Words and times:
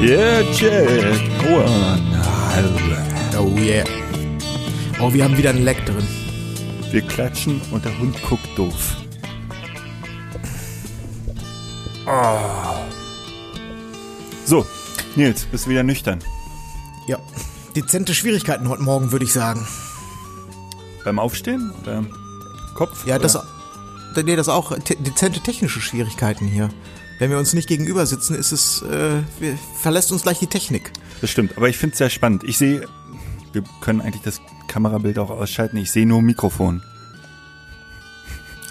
Yeah, 0.00 0.40
Jack. 0.52 1.20
Oh 3.36 3.54
yeah. 3.58 3.84
Oh, 4.98 5.12
wir 5.12 5.24
haben 5.24 5.36
wieder 5.36 5.50
ein 5.50 5.62
Leck 5.62 5.84
drin. 5.84 6.06
Wir 6.90 7.02
klatschen 7.02 7.60
und 7.70 7.84
der 7.84 7.98
Hund 7.98 8.16
guckt 8.22 8.48
doof. 8.56 8.96
Ah. 12.06 12.80
So, 14.46 14.64
Nils, 15.16 15.44
bist 15.44 15.66
du 15.66 15.70
wieder 15.70 15.82
nüchtern? 15.82 16.20
Ja. 17.06 17.18
Dezente 17.76 18.14
Schwierigkeiten 18.14 18.70
heute 18.70 18.82
Morgen, 18.82 19.12
würde 19.12 19.26
ich 19.26 19.34
sagen. 19.34 19.68
Beim 21.04 21.18
Aufstehen 21.18 21.74
oder 21.82 22.06
Kopf? 22.74 23.06
Ja, 23.06 23.16
oder? 23.16 23.24
das, 23.24 23.38
nee, 24.24 24.34
das 24.34 24.48
auch 24.48 24.78
te 24.78 24.96
dezente 24.96 25.40
technische 25.40 25.82
Schwierigkeiten 25.82 26.46
hier. 26.46 26.70
Wenn 27.20 27.30
wir 27.30 27.38
uns 27.38 27.52
nicht 27.52 27.68
gegenüber 27.68 28.06
sitzen, 28.06 28.34
ist 28.34 28.50
es, 28.50 28.80
äh, 28.80 29.20
verlässt 29.78 30.10
uns 30.10 30.22
gleich 30.22 30.38
die 30.38 30.46
Technik. 30.46 30.90
Das 31.20 31.28
stimmt, 31.28 31.54
aber 31.58 31.68
ich 31.68 31.76
finde 31.76 31.92
es 31.92 31.98
sehr 31.98 32.08
spannend. 32.08 32.44
Ich 32.44 32.56
sehe, 32.56 32.88
wir 33.52 33.62
können 33.82 34.00
eigentlich 34.00 34.22
das 34.22 34.40
Kamerabild 34.68 35.18
auch 35.18 35.28
ausschalten. 35.28 35.76
Ich 35.76 35.92
sehe 35.92 36.06
nur 36.06 36.22
Mikrofon. 36.22 36.82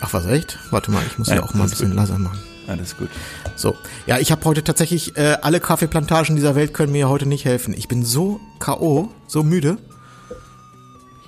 Ach 0.02 0.14
was, 0.14 0.26
echt? 0.26 0.58
Warte 0.72 0.90
mal, 0.90 1.04
ich 1.06 1.20
muss 1.20 1.28
ja 1.28 1.44
auch 1.44 1.54
mal 1.54 1.66
ein 1.66 1.70
bisschen 1.70 1.90
gut. 1.90 1.98
leiser 1.98 2.18
machen. 2.18 2.40
Alles 2.66 2.98
gut. 2.98 3.10
So, 3.56 3.76
ja, 4.08 4.18
ich 4.18 4.32
habe 4.32 4.44
heute 4.46 4.64
tatsächlich, 4.64 5.16
äh, 5.16 5.38
alle 5.44 5.60
Kaffeeplantagen 5.60 6.36
dieser 6.36 6.56
Welt 6.56 6.74
können 6.74 6.92
mir 6.92 7.08
heute 7.08 7.28
nicht 7.28 7.46
helfen. 7.46 7.76
Ich 7.78 7.88
bin 7.88 8.04
so 8.04 8.40
K.O., 8.58 9.10
so 9.28 9.44
müde. 9.44 9.78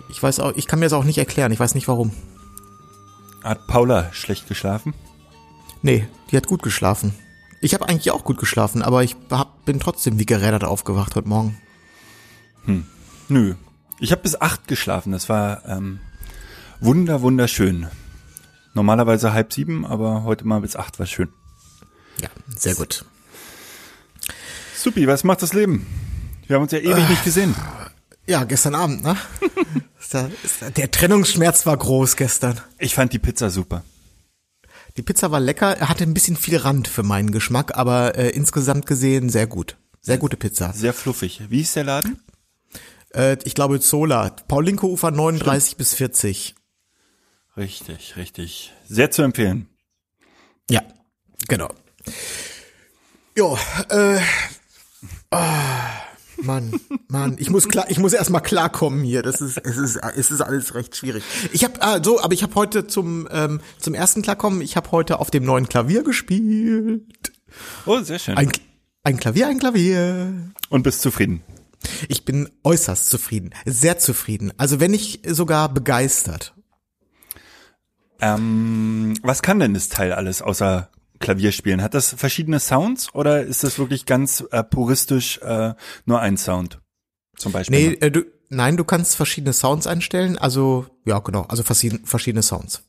Ich 0.09 0.21
weiß 0.23 0.39
auch, 0.39 0.53
ich 0.55 0.65
kann 0.65 0.79
mir 0.79 0.85
das 0.85 0.93
auch 0.93 1.03
nicht 1.03 1.19
erklären, 1.19 1.51
ich 1.51 1.59
weiß 1.59 1.75
nicht 1.75 1.87
warum. 1.87 2.13
Hat 3.43 3.67
Paula 3.67 4.11
schlecht 4.11 4.47
geschlafen? 4.47 4.95
Nee, 5.81 6.07
die 6.29 6.37
hat 6.37 6.47
gut 6.47 6.63
geschlafen. 6.63 7.13
Ich 7.61 7.73
habe 7.73 7.87
eigentlich 7.87 8.11
auch 8.11 8.23
gut 8.23 8.37
geschlafen, 8.37 8.81
aber 8.81 9.03
ich 9.03 9.15
hab, 9.29 9.65
bin 9.65 9.79
trotzdem 9.79 10.19
wie 10.19 10.25
gerädert 10.25 10.63
aufgewacht 10.63 11.15
heute 11.15 11.27
Morgen. 11.27 11.57
Nö. 13.31 13.55
Ich 13.99 14.11
habe 14.11 14.21
bis 14.23 14.39
acht 14.39 14.67
geschlafen. 14.67 15.11
Das 15.11 15.29
war 15.29 15.63
ähm, 15.65 15.99
wunder, 16.79 17.21
wunderschön. 17.21 17.87
Normalerweise 18.73 19.31
halb 19.31 19.53
sieben, 19.53 19.85
aber 19.85 20.23
heute 20.23 20.45
mal 20.45 20.61
bis 20.61 20.75
acht 20.75 20.99
war 20.99 21.05
schön. 21.05 21.29
Ja, 22.21 22.29
sehr 22.57 22.75
gut. 22.75 23.05
Supi, 24.75 25.07
was 25.07 25.23
macht 25.23 25.41
das 25.41 25.53
Leben? 25.53 25.87
Wir 26.47 26.55
haben 26.55 26.63
uns 26.63 26.71
ja 26.71 26.79
ewig 26.79 27.07
nicht 27.09 27.23
gesehen. 27.23 27.55
Ja, 28.27 28.43
gestern 28.43 28.75
Abend, 28.75 29.03
ne? 29.03 29.15
Der 30.75 30.91
Trennungsschmerz 30.91 31.65
war 31.65 31.77
groß 31.77 32.17
gestern. 32.17 32.59
Ich 32.79 32.95
fand 32.95 33.13
die 33.13 33.19
Pizza 33.19 33.49
super. 33.49 33.83
Die 34.97 35.01
Pizza 35.01 35.31
war 35.31 35.39
lecker, 35.39 35.77
er 35.77 35.89
hatte 35.89 36.03
ein 36.03 36.13
bisschen 36.13 36.35
viel 36.35 36.57
Rand 36.57 36.87
für 36.87 37.03
meinen 37.03 37.31
Geschmack, 37.31 37.77
aber 37.77 38.17
äh, 38.17 38.29
insgesamt 38.29 38.85
gesehen 38.85 39.29
sehr 39.29 39.47
gut. 39.47 39.77
Sehr 40.01 40.17
gute 40.17 40.35
Pizza. 40.35 40.73
Sehr 40.73 40.93
fluffig. 40.93 41.43
Wie 41.49 41.61
ist 41.61 41.75
der 41.75 41.83
Laden? 41.83 42.19
Äh, 43.13 43.37
ich 43.43 43.55
glaube 43.55 43.79
Zola, 43.79 44.29
Paulinko-Ufer 44.47 45.11
39 45.11 45.77
bis 45.77 45.93
40. 45.93 46.55
Richtig, 47.55 48.15
richtig. 48.17 48.73
Sehr 48.87 49.11
zu 49.11 49.21
empfehlen. 49.21 49.67
Ja, 50.69 50.81
genau. 51.47 51.69
Jo, 53.37 53.57
äh, 53.89 54.19
ah, 55.29 55.89
Mann, 56.43 56.71
Mann, 57.07 57.35
ich 57.37 57.49
muss 57.49 57.67
klar, 57.67 57.85
ich 57.89 57.99
muss 57.99 58.13
erstmal 58.13 58.41
klarkommen 58.41 59.03
hier. 59.03 59.21
Das 59.21 59.41
ist, 59.41 59.57
es 59.57 59.77
ist, 59.77 59.99
es 60.15 60.31
ist 60.31 60.41
alles 60.41 60.75
recht 60.75 60.95
schwierig. 60.95 61.23
Ich 61.51 61.63
habe, 61.63 61.81
ah, 61.81 62.03
so, 62.03 62.19
aber 62.21 62.33
ich 62.33 62.43
habe 62.43 62.55
heute 62.55 62.87
zum 62.87 63.27
ähm, 63.31 63.61
zum 63.79 63.93
ersten 63.93 64.21
Klarkommen, 64.21 64.61
ich 64.61 64.75
habe 64.75 64.91
heute 64.91 65.19
auf 65.19 65.31
dem 65.31 65.43
neuen 65.43 65.69
Klavier 65.69 66.03
gespielt. 66.03 67.31
Oh, 67.85 67.99
sehr 68.01 68.19
schön. 68.19 68.37
Ein, 68.37 68.51
ein 69.03 69.17
Klavier, 69.17 69.47
ein 69.47 69.59
Klavier. 69.59 70.33
Und 70.69 70.83
bist 70.83 71.01
zufrieden? 71.01 71.43
Ich 72.07 72.25
bin 72.25 72.49
äußerst 72.63 73.09
zufrieden, 73.09 73.51
sehr 73.65 73.97
zufrieden. 73.97 74.53
Also 74.57 74.79
wenn 74.79 74.91
nicht 74.91 75.27
sogar 75.27 75.73
begeistert. 75.73 76.53
Ähm, 78.21 79.15
was 79.23 79.41
kann 79.41 79.59
denn 79.59 79.73
das 79.73 79.89
Teil 79.89 80.13
alles 80.13 80.43
außer 80.43 80.89
Klavierspielen? 81.21 81.81
Hat 81.81 81.93
das 81.93 82.13
verschiedene 82.13 82.59
Sounds 82.59 83.13
oder 83.13 83.43
ist 83.43 83.63
das 83.63 83.79
wirklich 83.79 84.05
ganz 84.05 84.43
äh, 84.51 84.63
puristisch 84.63 85.37
äh, 85.39 85.73
nur 86.05 86.19
ein 86.19 86.37
Sound? 86.37 86.79
Zum 87.37 87.51
Beispiel. 87.51 87.77
Nee, 87.77 87.93
äh, 88.01 88.11
du, 88.11 88.25
nein, 88.49 88.75
du 88.75 88.83
kannst 88.83 89.15
verschiedene 89.15 89.53
Sounds 89.53 89.87
einstellen. 89.87 90.37
Also, 90.37 90.87
ja, 91.05 91.19
genau, 91.19 91.43
also 91.43 91.63
verschiedene, 91.63 92.01
verschiedene 92.03 92.43
Sounds. 92.43 92.83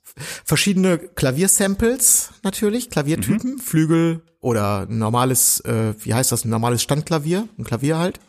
Verschiedene 0.44 0.98
Klaviersamples 0.98 2.31
natürlich, 2.43 2.91
Klaviertypen, 2.91 3.59
Flügel 3.59 4.22
oder 4.41 4.87
ein 4.88 4.99
normales, 4.99 5.60
äh, 5.60 5.94
wie 6.00 6.12
heißt 6.12 6.32
das, 6.32 6.44
ein 6.44 6.50
normales 6.50 6.82
Standklavier, 6.82 7.49
ein 7.56 7.64
Klavier 7.64 7.99
halt. 7.99 8.20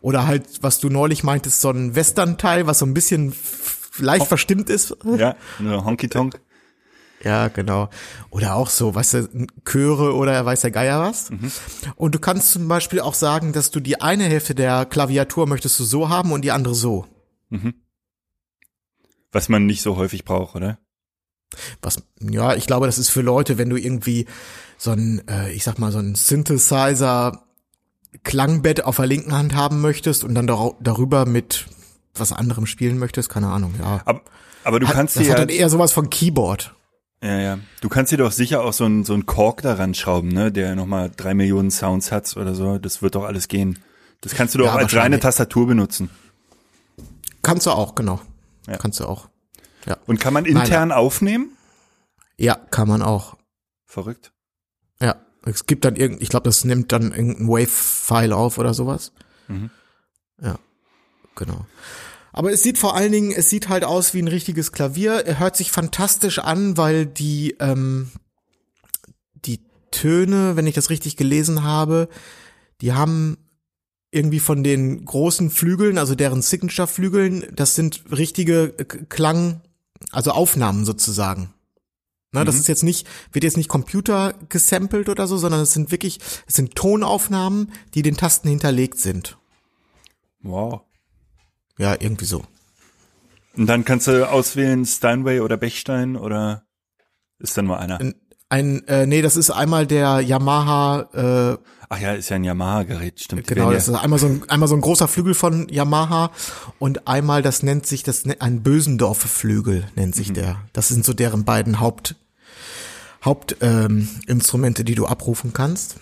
Oder 0.00 0.26
halt, 0.26 0.44
was 0.62 0.80
du 0.80 0.88
neulich 0.88 1.22
meintest, 1.22 1.60
so 1.60 1.70
ein 1.70 1.94
Western-Teil, 1.94 2.66
was 2.66 2.80
so 2.80 2.86
ein 2.86 2.94
bisschen 2.94 3.34
leicht 3.98 4.26
verstimmt 4.26 4.70
ist. 4.70 4.96
Ja, 5.16 5.36
nur 5.60 5.84
Honky 5.84 6.08
Tonk. 6.08 6.40
Ja, 7.24 7.48
genau. 7.48 7.88
Oder 8.30 8.54
auch 8.54 8.68
so, 8.68 8.94
weißt 8.94 9.14
du, 9.14 9.46
Chöre 9.64 10.14
oder 10.14 10.44
weiß 10.44 10.60
der 10.60 10.70
Geier 10.70 11.00
was. 11.00 11.30
Und 11.96 12.14
du 12.14 12.18
kannst 12.18 12.52
zum 12.52 12.68
Beispiel 12.68 13.00
auch 13.00 13.14
sagen, 13.14 13.52
dass 13.52 13.70
du 13.70 13.80
die 13.80 14.00
eine 14.02 14.24
Hälfte 14.24 14.54
der 14.54 14.84
Klaviatur 14.84 15.46
möchtest 15.46 15.80
du 15.80 15.84
so 15.84 16.08
haben 16.10 16.32
und 16.32 16.42
die 16.42 16.52
andere 16.52 16.74
so. 16.74 17.06
Was 19.32 19.48
man 19.48 19.66
nicht 19.66 19.82
so 19.82 19.96
häufig 19.96 20.24
braucht, 20.24 20.54
oder? 20.54 20.78
Was, 21.82 22.02
ja, 22.20 22.54
ich 22.54 22.66
glaube, 22.66 22.86
das 22.86 22.98
ist 22.98 23.10
für 23.10 23.20
Leute, 23.22 23.58
wenn 23.58 23.70
du 23.70 23.76
irgendwie 23.76 24.26
so 24.76 24.90
ein, 24.90 25.22
äh, 25.28 25.52
ich 25.52 25.64
sag 25.64 25.78
mal, 25.78 25.92
so 25.92 25.98
ein 25.98 26.14
Synthesizer 26.14 27.44
Klangbett 28.22 28.84
auf 28.84 28.96
der 28.96 29.06
linken 29.06 29.32
Hand 29.32 29.54
haben 29.54 29.80
möchtest 29.80 30.24
und 30.24 30.34
dann 30.34 30.46
dar 30.46 30.72
darüber 30.80 31.26
mit 31.26 31.66
was 32.14 32.32
anderem 32.32 32.66
spielen 32.66 32.98
möchtest, 32.98 33.28
keine 33.28 33.48
Ahnung, 33.48 33.74
ja. 33.80 34.02
Aber, 34.04 34.22
aber 34.62 34.80
du 34.80 34.86
Hat- 34.88 34.94
kannst 34.94 35.16
das 35.16 35.24
dir 35.24 35.30
hat 35.32 35.38
ja, 35.38 35.44
dann 35.46 35.54
eher 35.54 35.68
sowas 35.68 35.92
von 35.92 36.10
Keyboard. 36.10 36.74
Ja, 37.24 37.38
ja, 37.40 37.58
du 37.80 37.88
kannst 37.88 38.12
dir 38.12 38.18
doch 38.18 38.32
sicher 38.32 38.62
auch 38.62 38.72
so 38.74 38.84
ein 38.84 39.04
so 39.04 39.14
ein 39.14 39.24
Kork 39.24 39.62
daran 39.62 39.94
schrauben, 39.94 40.28
ne, 40.28 40.52
der 40.52 40.74
nochmal 40.74 41.10
drei 41.16 41.32
Millionen 41.32 41.70
Sounds 41.70 42.12
hat 42.12 42.36
oder 42.36 42.54
so. 42.54 42.78
Das 42.78 43.00
wird 43.00 43.14
doch 43.14 43.24
alles 43.24 43.48
gehen. 43.48 43.78
Das 44.20 44.34
kannst 44.34 44.54
du 44.54 44.58
doch 44.58 44.66
Ja, 44.66 44.74
als 44.76 44.94
reine. 44.94 45.18
Tastatur 45.20 45.66
benutzen. 45.66 46.10
Kannst 47.42 47.66
du 47.66 47.70
auch, 47.70 47.94
genau. 47.94 48.20
Ja. 48.66 48.76
Kannst 48.76 49.00
du 49.00 49.04
auch. 49.06 49.28
Ja. 49.86 49.96
Und 50.06 50.20
kann 50.20 50.32
man 50.32 50.44
intern 50.44 50.92
aufnehmen? 50.92 51.50
Ja, 52.36 52.54
kann 52.54 52.88
man 52.88 53.02
auch. 53.02 53.36
Verrückt. 53.86 54.32
Ja, 55.00 55.16
es 55.44 55.66
gibt 55.66 55.84
dann 55.84 55.96
irgend, 55.96 56.22
ich 56.22 56.30
glaube, 56.30 56.44
das 56.44 56.64
nimmt 56.64 56.90
dann 56.92 57.12
irgendein 57.12 57.48
Wave-File 57.48 58.32
auf 58.32 58.58
oder 58.58 58.72
sowas. 58.74 59.12
Mhm. 59.48 59.70
Ja, 60.40 60.58
genau. 61.36 61.66
Aber 62.36 62.50
es 62.50 62.64
sieht 62.64 62.78
vor 62.78 62.96
allen 62.96 63.12
Dingen, 63.12 63.30
es 63.30 63.48
sieht 63.48 63.68
halt 63.68 63.84
aus 63.84 64.12
wie 64.12 64.18
ein 64.20 64.26
richtiges 64.26 64.72
Klavier. 64.72 65.24
Er 65.24 65.38
hört 65.38 65.56
sich 65.56 65.70
fantastisch 65.70 66.40
an, 66.40 66.76
weil 66.76 67.06
die 67.06 67.54
ähm, 67.60 68.10
die 69.44 69.60
Töne, 69.92 70.56
wenn 70.56 70.66
ich 70.66 70.74
das 70.74 70.90
richtig 70.90 71.16
gelesen 71.16 71.62
habe, 71.62 72.08
die 72.80 72.92
haben 72.92 73.38
irgendwie 74.10 74.40
von 74.40 74.64
den 74.64 75.04
großen 75.04 75.48
Flügeln, 75.48 75.96
also 75.96 76.16
deren 76.16 76.42
Signature-Flügeln, 76.42 77.46
das 77.54 77.76
sind 77.76 78.02
richtige 78.10 78.74
äh, 78.78 78.84
Klang, 78.84 79.60
also 80.10 80.32
Aufnahmen 80.32 80.84
sozusagen. 80.84 81.54
Ne, 82.32 82.44
Das 82.44 82.56
ist 82.56 82.66
jetzt 82.66 82.82
nicht, 82.82 83.06
wird 83.30 83.44
jetzt 83.44 83.56
nicht 83.56 83.68
Computer 83.68 84.34
gesampelt 84.48 85.08
oder 85.08 85.28
so, 85.28 85.36
sondern 85.36 85.60
es 85.60 85.72
sind 85.72 85.92
wirklich, 85.92 86.18
es 86.48 86.56
sind 86.56 86.74
Tonaufnahmen, 86.74 87.70
die 87.94 88.02
den 88.02 88.16
Tasten 88.16 88.48
hinterlegt 88.48 88.98
sind. 88.98 89.38
Wow. 90.42 90.80
Ja, 91.78 91.94
irgendwie 91.98 92.24
so. 92.26 92.44
Und 93.56 93.66
dann 93.66 93.84
kannst 93.84 94.06
du 94.06 94.28
auswählen 94.28 94.84
Steinway 94.84 95.40
oder 95.40 95.56
Bechstein 95.56 96.16
oder 96.16 96.64
ist 97.38 97.56
da 97.56 97.62
nur 97.62 97.78
einer? 97.78 98.00
Ein, 98.00 98.14
Ein, 98.48 98.86
äh, 98.88 99.06
nee, 99.06 99.22
das 99.22 99.36
ist 99.36 99.50
einmal 99.50 99.86
der 99.86 100.20
Yamaha, 100.20 101.54
äh, 101.54 101.58
Ach 101.88 101.98
ja, 102.00 102.12
ist 102.14 102.30
ja 102.30 102.36
ein 102.36 102.44
Yamaha-Gerät, 102.44 103.20
stimmt. 103.20 103.46
Genau, 103.46 103.70
das 103.70 103.88
ist 103.88 103.94
einmal 103.94 104.18
so 104.18 104.26
ein, 104.26 104.42
einmal 104.48 104.68
so 104.68 104.74
ein 104.74 104.80
großer 104.80 105.06
Flügel 105.06 105.34
von 105.34 105.68
Yamaha 105.68 106.30
und 106.78 107.06
einmal, 107.06 107.42
das 107.42 107.62
nennt 107.62 107.86
sich, 107.86 108.02
das 108.02 108.24
ne- 108.24 108.40
ein 108.40 108.62
Bösendorfer 108.62 109.28
Flügel 109.28 109.86
nennt 109.94 110.14
Mhm. 110.14 110.18
sich 110.18 110.32
der. 110.32 110.56
Das 110.72 110.88
sind 110.88 111.04
so 111.04 111.12
deren 111.12 111.44
beiden 111.44 111.80
Haupt, 111.80 112.16
Hauptinstrumente, 113.24 114.82
ähm, 114.82 114.86
die 114.86 114.94
du 114.94 115.06
abrufen 115.06 115.52
kannst. 115.52 115.96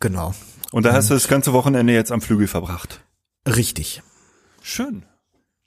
Genau. 0.00 0.30
ja, 0.30 0.34
und 0.72 0.84
da 0.84 0.92
hast 0.92 1.10
du 1.10 1.14
das 1.14 1.28
ganze 1.28 1.52
Wochenende 1.52 1.92
jetzt 1.92 2.12
am 2.12 2.20
Flügel 2.20 2.46
verbracht. 2.48 3.00
Richtig. 3.46 4.02
Schön. 4.62 5.04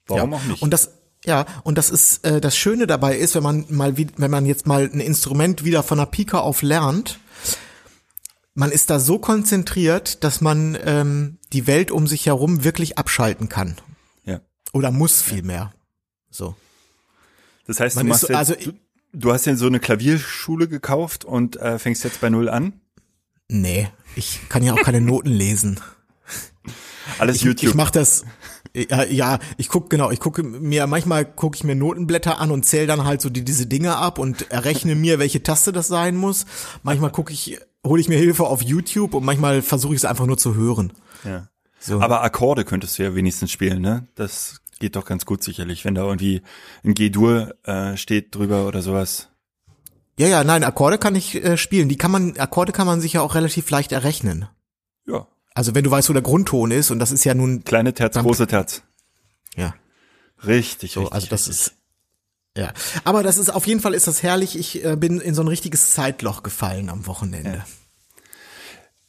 Warum 0.07 0.31
ja. 0.31 0.37
auch 0.37 0.43
nicht? 0.45 0.61
Und 0.61 0.71
das, 0.71 0.91
ja, 1.25 1.45
und 1.63 1.77
das 1.77 1.89
ist, 1.89 2.23
äh, 2.25 2.39
das 2.39 2.55
Schöne 2.57 2.87
dabei 2.87 3.17
ist, 3.17 3.35
wenn 3.35 3.43
man 3.43 3.65
mal, 3.69 3.97
wie, 3.97 4.07
wenn 4.17 4.31
man 4.31 4.45
jetzt 4.45 4.67
mal 4.67 4.83
ein 4.91 4.99
Instrument 4.99 5.63
wieder 5.63 5.83
von 5.83 5.97
der 5.97 6.05
Pike 6.05 6.39
auf 6.41 6.61
lernt, 6.61 7.19
man 8.53 8.71
ist 8.71 8.89
da 8.89 8.99
so 8.99 9.19
konzentriert, 9.19 10.23
dass 10.23 10.39
man 10.39 10.77
ähm, 10.83 11.39
die 11.51 11.67
Welt 11.67 11.91
um 11.91 12.07
sich 12.07 12.25
herum 12.27 12.63
wirklich 12.63 12.97
abschalten 12.97 13.49
kann. 13.49 13.75
ja. 14.23 14.39
Oder 14.71 14.91
muss 14.91 15.21
vielmehr. 15.21 15.73
So. 16.29 16.55
Das 17.67 17.79
heißt, 17.79 17.95
Man 17.95 18.05
du 18.05 18.09
machst 18.09 18.21
so- 18.21 18.27
jetzt, 18.27 18.37
also 18.37 18.55
du, 18.55 18.73
du 19.13 19.33
hast 19.33 19.45
ja 19.45 19.55
so 19.55 19.65
eine 19.67 19.79
Klavierschule 19.79 20.67
gekauft 20.67 21.25
und 21.25 21.55
äh, 21.57 21.79
fängst 21.79 22.03
jetzt 22.03 22.21
bei 22.21 22.29
Null 22.29 22.47
an. 22.49 22.79
Nee, 23.49 23.89
ich 24.15 24.39
kann 24.49 24.63
ja 24.63 24.73
auch 24.73 24.81
keine 24.81 25.01
Noten 25.01 25.29
lesen. 25.29 25.79
Alles 27.19 27.37
Ich, 27.37 27.41
YouTube. 27.43 27.69
ich 27.69 27.75
mach 27.75 27.91
das. 27.91 28.25
Ja, 28.73 29.03
ja, 29.05 29.39
ich 29.57 29.69
guck 29.69 29.89
genau, 29.89 30.11
ich 30.11 30.19
gucke 30.19 30.43
mir 30.43 30.85
manchmal 30.87 31.23
gucke 31.23 31.55
ich 31.55 31.63
mir 31.63 31.75
Notenblätter 31.75 32.39
an 32.39 32.51
und 32.51 32.65
zähle 32.65 32.87
dann 32.87 33.05
halt 33.05 33.21
so 33.21 33.29
die, 33.29 33.45
diese 33.45 33.67
Dinge 33.67 33.95
ab 33.95 34.19
und 34.19 34.51
errechne 34.51 34.95
mir, 34.95 35.17
welche 35.17 35.41
Taste 35.43 35.71
das 35.71 35.87
sein 35.87 36.17
muss. 36.17 36.45
Manchmal 36.83 37.11
gucke 37.11 37.31
ich, 37.31 37.57
hole 37.85 38.01
ich 38.01 38.09
mir 38.09 38.17
Hilfe 38.17 38.45
auf 38.47 38.61
YouTube 38.61 39.13
und 39.13 39.23
manchmal 39.23 39.61
versuche 39.61 39.93
ich 39.93 39.99
es 40.01 40.05
einfach 40.05 40.25
nur 40.25 40.37
zu 40.37 40.55
hören. 40.55 40.91
ja. 41.23 41.47
So. 41.79 42.01
Aber 42.01 42.23
Akkorde 42.23 42.65
könntest 42.65 42.97
du 42.97 43.03
ja 43.03 43.13
wenigstens 43.13 43.51
spielen, 43.51 43.79
ne? 43.79 44.07
Das 44.15 44.61
geht 44.79 44.95
doch 44.95 45.05
ganz 45.05 45.25
gut 45.25 45.43
sicherlich, 45.43 45.85
wenn 45.85 45.93
da 45.93 46.03
irgendwie 46.03 46.41
ein 46.83 46.95
G-Dur 46.95 47.53
äh, 47.63 47.95
steht 47.95 48.33
drüber 48.33 48.65
oder 48.65 48.81
sowas. 48.81 49.29
Ja, 50.17 50.25
ja, 50.27 50.43
nein, 50.43 50.63
Akkorde 50.63 50.97
kann 50.97 51.13
ich 51.13 51.35
äh, 51.35 51.57
spielen. 51.57 51.87
Die 51.87 51.97
kann 51.97 52.09
man, 52.09 52.37
Akkorde 52.39 52.71
kann 52.71 52.87
man 52.87 53.01
sich 53.01 53.13
ja 53.13 53.21
auch 53.21 53.35
relativ 53.35 53.69
leicht 53.69 53.91
errechnen. 53.91 54.47
Ja. 55.05 55.27
Also 55.55 55.73
wenn 55.73 55.83
du 55.83 55.89
weißt, 55.89 56.09
wo 56.09 56.13
der 56.13 56.21
Grundton 56.21 56.69
ist 56.69 56.91
und 56.91 56.99
das 56.99 57.11
ist 57.11 57.23
ja 57.23 57.33
nun, 57.33 57.63
Kleine 57.63 57.93
Terz, 57.93 58.15
große 58.17 58.45
Terz. 58.45 58.83
ja, 59.55 59.73
Richtig, 60.45 60.91
so, 60.91 60.99
richtig. 60.99 61.15
also 61.15 61.27
das 61.27 61.47
richtig. 61.47 61.67
ist, 61.67 61.73
ja. 62.57 62.71
Aber 63.03 63.23
das 63.23 63.37
ist, 63.37 63.49
auf 63.49 63.65
jeden 63.65 63.79
Fall 63.79 63.93
ist 63.93 64.05
das 64.07 64.21
herrlich. 64.21 64.59
Ich 64.59 64.83
äh, 64.85 64.95
bin 64.95 65.19
in 65.19 65.33
so 65.33 65.41
ein 65.41 65.47
richtiges 65.47 65.91
Zeitloch 65.91 66.43
gefallen 66.43 66.89
am 66.89 67.07
Wochenende. 67.07 67.65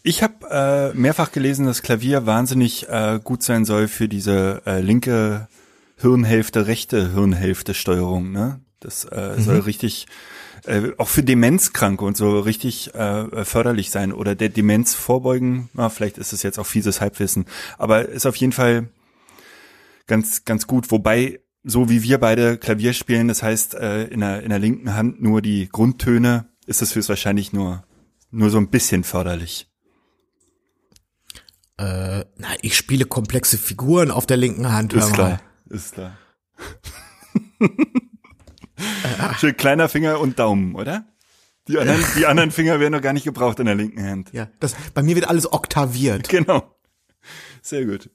Ich 0.03 0.23
habe 0.23 0.47
äh, 0.49 0.97
mehrfach 0.97 1.33
gelesen, 1.33 1.67
dass 1.67 1.83
Klavier 1.83 2.27
wahnsinnig 2.27 2.89
äh, 2.89 3.21
gut 3.23 3.43
sein 3.43 3.65
soll 3.65 3.89
für 3.89 4.09
diese 4.09 4.63
äh, 4.65 4.81
linke 4.81 5.49
Hirnhälfte, 5.97 6.69
rechte 6.69 7.13
Hirnhälfte 7.13 7.75
Steuerung. 7.75 8.31
Ne? 8.31 8.61
Das 8.79 9.05
äh, 9.05 9.35
soll 9.39 9.59
richtig 9.61 10.07
äh, 10.67 10.93
auch 10.99 11.09
für 11.09 11.23
Demenzkranke 11.23 12.05
und 12.05 12.17
so 12.17 12.41
richtig 12.41 12.95
äh, 12.95 13.45
förderlich 13.45 13.91
sein 13.91 14.13
oder 14.13 14.35
der 14.35 14.49
Demenz 14.49 14.95
vorbeugen. 14.95 15.69
Na, 15.75 15.89
vielleicht 15.89 16.19
ist 16.19 16.33
es 16.33 16.43
jetzt 16.43 16.59
auch 16.59 16.67
fieses 16.67 17.01
Halbwissen, 17.01 17.47
aber 17.79 18.09
ist 18.09 18.27
auf 18.27 18.37
jeden 18.37 18.53
Fall 18.53 18.89
ganz 20.07 20.45
ganz 20.45 20.67
gut. 20.67 20.91
Wobei 20.91 21.41
so 21.63 21.89
wie 21.89 22.03
wir 22.03 22.19
beide 22.19 22.59
Klavier 22.59 22.93
spielen, 22.93 23.29
das 23.29 23.43
heißt 23.43 23.75
äh, 23.75 24.05
in 24.05 24.21
der 24.21 24.43
in 24.43 24.51
der 24.51 24.59
linken 24.59 24.95
Hand 24.95 25.21
nur 25.21 25.43
die 25.43 25.69
Grundtöne, 25.69 26.49
ist 26.67 26.83
es 26.83 26.93
fürs 26.93 27.09
wahrscheinlich 27.09 27.53
nur 27.53 27.85
nur 28.31 28.51
so 28.51 28.59
ein 28.59 28.69
bisschen 28.69 29.05
förderlich. 29.05 29.69
Äh, 31.79 32.25
na, 32.37 32.49
ich 32.62 32.77
spiele 32.77 33.05
komplexe 33.05 33.59
Figuren 33.59 34.11
auf 34.11 34.27
der 34.27 34.37
linken 34.37 34.73
Hand. 34.73 34.95
Ist 34.95 35.12
klar, 35.12 35.41
ist 35.69 35.95
klar. 35.95 36.17
Schön 39.38 39.56
kleiner 39.56 39.88
Finger 39.88 40.20
und 40.20 40.38
Daumen, 40.38 40.75
oder? 40.75 41.06
Die 41.69 41.78
anderen, 41.78 42.05
die 42.17 42.26
anderen 42.26 42.50
Finger 42.50 42.78
werden 42.78 42.93
noch 42.93 43.02
gar 43.02 43.12
nicht 43.12 43.25
gebraucht 43.25 43.58
in 43.58 43.67
der 43.67 43.75
linken 43.75 44.02
Hand. 44.02 44.32
Ja, 44.32 44.49
das, 44.61 44.76
bei 44.94 45.02
mir 45.02 45.14
wird 45.17 45.28
alles 45.28 45.52
oktaviert. 45.52 46.28
Genau. 46.37 46.73
Sehr 47.62 47.84
gut. 47.84 48.08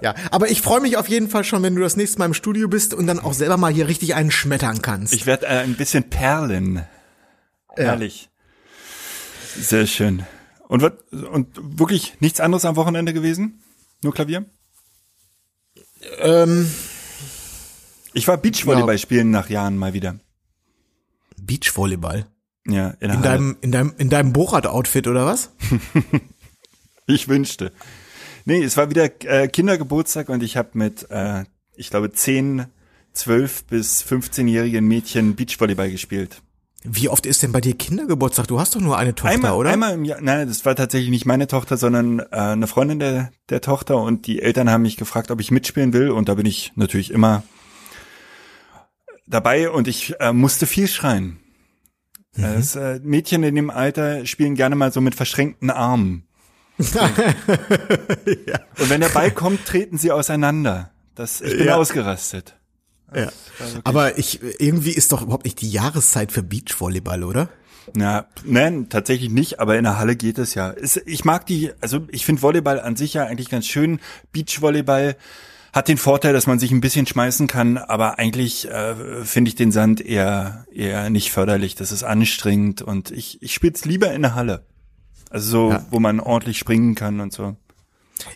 Ja, 0.00 0.14
aber 0.30 0.48
ich 0.50 0.62
freue 0.62 0.80
mich 0.80 0.96
auf 0.96 1.08
jeden 1.08 1.28
Fall 1.28 1.42
schon, 1.42 1.62
wenn 1.64 1.74
du 1.74 1.82
das 1.82 1.96
nächste 1.96 2.18
Mal 2.20 2.26
im 2.26 2.34
Studio 2.34 2.68
bist 2.68 2.94
und 2.94 3.08
dann 3.08 3.18
auch 3.18 3.32
selber 3.32 3.56
mal 3.56 3.72
hier 3.72 3.88
richtig 3.88 4.14
einen 4.14 4.30
schmettern 4.30 4.80
kannst. 4.82 5.12
Ich 5.12 5.26
werde 5.26 5.46
äh, 5.46 5.58
ein 5.58 5.74
bisschen 5.74 6.08
perlen. 6.08 6.86
Herrlich. 7.76 8.30
Sehr 9.56 9.86
schön. 9.86 10.24
Und, 10.68 10.82
wat, 10.82 11.12
und 11.12 11.48
wirklich 11.80 12.14
nichts 12.20 12.40
anderes 12.40 12.64
am 12.64 12.76
Wochenende 12.76 13.12
gewesen? 13.12 13.62
Nur 14.02 14.14
Klavier? 14.14 14.46
ähm, 16.18 16.70
Ich 18.12 18.26
war 18.28 18.36
Beachvolleyball 18.36 18.98
spielen 18.98 19.30
nach 19.30 19.50
Jahren 19.50 19.76
mal 19.76 19.92
wieder. 19.92 20.16
Beachvolleyball. 21.40 22.26
Ja, 22.66 22.90
in, 23.00 23.10
In 23.10 23.22
deinem, 23.22 23.56
in 23.60 23.72
deinem, 23.72 23.94
in 23.96 24.10
deinem 24.10 24.32
Borat-Outfit 24.32 25.06
oder 25.08 25.26
was? 25.26 25.50
Ich 27.14 27.26
wünschte. 27.28 27.72
Nee, 28.44 28.62
es 28.62 28.76
war 28.76 28.88
wieder 28.88 29.10
äh, 29.24 29.48
Kindergeburtstag 29.48 30.28
und 30.28 30.42
ich 30.42 30.56
habe 30.56 30.70
mit, 30.74 31.10
äh, 31.10 31.44
ich 31.74 31.90
glaube, 31.90 32.12
10, 32.12 32.66
12 33.12 33.64
bis 33.64 34.04
15-jährigen 34.04 34.86
Mädchen 34.86 35.34
Beachvolleyball 35.34 35.90
gespielt. 35.90 36.40
Wie 36.82 37.08
oft 37.08 37.26
ist 37.26 37.42
denn 37.42 37.52
bei 37.52 37.60
dir 37.60 37.74
Kindergeburtstag? 37.74 38.46
Du 38.46 38.58
hast 38.58 38.74
doch 38.74 38.80
nur 38.80 38.96
eine 38.96 39.14
Tochter, 39.14 39.34
einmal, 39.34 39.52
oder? 39.52 39.70
einmal 39.70 39.94
im 39.94 40.04
Jahr, 40.04 40.20
nein, 40.22 40.48
das 40.48 40.64
war 40.64 40.74
tatsächlich 40.74 41.10
nicht 41.10 41.26
meine 41.26 41.46
Tochter, 41.46 41.76
sondern 41.76 42.20
äh, 42.20 42.24
eine 42.30 42.66
Freundin 42.66 43.00
der, 43.00 43.32
der 43.50 43.60
Tochter 43.60 43.98
und 43.98 44.26
die 44.26 44.40
Eltern 44.40 44.70
haben 44.70 44.82
mich 44.82 44.96
gefragt, 44.96 45.30
ob 45.30 45.40
ich 45.40 45.50
mitspielen 45.50 45.92
will 45.92 46.10
und 46.10 46.28
da 46.30 46.34
bin 46.34 46.46
ich 46.46 46.72
natürlich 46.76 47.10
immer 47.10 47.42
dabei 49.30 49.70
und 49.70 49.88
ich 49.88 50.14
äh, 50.20 50.32
musste 50.32 50.66
viel 50.66 50.88
schreien. 50.88 51.38
Mhm. 52.36 52.42
Das, 52.42 52.76
äh, 52.76 53.00
Mädchen 53.02 53.42
in 53.42 53.54
dem 53.54 53.70
Alter 53.70 54.26
spielen 54.26 54.54
gerne 54.54 54.76
mal 54.76 54.92
so 54.92 55.00
mit 55.00 55.14
verschränkten 55.14 55.70
Armen. 55.70 56.24
Und 58.78 58.88
wenn 58.88 59.00
der 59.02 59.08
Ball 59.10 59.30
kommt, 59.30 59.66
treten 59.66 59.98
sie 59.98 60.12
auseinander. 60.12 60.90
Das, 61.14 61.40
ich 61.42 61.56
bin 61.58 61.66
Ja. 61.66 61.76
ausgerastet. 61.76 62.56
ja. 63.14 63.30
Aber 63.84 64.16
ich, 64.18 64.40
irgendwie 64.58 64.92
ist 64.92 65.12
doch 65.12 65.20
überhaupt 65.22 65.44
nicht 65.44 65.60
die 65.60 65.70
Jahreszeit 65.70 66.32
für 66.32 66.42
Beachvolleyball, 66.42 67.24
oder? 67.24 67.48
Na, 67.94 68.26
nein, 68.44 68.88
tatsächlich 68.88 69.30
nicht, 69.30 69.58
aber 69.58 69.76
in 69.76 69.84
der 69.84 69.98
Halle 69.98 70.14
geht 70.16 70.38
es 70.38 70.54
ja. 70.54 70.74
Ich 71.06 71.24
mag 71.24 71.44
die, 71.46 71.72
also 71.80 72.06
ich 72.10 72.24
finde 72.24 72.40
Volleyball 72.40 72.80
an 72.80 72.94
sich 72.96 73.14
ja 73.14 73.24
eigentlich 73.26 73.50
ganz 73.50 73.66
schön. 73.66 74.00
Beachvolleyball 74.32 75.16
hat 75.72 75.88
den 75.88 75.98
Vorteil, 75.98 76.32
dass 76.32 76.46
man 76.46 76.58
sich 76.58 76.70
ein 76.72 76.80
bisschen 76.80 77.06
schmeißen 77.06 77.46
kann, 77.46 77.78
aber 77.78 78.18
eigentlich 78.18 78.68
äh, 78.68 78.94
finde 79.24 79.48
ich 79.50 79.54
den 79.54 79.72
Sand 79.72 80.00
eher 80.00 80.64
eher 80.72 81.10
nicht 81.10 81.30
förderlich. 81.32 81.74
Das 81.74 81.92
ist 81.92 82.02
anstrengend 82.02 82.82
und 82.82 83.10
ich 83.10 83.40
ich 83.42 83.54
spiele 83.54 83.74
es 83.74 83.84
lieber 83.84 84.12
in 84.12 84.22
der 84.22 84.34
Halle. 84.34 84.64
Also 85.30 85.50
so, 85.50 85.70
Ja. 85.70 85.86
wo 85.90 86.00
man 86.00 86.18
ordentlich 86.20 86.58
springen 86.58 86.94
kann 86.94 87.20
und 87.20 87.32
so. 87.32 87.56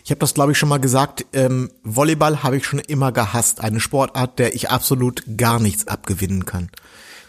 Ich 0.03 0.09
habe 0.11 0.19
das, 0.19 0.33
glaube 0.33 0.53
ich, 0.53 0.57
schon 0.57 0.69
mal 0.69 0.79
gesagt. 0.79 1.25
Ähm, 1.33 1.69
Volleyball 1.83 2.41
habe 2.41 2.57
ich 2.57 2.65
schon 2.65 2.79
immer 2.79 3.11
gehasst. 3.11 3.61
Eine 3.61 3.79
Sportart, 3.79 4.39
der 4.39 4.55
ich 4.55 4.71
absolut 4.71 5.21
gar 5.37 5.59
nichts 5.59 5.87
abgewinnen 5.87 6.45
kann. 6.45 6.69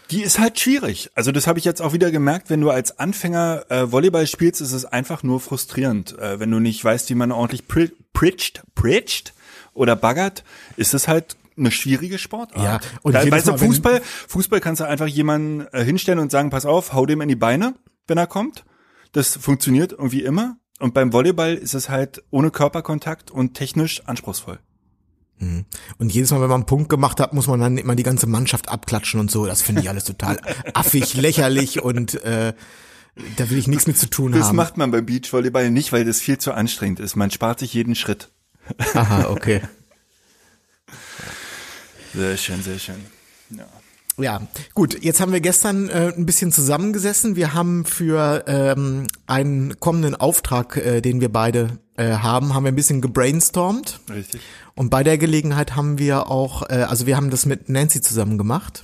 Die 0.09 0.23
ist 0.23 0.39
halt 0.39 0.57
schwierig. 0.59 1.11
Also 1.13 1.31
das 1.33 1.45
habe 1.47 1.59
ich 1.59 1.65
jetzt 1.65 1.81
auch 1.81 1.91
wieder 1.93 2.09
gemerkt, 2.11 2.49
wenn 2.49 2.61
du 2.61 2.69
als 2.71 2.97
Anfänger 2.97 3.65
äh, 3.69 3.91
Volleyball 3.91 4.25
spielst, 4.25 4.61
ist 4.61 4.71
es 4.71 4.85
einfach 4.85 5.21
nur 5.21 5.39
frustrierend. 5.41 6.17
Äh, 6.17 6.39
wenn 6.39 6.49
du 6.49 6.59
nicht 6.59 6.83
weißt, 6.83 7.09
wie 7.09 7.15
man 7.15 7.31
ordentlich 7.33 7.67
pri 7.67 7.91
pritcht, 8.13 8.63
pritcht 8.73 9.33
oder 9.77 9.95
baggert, 9.95 10.43
ist 10.75 10.93
es 10.93 11.07
halt 11.07 11.37
eine 11.57 11.71
schwierige 11.71 12.17
Sportart. 12.19 12.63
Ja, 12.63 12.79
und 13.01 13.13
Da, 13.13 13.29
weißt 13.29 13.47
du, 13.47 13.57
Fußball, 13.57 14.01
Fußball 14.27 14.59
kannst 14.59 14.81
du 14.81 14.85
einfach 14.85 15.07
jemanden 15.07 15.65
äh, 15.71 15.83
hinstellen 15.83 16.19
und 16.19 16.31
sagen, 16.31 16.49
pass 16.49 16.65
auf, 16.65 16.93
hau 16.93 17.05
dem 17.05 17.21
in 17.21 17.29
die 17.29 17.35
Beine, 17.35 17.73
wenn 18.07 18.17
er 18.17 18.27
kommt. 18.27 18.63
Das 19.13 19.35
funktioniert 19.37 19.91
irgendwie 19.93 20.21
immer. 20.23 20.57
Und 20.79 20.93
beim 20.93 21.13
Volleyball 21.13 21.55
ist 21.55 21.73
es 21.73 21.89
halt 21.89 22.23
ohne 22.29 22.51
Körperkontakt 22.51 23.31
und 23.31 23.55
technisch 23.55 24.03
anspruchsvoll. 24.05 24.59
Und 25.39 26.11
jedes 26.13 26.31
Mal, 26.31 26.41
wenn 26.41 26.49
man 26.49 26.61
einen 26.61 26.65
Punkt 26.65 26.89
gemacht 26.89 27.19
hat, 27.19 27.31
muss 27.33 27.45
man 27.45 27.59
dann 27.59 27.77
immer 27.77 27.95
die 27.95 28.01
ganze 28.03 28.25
Mannschaft 28.25 28.69
abklatschen 28.69 29.19
und 29.19 29.29
so. 29.29 29.45
Das 29.45 29.61
finde 29.61 29.81
ich 29.81 29.89
alles 29.89 30.03
total 30.03 30.39
affig, 30.73 31.13
lächerlich 31.15 31.81
und 31.83 32.15
äh, 32.23 32.53
da 33.35 33.49
will 33.49 33.57
ich 33.59 33.67
nichts 33.67 33.85
mit 33.85 33.97
zu 33.99 34.09
tun 34.09 34.31
Das 34.31 34.47
haben. 34.47 34.55
macht 34.55 34.77
man 34.77 34.89
beim 34.91 35.05
Beachvolleyball 35.05 35.69
nicht, 35.69 35.91
weil 35.91 36.05
das 36.05 36.19
viel 36.19 36.39
zu 36.39 36.53
anstrengend 36.53 36.99
ist. 36.99 37.15
Man 37.15 37.29
spart 37.31 37.59
sich 37.59 37.71
jeden 37.73 37.93
Schritt. 37.95 38.29
Aha, 38.93 39.29
okay. 39.29 39.61
Sehr 42.13 42.37
schön, 42.37 42.61
sehr 42.63 42.79
schön. 42.79 42.95
Ja, 44.19 44.41
gut. 44.73 45.03
Jetzt 45.03 45.21
haben 45.21 45.31
wir 45.31 45.41
gestern 45.41 45.89
äh, 45.89 46.11
ein 46.15 46.25
bisschen 46.25 46.51
zusammengesessen. 46.51 47.35
Wir 47.35 47.53
haben 47.53 47.85
für 47.85 48.45
ähm, 48.47 49.05
einen 49.27 49.79
kommenden 49.79 50.15
Auftrag, 50.15 50.75
äh, 50.77 51.01
den 51.01 51.21
wir 51.21 51.31
beide 51.31 51.77
äh, 51.97 52.13
haben, 52.13 52.55
haben 52.55 52.63
wir 52.63 52.71
ein 52.71 52.75
bisschen 52.75 53.01
gebrainstormt. 53.01 53.99
Richtig. 54.09 54.41
Und 54.73 54.89
bei 54.89 55.03
der 55.03 55.19
Gelegenheit 55.19 55.75
haben 55.75 55.99
wir 55.99 56.31
auch, 56.31 56.67
äh, 56.67 56.85
also 56.87 57.05
wir 57.05 57.15
haben 57.15 57.29
das 57.29 57.45
mit 57.45 57.69
Nancy 57.69 58.01
zusammen 58.01 58.39
gemacht. 58.39 58.83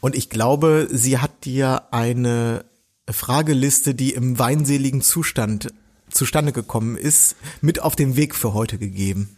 Und 0.00 0.14
ich 0.14 0.30
glaube, 0.30 0.88
sie 0.90 1.18
hat 1.18 1.44
dir 1.44 1.92
eine 1.92 2.64
Frageliste, 3.10 3.94
die 3.94 4.14
im 4.14 4.38
weinseligen 4.38 5.02
Zustand 5.02 5.72
zustande 6.16 6.52
gekommen 6.52 6.96
ist, 6.96 7.36
mit 7.60 7.80
auf 7.80 7.96
den 7.96 8.16
Weg 8.16 8.34
für 8.34 8.54
heute 8.54 8.78
gegeben. 8.78 9.36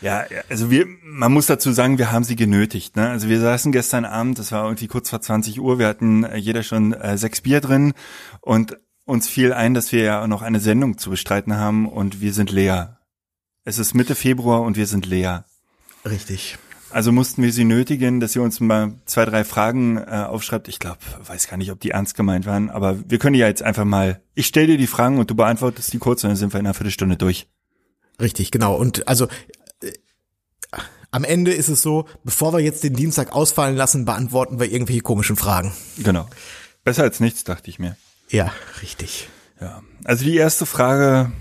Ja, 0.00 0.24
also 0.50 0.70
wir, 0.70 0.86
man 1.02 1.32
muss 1.32 1.46
dazu 1.46 1.72
sagen, 1.72 1.96
wir 1.96 2.12
haben 2.12 2.24
sie 2.24 2.36
genötigt. 2.36 2.96
Ne? 2.96 3.08
Also 3.08 3.28
wir 3.28 3.40
saßen 3.40 3.72
gestern 3.72 4.04
Abend, 4.04 4.38
das 4.38 4.52
war 4.52 4.64
irgendwie 4.64 4.86
kurz 4.86 5.08
vor 5.08 5.20
20 5.20 5.60
Uhr, 5.60 5.78
wir 5.78 5.86
hatten 5.86 6.24
äh, 6.24 6.36
jeder 6.36 6.62
schon 6.62 6.92
äh, 6.92 7.16
sechs 7.16 7.40
Bier 7.40 7.60
drin 7.60 7.94
und 8.40 8.76
uns 9.06 9.28
fiel 9.28 9.52
ein, 9.52 9.74
dass 9.74 9.92
wir 9.92 10.02
ja 10.02 10.26
noch 10.26 10.42
eine 10.42 10.60
Sendung 10.60 10.98
zu 10.98 11.10
bestreiten 11.10 11.56
haben 11.56 11.88
und 11.88 12.20
wir 12.20 12.32
sind 12.32 12.50
leer. 12.50 12.98
Es 13.64 13.78
ist 13.78 13.94
Mitte 13.94 14.14
Februar 14.14 14.62
und 14.62 14.76
wir 14.76 14.86
sind 14.86 15.06
leer. 15.06 15.46
Richtig. 16.04 16.58
Also 16.94 17.10
mussten 17.10 17.42
wir 17.42 17.52
sie 17.52 17.64
nötigen, 17.64 18.20
dass 18.20 18.34
sie 18.34 18.38
uns 18.38 18.60
mal 18.60 18.92
zwei, 19.04 19.24
drei 19.24 19.42
Fragen 19.42 19.96
äh, 19.96 20.26
aufschreibt. 20.28 20.68
Ich 20.68 20.78
glaube, 20.78 20.98
weiß 21.26 21.48
gar 21.48 21.56
nicht, 21.56 21.72
ob 21.72 21.80
die 21.80 21.90
ernst 21.90 22.14
gemeint 22.14 22.46
waren, 22.46 22.70
aber 22.70 22.96
wir 23.10 23.18
können 23.18 23.34
ja 23.34 23.48
jetzt 23.48 23.64
einfach 23.64 23.84
mal, 23.84 24.20
ich 24.36 24.46
stelle 24.46 24.68
dir 24.68 24.78
die 24.78 24.86
Fragen 24.86 25.18
und 25.18 25.28
du 25.28 25.34
beantwortest 25.34 25.92
die 25.92 25.98
kurz 25.98 26.22
und 26.22 26.30
dann 26.30 26.36
sind 26.36 26.52
wir 26.52 26.60
in 26.60 26.66
einer 26.66 26.74
Viertelstunde 26.74 27.16
durch. 27.16 27.48
Richtig, 28.20 28.52
genau. 28.52 28.76
Und 28.76 29.08
also 29.08 29.26
äh, 29.82 29.90
am 31.10 31.24
Ende 31.24 31.52
ist 31.52 31.68
es 31.68 31.82
so, 31.82 32.06
bevor 32.22 32.52
wir 32.52 32.60
jetzt 32.60 32.84
den 32.84 32.94
Dienstag 32.94 33.32
ausfallen 33.32 33.74
lassen, 33.74 34.04
beantworten 34.04 34.60
wir 34.60 34.70
irgendwelche 34.70 35.02
komischen 35.02 35.34
Fragen. 35.34 35.72
Genau. 35.98 36.28
Besser 36.84 37.02
als 37.02 37.18
nichts, 37.18 37.42
dachte 37.42 37.70
ich 37.70 37.80
mir. 37.80 37.96
Ja, 38.28 38.52
richtig. 38.82 39.28
Ja. 39.60 39.82
Also 40.04 40.24
die 40.24 40.36
erste 40.36 40.64
Frage, 40.64 41.32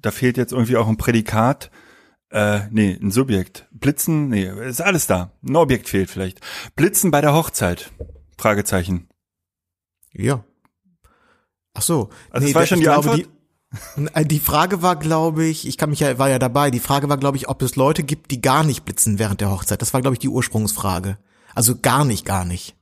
da 0.00 0.12
fehlt 0.12 0.36
jetzt 0.36 0.52
irgendwie 0.52 0.76
auch 0.76 0.86
ein 0.86 0.96
Prädikat. 0.96 1.72
Äh, 2.30 2.60
nee, 2.70 2.98
ein 3.00 3.10
Subjekt. 3.10 3.66
Blitzen, 3.70 4.28
nee, 4.28 4.50
ist 4.68 4.80
alles 4.80 5.06
da. 5.06 5.32
Ein 5.46 5.56
Objekt 5.56 5.88
fehlt 5.88 6.10
vielleicht. 6.10 6.40
Blitzen 6.74 7.10
bei 7.10 7.20
der 7.20 7.32
Hochzeit. 7.34 7.92
Fragezeichen. 8.38 9.08
Ja. 10.12 10.44
Ach 11.74 11.82
so. 11.82 12.10
Also 12.30 12.46
das 12.46 12.54
war 12.54 12.66
schon 12.66 12.78
die 12.78 12.84
glaube, 12.84 13.10
Antwort? 13.10 13.18
Die, 13.18 14.06
Äh, 14.14 14.24
die 14.24 14.40
Frage 14.40 14.80
war, 14.82 14.96
glaube 14.96 15.44
ich, 15.44 15.66
ich 15.68 15.76
kann 15.76 15.90
mich 15.90 16.00
ja, 16.00 16.18
war 16.18 16.28
ja 16.30 16.38
dabei, 16.38 16.70
die 16.70 16.80
Frage 16.80 17.08
war, 17.08 17.16
glaube 17.18 17.36
ich, 17.36 17.48
ob 17.48 17.60
es 17.62 17.76
Leute 17.76 18.02
gibt, 18.02 18.30
die 18.30 18.40
gar 18.40 18.64
nicht 18.64 18.84
blitzen 18.84 19.18
während 19.18 19.40
der 19.40 19.50
Hochzeit. 19.50 19.82
Das 19.82 19.92
war, 19.92 20.00
glaube 20.00 20.14
ich, 20.14 20.20
die 20.20 20.28
Ursprungsfrage. 20.28 21.18
Also 21.54 21.76
gar 21.78 22.04
nicht, 22.04 22.24
gar 22.24 22.44
nicht. 22.44 22.74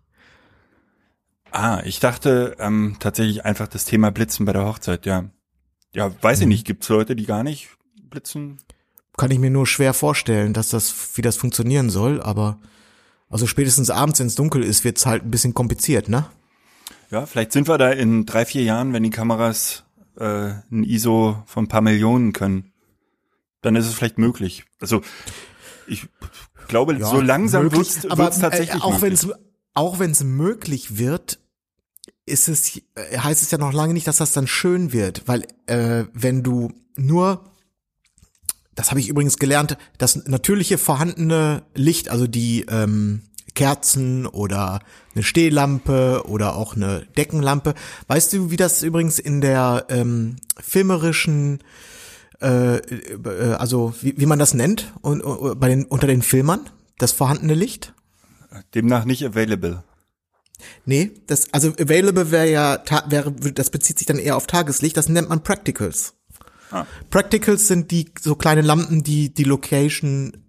Ah, 1.51 1.81
ich 1.85 2.01
dachte 2.01 2.57
ähm, 2.59 2.97
tatsächlich 2.99 3.45
einfach 3.45 3.69
das 3.69 3.85
Thema 3.85 4.11
Blitzen 4.11 4.45
bei 4.47 4.53
der 4.53 4.65
Hochzeit, 4.67 5.07
ja. 5.07 5.31
Ja, 5.93 6.11
weiß 6.23 6.39
Mhm. 6.39 6.43
ich 6.43 6.49
nicht. 6.49 6.67
Gibt's 6.67 6.89
Leute, 6.89 7.15
die 7.15 7.27
gar 7.27 7.43
nicht 7.45 7.69
blitzen? 8.03 8.59
Kann 9.17 9.31
ich 9.31 9.39
mir 9.39 9.51
nur 9.51 9.67
schwer 9.67 9.95
vorstellen, 9.95 10.53
dass 10.53 10.71
das, 10.71 10.95
wie 11.15 11.23
das 11.23 11.37
funktionieren 11.37 11.89
soll, 11.91 12.21
aber 12.21 12.59
also 13.31 13.47
spätestens 13.47 13.91
abends, 13.91 14.21
wenn 14.21 14.27
es 14.27 14.35
dunkel 14.35 14.63
ist, 14.63 14.85
wird's 14.85 15.07
halt 15.07 15.25
ein 15.25 15.31
bisschen 15.31 15.55
kompliziert, 15.55 16.09
ne? 16.09 16.27
Ja, 17.11 17.27
vielleicht 17.27 17.53
sind 17.53 17.69
wir 17.69 17.79
da 17.79 17.91
in 17.91 18.27
drei, 18.27 18.45
vier 18.45 18.63
Jahren, 18.63 18.93
wenn 18.93 19.03
die 19.03 19.11
Kameras 19.11 19.85
äh, 20.17 20.53
ein 20.71 20.85
ISO 20.85 21.43
von 21.47 21.65
ein 21.65 21.69
paar 21.69 21.81
Millionen 21.81 22.33
können. 22.33 22.73
Dann 23.63 23.77
ist 23.77 23.87
es 23.87 23.95
vielleicht 23.95 24.19
möglich. 24.19 24.65
Also 24.81 25.01
ich 25.87 26.07
glaube, 26.69 26.99
so 27.05 27.21
langsam 27.21 27.73
wird's, 27.73 28.05
aber 28.07 28.25
wird's 28.25 28.39
tatsächlich 28.39 28.83
äh, 28.83 28.85
auch 28.85 29.03
wenn 29.03 29.13
es 29.13 29.29
auch 29.75 29.99
wenn 29.99 30.13
es 30.13 30.23
möglich 30.23 30.99
wird, 30.99 31.39
ist 32.27 32.49
es 32.49 32.77
äh, 32.95 33.19
heißt 33.19 33.43
es 33.43 33.51
ja 33.51 33.59
noch 33.59 33.73
lange 33.73 33.95
nicht, 33.95 34.07
dass 34.07 34.19
das 34.19 34.33
dann 34.33 34.47
schön 34.47 34.93
wird, 34.93 35.27
weil 35.27 35.47
äh, 35.67 36.05
wenn 36.13 36.43
du 36.43 36.73
nur 36.97 37.45
das 38.75 38.91
habe 38.91 39.01
ich 39.01 39.09
übrigens 39.09 39.39
gelernt, 39.39 39.77
das 39.99 40.27
natürliche 40.27 40.79
vorhandene 40.79 41.63
Licht, 41.75 42.09
also 42.09 42.27
die 42.27 42.67
ähm, 42.69 43.23
Kerzen 43.55 44.27
oder 44.27 44.81
eine 45.15 45.23
Stehlampe 45.23 46.25
oder 46.27 46.57
auch 46.57 46.75
eine 46.75 47.07
Deckenlampe. 47.17 47.75
Weißt 48.09 48.33
du, 48.33 48.51
wie 48.51 48.57
das 48.57 48.83
übrigens 48.83 49.19
in 49.19 49.41
der 49.41 49.87
ähm, 49.89 50.37
filmerischen 50.61 51.61
äh, 52.41 52.77
äh, 52.77 53.55
also 53.59 53.95
wie, 54.01 54.15
wie 54.17 54.27
man 54.27 54.39
das 54.39 54.55
nennt 54.55 54.93
und, 55.01 55.21
und 55.23 55.59
bei 55.59 55.69
den 55.69 55.85
unter 55.85 56.07
den 56.07 56.23
Filmern 56.23 56.69
das 56.99 57.13
vorhandene 57.13 57.55
Licht? 57.55 57.95
Demnach 58.75 59.05
nicht 59.05 59.25
available. 59.25 59.83
Nee, 60.85 61.13
das 61.27 61.53
also 61.53 61.69
available 61.79 62.31
wäre 62.31 62.51
ja 62.51 62.83
wäre 63.09 63.33
das 63.33 63.71
bezieht 63.71 63.99
sich 63.99 64.07
dann 64.07 64.19
eher 64.19 64.37
auf 64.37 64.47
Tageslicht, 64.47 64.97
das 64.97 65.09
nennt 65.09 65.29
man 65.29 65.43
Practicals. 65.43 66.15
Ah. 66.75 66.87
Practicals 67.09 67.69
sind 67.69 67.93
die 67.93 68.11
so 68.21 68.35
kleine 68.35 68.61
Lampen, 68.61 69.05
die 69.05 69.33
die 69.33 69.45
Location 69.45 70.45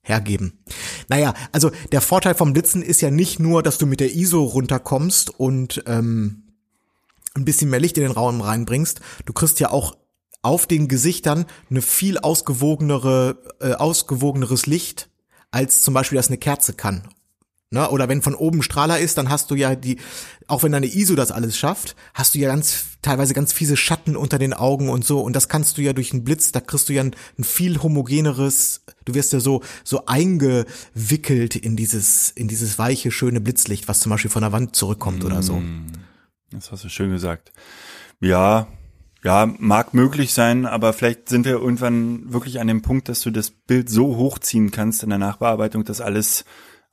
hergeben. 0.00 0.62
Naja, 1.08 1.34
also 1.50 1.72
der 1.90 2.00
Vorteil 2.00 2.36
vom 2.36 2.52
Blitzen 2.52 2.82
ist 2.82 3.00
ja 3.00 3.10
nicht 3.10 3.40
nur, 3.40 3.64
dass 3.64 3.76
du 3.76 3.86
mit 3.86 3.98
der 3.98 4.14
ISO 4.14 4.44
runterkommst 4.44 5.30
und 5.30 5.82
ähm, 5.86 6.44
ein 7.34 7.44
bisschen 7.44 7.68
mehr 7.68 7.80
Licht 7.80 7.98
in 7.98 8.04
den 8.04 8.12
Raum 8.12 8.40
reinbringst. 8.40 9.00
Du 9.24 9.32
kriegst 9.32 9.58
ja 9.58 9.70
auch 9.70 9.96
auf 10.42 10.68
den 10.68 10.86
Gesichtern 10.86 11.46
eine 11.68 11.82
viel 11.82 12.18
ausgewogenere, 12.18 13.42
äh, 13.60 13.72
ausgewogeneres 13.72 14.66
Licht, 14.66 15.10
als 15.50 15.82
zum 15.82 15.94
Beispiel 15.94 16.16
das 16.16 16.28
eine 16.28 16.38
Kerze 16.38 16.74
kann. 16.74 17.08
Ne? 17.70 17.90
Oder 17.90 18.08
wenn 18.08 18.22
von 18.22 18.34
oben 18.34 18.62
Strahler 18.62 18.98
ist, 18.98 19.18
dann 19.18 19.28
hast 19.28 19.50
du 19.50 19.56
ja 19.56 19.74
die, 19.74 19.98
auch 20.46 20.62
wenn 20.62 20.72
deine 20.72 20.86
ISO 20.86 21.16
das 21.16 21.32
alles 21.32 21.58
schafft, 21.58 21.96
hast 22.14 22.34
du 22.34 22.38
ja 22.38 22.48
ganz 22.48 22.84
teilweise 23.02 23.34
ganz 23.34 23.52
fiese 23.52 23.76
Schatten 23.76 24.16
unter 24.16 24.38
den 24.38 24.52
Augen 24.54 24.88
und 24.88 25.04
so. 25.04 25.20
Und 25.20 25.34
das 25.34 25.48
kannst 25.48 25.76
du 25.76 25.82
ja 25.82 25.92
durch 25.92 26.12
einen 26.12 26.22
Blitz, 26.22 26.52
da 26.52 26.60
kriegst 26.60 26.88
du 26.88 26.92
ja 26.92 27.02
ein, 27.02 27.16
ein 27.38 27.44
viel 27.44 27.82
homogeneres, 27.82 28.82
du 29.04 29.14
wirst 29.14 29.32
ja 29.32 29.40
so 29.40 29.62
so 29.82 30.06
eingewickelt 30.06 31.56
in 31.56 31.76
dieses 31.76 32.30
in 32.30 32.46
dieses 32.46 32.78
weiche 32.78 33.10
schöne 33.10 33.40
Blitzlicht, 33.40 33.88
was 33.88 34.00
zum 34.00 34.10
Beispiel 34.10 34.30
von 34.30 34.42
der 34.42 34.52
Wand 34.52 34.76
zurückkommt 34.76 35.24
oder 35.24 35.42
so. 35.42 35.60
Das 36.52 36.70
hast 36.70 36.84
du 36.84 36.88
schön 36.88 37.10
gesagt. 37.10 37.52
Ja, 38.20 38.68
ja, 39.24 39.52
mag 39.58 39.92
möglich 39.92 40.32
sein, 40.32 40.66
aber 40.66 40.92
vielleicht 40.92 41.28
sind 41.28 41.44
wir 41.44 41.54
irgendwann 41.54 42.32
wirklich 42.32 42.60
an 42.60 42.68
dem 42.68 42.82
Punkt, 42.82 43.08
dass 43.08 43.22
du 43.22 43.32
das 43.32 43.50
Bild 43.50 43.90
so 43.90 44.16
hochziehen 44.16 44.70
kannst 44.70 45.02
in 45.02 45.08
der 45.08 45.18
Nachbearbeitung, 45.18 45.84
dass 45.84 46.00
alles, 46.00 46.44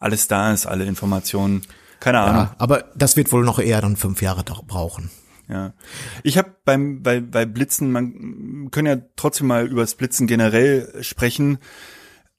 alles 0.03 0.27
da 0.27 0.51
ist, 0.51 0.65
alle 0.65 0.85
Informationen. 0.85 1.61
Keine 1.99 2.19
Ahnung. 2.19 2.43
Ja, 2.43 2.55
aber 2.57 2.85
das 2.95 3.15
wird 3.15 3.31
wohl 3.31 3.43
noch 3.43 3.59
eher 3.59 3.81
dann 3.81 3.95
fünf 3.95 4.21
Jahre 4.21 4.43
brauchen. 4.43 5.09
Ja. 5.47 5.73
Ich 6.23 6.37
habe 6.37 6.55
beim 6.65 7.01
bei, 7.01 7.19
bei 7.21 7.45
Blitzen, 7.45 7.91
man 7.91 8.69
können 8.71 8.87
ja 8.87 8.97
trotzdem 9.15 9.47
mal 9.47 9.67
über 9.67 9.81
das 9.81 9.95
Blitzen 9.95 10.27
generell 10.27 11.01
sprechen, 11.01 11.59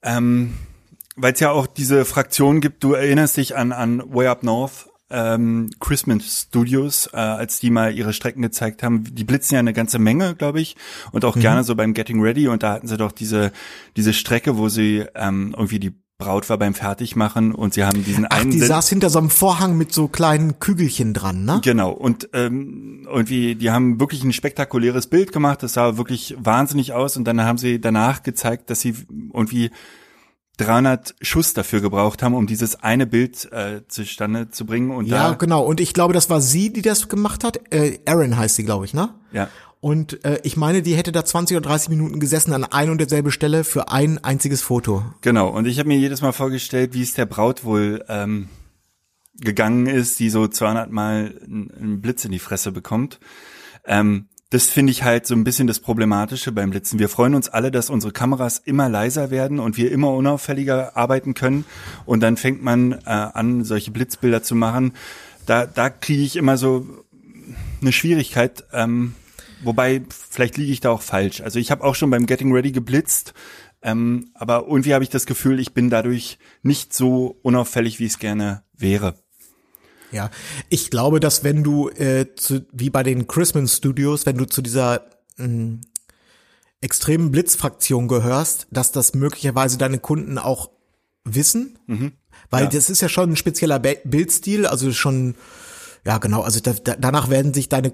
ähm, 0.03 0.53
weil 1.15 1.33
es 1.33 1.39
ja 1.39 1.51
auch 1.51 1.67
diese 1.67 2.05
Fraktion 2.05 2.61
gibt. 2.61 2.83
Du 2.83 2.93
erinnerst 2.93 3.37
dich 3.37 3.55
an 3.55 3.71
an 3.71 4.03
Way 4.05 4.27
Up 4.27 4.43
North, 4.43 4.87
ähm, 5.09 5.69
Christmas 5.79 6.47
Studios, 6.47 7.09
äh, 7.13 7.17
als 7.17 7.59
die 7.59 7.69
mal 7.69 7.95
ihre 7.95 8.13
Strecken 8.13 8.41
gezeigt 8.41 8.83
haben. 8.83 9.03
Die 9.03 9.23
blitzen 9.23 9.55
ja 9.55 9.59
eine 9.59 9.73
ganze 9.73 9.99
Menge, 9.99 10.35
glaube 10.35 10.61
ich, 10.61 10.75
und 11.11 11.25
auch 11.25 11.37
gerne 11.39 11.63
so 11.63 11.75
beim 11.75 11.93
Getting 11.93 12.21
Ready. 12.21 12.47
Und 12.47 12.63
da 12.63 12.73
hatten 12.73 12.87
sie 12.87 12.97
doch 12.97 13.11
diese 13.11 13.51
diese 13.95 14.13
Strecke, 14.13 14.57
wo 14.57 14.67
sie 14.69 15.05
ähm, 15.15 15.53
irgendwie 15.55 15.79
die 15.79 16.04
Braut 16.17 16.49
war 16.49 16.57
beim 16.57 16.73
Fertigmachen 16.73 17.53
und 17.53 17.73
sie 17.73 17.83
haben 17.83 18.05
diesen 18.05 18.25
Ach, 18.29 18.39
einen 18.39 18.51
die 18.51 18.59
Sinn- 18.59 18.69
saß 18.69 18.87
hinter 18.87 19.09
so 19.09 19.19
einem 19.19 19.29
Vorhang 19.29 19.77
mit 19.77 19.91
so 19.93 20.07
kleinen 20.07 20.59
Kügelchen 20.59 21.13
dran, 21.13 21.43
ne? 21.43 21.59
Genau, 21.61 21.91
und 21.91 22.29
ähm, 22.31 23.05
irgendwie, 23.05 23.55
die 23.55 23.69
haben 23.69 23.99
wirklich 23.99 24.23
ein 24.23 24.31
spektakuläres 24.31 25.07
Bild 25.07 25.33
gemacht, 25.33 25.61
das 25.61 25.73
sah 25.73 25.97
wirklich 25.97 26.35
wahnsinnig 26.39 26.93
aus 26.93 27.17
und 27.17 27.25
dann 27.25 27.41
haben 27.41 27.57
sie 27.57 27.81
danach 27.81 28.23
gezeigt, 28.23 28.69
dass 28.69 28.79
sie 28.79 28.95
irgendwie 29.33 29.71
300 30.57 31.15
Schuss 31.21 31.53
dafür 31.53 31.81
gebraucht 31.81 32.23
haben, 32.23 32.33
um 32.33 32.47
dieses 32.47 32.81
eine 32.81 33.05
Bild 33.05 33.51
äh, 33.51 33.81
zustande 33.89 34.49
zu 34.51 34.65
bringen 34.65 34.91
und 34.91 35.05
Ja, 35.07 35.33
genau. 35.33 35.65
Und 35.65 35.81
ich 35.81 35.93
glaube, 35.93 36.13
das 36.13 36.29
war 36.29 36.39
sie, 36.39 36.71
die 36.71 36.81
das 36.81 37.09
gemacht 37.09 37.43
hat. 37.43 37.59
Äh, 37.73 37.99
Erin 38.05 38.37
heißt 38.37 38.55
sie, 38.55 38.63
glaube 38.63 38.85
ich, 38.85 38.93
ne? 38.93 39.09
ja, 39.33 39.49
Und 39.81 40.23
äh, 40.25 40.39
ich 40.43 40.57
meine, 40.57 40.81
die 40.81 40.95
hätte 40.95 41.11
da 41.11 41.23
20 41.23 41.57
oder 41.57 41.69
30 41.69 41.89
Minuten 41.89 42.19
gesessen 42.19 42.53
an 42.53 42.63
ein 42.63 42.89
und 42.89 42.97
derselbe 42.97 43.31
Stelle 43.31 43.63
für 43.63 43.89
ein 43.91 44.23
einziges 44.23 44.61
Foto. 44.61 45.03
genau, 45.21 45.49
und 45.49 45.67
ich 45.67 45.77
habe 45.79 45.89
mir 45.89 45.97
jedes 45.97 46.21
Mal 46.21 46.31
vorgestellt, 46.31 46.93
wie 46.93 47.03
es 47.03 47.13
der 47.13 47.25
Braut 47.25 47.63
wohl 47.63 48.03
ähm, 48.09 48.49
gegangen 49.39 49.85
ist, 49.85 50.19
die 50.19 50.29
so 50.29 50.47
200 50.47 50.91
Mal 50.91 51.35
einen 51.45 52.01
Blitz 52.01 52.25
in 52.25 52.31
die 52.31 52.39
Fresse 52.39 52.71
bekommt. 52.71 53.19
Ähm, 53.85 54.27
das 54.49 54.69
finde 54.69 54.91
ich 54.91 55.03
halt 55.03 55.25
so 55.25 55.33
ein 55.33 55.43
bisschen 55.43 55.67
das 55.67 55.79
Problematische 55.79 56.51
beim 56.51 56.69
Blitzen. 56.69 56.99
Wir 56.99 57.09
freuen 57.09 57.35
uns 57.35 57.49
alle, 57.49 57.71
dass 57.71 57.89
unsere 57.89 58.13
Kameras 58.13 58.59
immer 58.59 58.89
leiser 58.89 59.31
werden 59.31 59.59
und 59.59 59.75
wir 59.75 59.91
immer 59.91 60.11
unauffälliger 60.11 60.95
arbeiten 60.95 61.33
können. 61.33 61.65
Und 62.05 62.21
dann 62.21 62.37
fängt 62.37 62.63
man 62.63 62.93
äh, 62.93 62.97
an, 63.05 63.63
solche 63.63 63.91
Blitzbilder 63.91 64.43
zu 64.43 64.55
machen. 64.55 64.93
Da, 65.45 65.65
da 65.65 65.89
kriege 65.89 66.23
ich 66.23 66.35
immer 66.35 66.57
so 66.57 66.87
eine 67.81 67.91
Schwierigkeit. 67.91 68.63
Ähm, 68.71 69.15
wobei, 69.63 70.01
vielleicht 70.09 70.57
liege 70.57 70.71
ich 70.71 70.81
da 70.81 70.91
auch 70.91 71.01
falsch. 71.01 71.41
Also 71.41 71.59
ich 71.59 71.71
habe 71.71 71.83
auch 71.83 71.95
schon 71.95 72.09
beim 72.09 72.25
Getting 72.25 72.51
Ready 72.51 72.71
geblitzt. 72.71 73.33
Ähm, 73.81 74.31
aber 74.33 74.65
irgendwie 74.67 74.93
habe 74.93 75.03
ich 75.03 75.09
das 75.11 75.25
Gefühl, 75.27 75.59
ich 75.59 75.73
bin 75.73 75.89
dadurch 75.89 76.39
nicht 76.63 76.93
so 76.93 77.37
unauffällig, 77.43 77.99
wie 77.99 78.05
es 78.05 78.17
gerne 78.19 78.63
wäre. 78.73 79.15
Ja, 80.11 80.31
ich 80.69 80.89
glaube, 80.89 81.19
dass 81.19 81.43
wenn 81.43 81.63
du 81.63 81.89
äh, 81.89 82.25
zu, 82.35 82.65
wie 82.71 82.89
bei 82.89 83.03
den 83.03 83.27
Christmas 83.27 83.75
Studios, 83.77 84.25
wenn 84.25 84.37
du 84.37 84.45
zu 84.45 84.61
dieser 84.61 85.05
mh, 85.37 85.79
extremen 86.81 87.31
Blitzfraktion 87.31 88.07
gehörst, 88.07 88.67
dass 88.71 88.91
das 88.91 89.13
möglicherweise 89.13 89.77
deine 89.77 89.99
Kunden 89.99 90.37
auch 90.37 90.69
wissen, 91.23 91.77
weil 92.51 92.63
Ja. 92.65 92.69
das 92.69 92.89
ist 92.89 93.01
ja 93.01 93.09
schon 93.09 93.31
ein 93.31 93.35
spezieller 93.35 93.79
Bildstil, 93.79 94.65
also 94.67 94.91
schon 94.93 95.35
ja, 96.05 96.19
genau. 96.19 96.41
Also 96.41 96.59
da, 96.59 96.73
da, 96.73 96.95
danach 96.99 97.29
werden 97.29 97.53
sich 97.53 97.67
deine, 97.67 97.93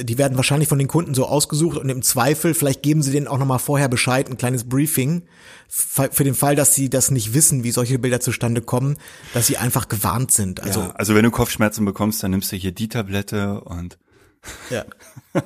die 0.00 0.18
werden 0.18 0.36
wahrscheinlich 0.36 0.68
von 0.68 0.78
den 0.78 0.88
Kunden 0.88 1.14
so 1.14 1.26
ausgesucht 1.26 1.78
und 1.78 1.88
im 1.88 2.02
Zweifel, 2.02 2.52
vielleicht 2.52 2.82
geben 2.82 3.02
sie 3.02 3.12
denen 3.12 3.26
auch 3.26 3.38
nochmal 3.38 3.58
vorher 3.58 3.88
Bescheid, 3.88 4.28
ein 4.28 4.36
kleines 4.36 4.68
Briefing, 4.68 5.22
für 5.68 6.22
den 6.22 6.34
Fall, 6.34 6.54
dass 6.54 6.74
sie 6.74 6.90
das 6.90 7.10
nicht 7.10 7.32
wissen, 7.34 7.64
wie 7.64 7.70
solche 7.70 7.98
Bilder 7.98 8.20
zustande 8.20 8.60
kommen, 8.60 8.98
dass 9.32 9.46
sie 9.46 9.56
einfach 9.56 9.88
gewarnt 9.88 10.32
sind. 10.32 10.62
Also, 10.62 10.80
ja, 10.80 10.90
also 10.90 11.14
wenn 11.14 11.24
du 11.24 11.30
Kopfschmerzen 11.30 11.84
bekommst, 11.84 12.22
dann 12.22 12.32
nimmst 12.32 12.52
du 12.52 12.56
hier 12.56 12.72
die 12.72 12.88
Tablette 12.88 13.62
und 13.62 13.98
ja. 14.70 14.84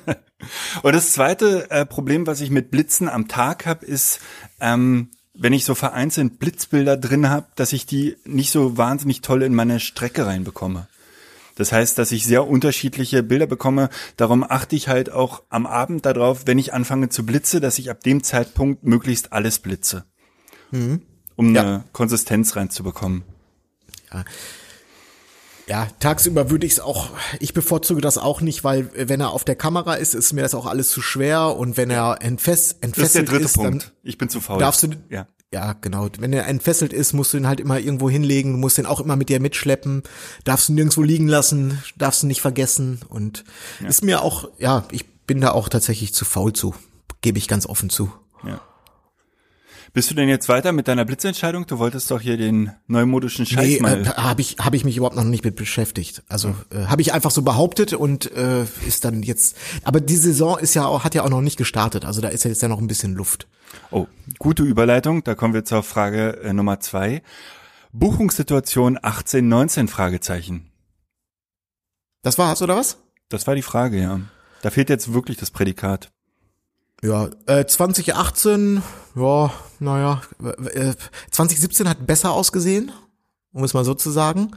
Und 0.81 0.95
das 0.95 1.13
zweite 1.13 1.69
äh, 1.69 1.85
Problem, 1.85 2.25
was 2.25 2.41
ich 2.41 2.49
mit 2.49 2.71
Blitzen 2.71 3.07
am 3.07 3.27
Tag 3.27 3.67
habe, 3.67 3.85
ist, 3.85 4.19
ähm, 4.59 5.09
wenn 5.33 5.53
ich 5.53 5.65
so 5.65 5.75
vereinzelt 5.75 6.39
Blitzbilder 6.39 6.97
drin 6.97 7.29
habe, 7.29 7.47
dass 7.55 7.73
ich 7.73 7.85
die 7.85 8.17
nicht 8.25 8.51
so 8.51 8.77
wahnsinnig 8.77 9.21
toll 9.21 9.43
in 9.43 9.53
meine 9.53 9.79
Strecke 9.79 10.25
reinbekomme. 10.25 10.87
Das 11.55 11.71
heißt, 11.71 11.97
dass 11.97 12.11
ich 12.11 12.25
sehr 12.25 12.47
unterschiedliche 12.47 13.23
Bilder 13.23 13.45
bekomme. 13.47 13.89
Darum 14.17 14.43
achte 14.47 14.75
ich 14.75 14.87
halt 14.87 15.11
auch 15.11 15.43
am 15.49 15.65
Abend 15.65 16.05
darauf, 16.05 16.47
wenn 16.47 16.57
ich 16.59 16.73
anfange 16.73 17.09
zu 17.09 17.25
blitze, 17.25 17.59
dass 17.59 17.77
ich 17.77 17.89
ab 17.89 18.01
dem 18.01 18.23
Zeitpunkt 18.23 18.83
möglichst 18.83 19.33
alles 19.33 19.59
blitze. 19.59 20.05
Um 20.71 21.55
Ja. 21.55 21.61
eine 21.61 21.83
Konsistenz 21.91 22.55
reinzubekommen. 22.55 23.23
Ja, 25.67 25.87
tagsüber 25.99 26.49
würde 26.49 26.65
ich 26.65 26.73
es 26.73 26.79
auch, 26.79 27.09
ich 27.39 27.53
bevorzuge 27.53 28.01
das 28.01 28.17
auch 28.17 28.41
nicht, 28.41 28.63
weil 28.63 28.89
äh, 28.95 29.07
wenn 29.07 29.21
er 29.21 29.31
auf 29.31 29.45
der 29.45 29.55
Kamera 29.55 29.93
ist, 29.93 30.13
ist 30.15 30.33
mir 30.33 30.41
das 30.41 30.53
auch 30.53 30.65
alles 30.65 30.89
zu 30.89 31.01
schwer 31.01 31.55
und 31.55 31.77
wenn 31.77 31.89
er 31.89 32.17
entfess, 32.21 32.59
Das 32.59 32.67
ist 32.67 32.81
der 32.81 32.87
entfesselt 32.87 33.29
dritte 33.31 33.43
ist, 33.45 33.57
dann 33.57 33.63
Punkt. 33.79 33.93
Ich 34.03 34.17
bin 34.17 34.27
zu 34.27 34.41
faul. 34.41 34.59
darfst 34.59 34.83
du, 34.83 34.89
ja. 35.09 35.27
Ja 35.53 35.73
genau, 35.73 36.07
wenn 36.19 36.33
er 36.33 36.47
entfesselt 36.47 36.93
ist, 36.93 37.13
musst 37.13 37.33
du 37.33 37.37
ihn 37.37 37.47
halt 37.47 37.59
immer 37.59 37.77
irgendwo 37.79 38.09
hinlegen, 38.09 38.53
du 38.53 38.57
musst 38.57 38.77
ihn 38.77 38.85
auch 38.85 39.01
immer 39.01 39.15
mit 39.15 39.29
dir 39.29 39.39
mitschleppen, 39.39 40.03
darfst 40.45 40.69
ihn 40.69 40.75
nirgendwo 40.75 41.03
liegen 41.03 41.27
lassen, 41.27 41.81
darfst 41.97 42.23
ihn 42.23 42.27
nicht 42.27 42.41
vergessen 42.41 43.01
und 43.09 43.43
ist 43.87 44.03
mir 44.03 44.21
auch, 44.21 44.49
ja, 44.59 44.85
ich 44.91 45.05
bin 45.27 45.41
da 45.41 45.51
auch 45.51 45.69
tatsächlich 45.69 46.13
zu 46.13 46.25
faul 46.25 46.53
zu, 46.53 46.73
gebe 47.21 47.37
ich 47.37 47.47
ganz 47.47 47.65
offen 47.65 47.89
zu. 47.89 48.11
Ja. 48.45 48.61
Bist 49.93 50.09
du 50.09 50.15
denn 50.15 50.29
jetzt 50.29 50.47
weiter 50.47 50.71
mit 50.71 50.87
deiner 50.87 51.03
Blitzentscheidung? 51.03 51.67
Du 51.67 51.77
wolltest 51.77 52.09
doch 52.11 52.21
hier 52.21 52.37
den 52.37 52.71
neumodischen 52.87 53.45
Scheiß 53.45 53.65
Nee, 53.65 53.79
mal. 53.81 54.03
äh, 54.03 54.05
habe 54.05 54.39
ich 54.39 54.55
habe 54.57 54.77
ich 54.77 54.85
mich 54.85 54.95
überhaupt 54.95 55.17
noch 55.17 55.25
nicht 55.25 55.43
mit 55.43 55.57
beschäftigt. 55.57 56.23
Also 56.29 56.55
äh, 56.73 56.85
habe 56.85 57.01
ich 57.01 57.13
einfach 57.13 57.31
so 57.31 57.41
behauptet 57.41 57.91
und 57.91 58.31
äh, 58.31 58.63
ist 58.87 59.03
dann 59.03 59.21
jetzt. 59.21 59.57
Aber 59.83 59.99
die 59.99 60.15
Saison 60.15 60.57
ist 60.57 60.75
ja 60.75 60.85
auch 60.85 61.03
hat 61.03 61.13
ja 61.13 61.25
auch 61.25 61.29
noch 61.29 61.41
nicht 61.41 61.57
gestartet. 61.57 62.05
Also 62.05 62.21
da 62.21 62.29
ist 62.29 62.45
ja 62.45 62.49
jetzt 62.49 62.61
ja 62.61 62.69
noch 62.69 62.79
ein 62.79 62.87
bisschen 62.87 63.15
Luft. 63.15 63.47
Oh, 63.91 64.07
gute 64.39 64.63
Überleitung. 64.63 65.23
Da 65.23 65.35
kommen 65.35 65.53
wir 65.53 65.65
zur 65.65 65.83
Frage 65.83 66.41
äh, 66.43 66.53
Nummer 66.53 66.79
zwei. 66.79 67.21
Buchungssituation 67.91 68.97
18, 69.01 69.47
19 69.47 69.87
Fragezeichen. 69.89 70.71
Das 72.21 72.37
war's 72.37 72.61
oder 72.61 72.77
was? 72.77 72.97
Das 73.27 73.47
war 73.47 73.55
die 73.55 73.61
Frage, 73.61 74.01
ja. 74.01 74.21
Da 74.61 74.69
fehlt 74.69 74.89
jetzt 74.89 75.13
wirklich 75.13 75.35
das 75.35 75.51
Prädikat. 75.51 76.09
Ja, 77.03 77.29
äh, 77.47 77.65
2018, 77.65 78.81
ja, 79.15 79.51
naja, 79.79 80.21
äh, 80.39 80.93
2017 81.31 81.89
hat 81.89 82.05
besser 82.05 82.31
ausgesehen, 82.31 82.91
um 83.51 83.63
es 83.63 83.73
mal 83.73 83.83
so 83.83 83.93
zu 83.93 84.09
sagen. 84.09 84.51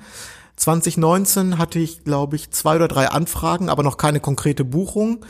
2019 0.56 1.58
hatte 1.58 1.80
ich, 1.80 2.04
glaube 2.04 2.36
ich, 2.36 2.50
zwei 2.50 2.76
oder 2.76 2.86
drei 2.86 3.08
Anfragen, 3.08 3.68
aber 3.68 3.82
noch 3.82 3.96
keine 3.96 4.20
konkrete 4.20 4.64
Buchung. 4.64 5.24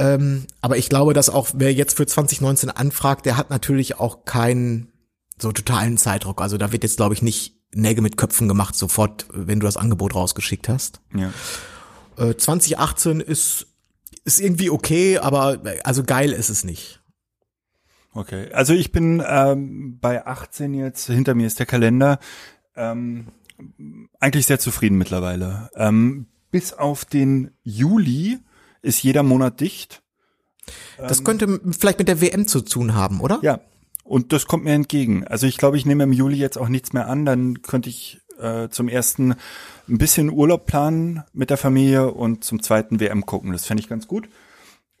Ähm, 0.00 0.46
aber 0.62 0.78
ich 0.78 0.88
glaube, 0.88 1.12
dass 1.12 1.28
auch 1.28 1.50
wer 1.52 1.74
jetzt 1.74 1.98
für 1.98 2.06
2019 2.06 2.70
anfragt, 2.70 3.26
der 3.26 3.36
hat 3.36 3.50
natürlich 3.50 4.00
auch 4.00 4.24
keinen 4.24 4.90
so 5.38 5.52
totalen 5.52 5.98
Zeitdruck. 5.98 6.40
Also 6.40 6.56
da 6.56 6.72
wird 6.72 6.84
jetzt, 6.84 6.96
glaube 6.96 7.12
ich, 7.12 7.20
nicht 7.20 7.54
Nägel 7.74 8.00
mit 8.00 8.16
Köpfen 8.16 8.48
gemacht, 8.48 8.74
sofort, 8.74 9.26
wenn 9.30 9.60
du 9.60 9.66
das 9.66 9.76
Angebot 9.76 10.14
rausgeschickt 10.14 10.70
hast. 10.70 11.02
Ja. 11.14 11.32
Äh, 12.16 12.34
2018 12.34 13.20
ist, 13.20 13.66
ist 14.24 14.40
irgendwie 14.40 14.70
okay, 14.70 15.18
aber 15.18 15.64
äh, 15.66 15.80
also 15.84 16.02
geil 16.02 16.32
ist 16.32 16.48
es 16.48 16.64
nicht. 16.64 17.02
Okay. 18.14 18.50
Also 18.52 18.72
ich 18.72 18.92
bin 18.92 19.22
ähm, 19.24 19.98
bei 20.00 20.26
18 20.26 20.72
jetzt, 20.72 21.06
hinter 21.08 21.34
mir 21.34 21.46
ist 21.46 21.58
der 21.58 21.66
Kalender, 21.66 22.18
ähm, 22.74 23.26
eigentlich 24.18 24.46
sehr 24.46 24.58
zufrieden 24.58 24.96
mittlerweile. 24.96 25.68
Ähm, 25.74 26.26
bis 26.50 26.72
auf 26.72 27.04
den 27.04 27.50
Juli 27.62 28.38
ist 28.82 29.02
jeder 29.02 29.22
Monat 29.22 29.60
dicht. 29.60 30.02
Das 30.98 31.24
könnte 31.24 31.46
m- 31.46 31.72
vielleicht 31.78 31.98
mit 31.98 32.08
der 32.08 32.20
WM 32.20 32.46
zu 32.46 32.60
tun 32.60 32.94
haben, 32.94 33.20
oder? 33.20 33.38
Ja, 33.42 33.60
und 34.04 34.32
das 34.32 34.46
kommt 34.46 34.64
mir 34.64 34.74
entgegen. 34.74 35.26
Also 35.26 35.46
ich 35.46 35.56
glaube, 35.56 35.76
ich 35.76 35.86
nehme 35.86 36.04
im 36.04 36.12
Juli 36.12 36.36
jetzt 36.36 36.58
auch 36.58 36.68
nichts 36.68 36.92
mehr 36.92 37.08
an. 37.08 37.24
Dann 37.24 37.62
könnte 37.62 37.88
ich 37.88 38.20
äh, 38.38 38.68
zum 38.68 38.88
ersten 38.88 39.34
ein 39.88 39.98
bisschen 39.98 40.30
Urlaub 40.30 40.66
planen 40.66 41.22
mit 41.32 41.50
der 41.50 41.56
Familie 41.56 42.12
und 42.12 42.44
zum 42.44 42.62
zweiten 42.62 43.00
WM 43.00 43.26
gucken. 43.26 43.52
Das 43.52 43.66
fände 43.66 43.82
ich 43.82 43.88
ganz 43.88 44.06
gut. 44.06 44.28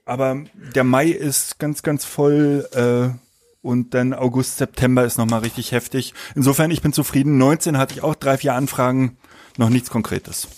Aber 0.04 0.42
der 0.74 0.84
Mai 0.84 1.08
ist 1.08 1.58
ganz, 1.58 1.82
ganz 1.82 2.04
voll 2.04 2.66
äh, 2.72 3.16
und 3.62 3.94
dann 3.94 4.12
August, 4.14 4.56
September 4.56 5.04
ist 5.04 5.18
nochmal 5.18 5.40
richtig 5.40 5.72
heftig. 5.72 6.14
Insofern, 6.34 6.70
ich 6.70 6.82
bin 6.82 6.92
zufrieden. 6.92 7.38
19 7.38 7.76
hatte 7.78 7.94
ich 7.94 8.02
auch 8.02 8.14
drei, 8.14 8.36
vier 8.38 8.54
Anfragen, 8.54 9.18
noch 9.58 9.68
nichts 9.68 9.90
Konkretes. 9.90 10.48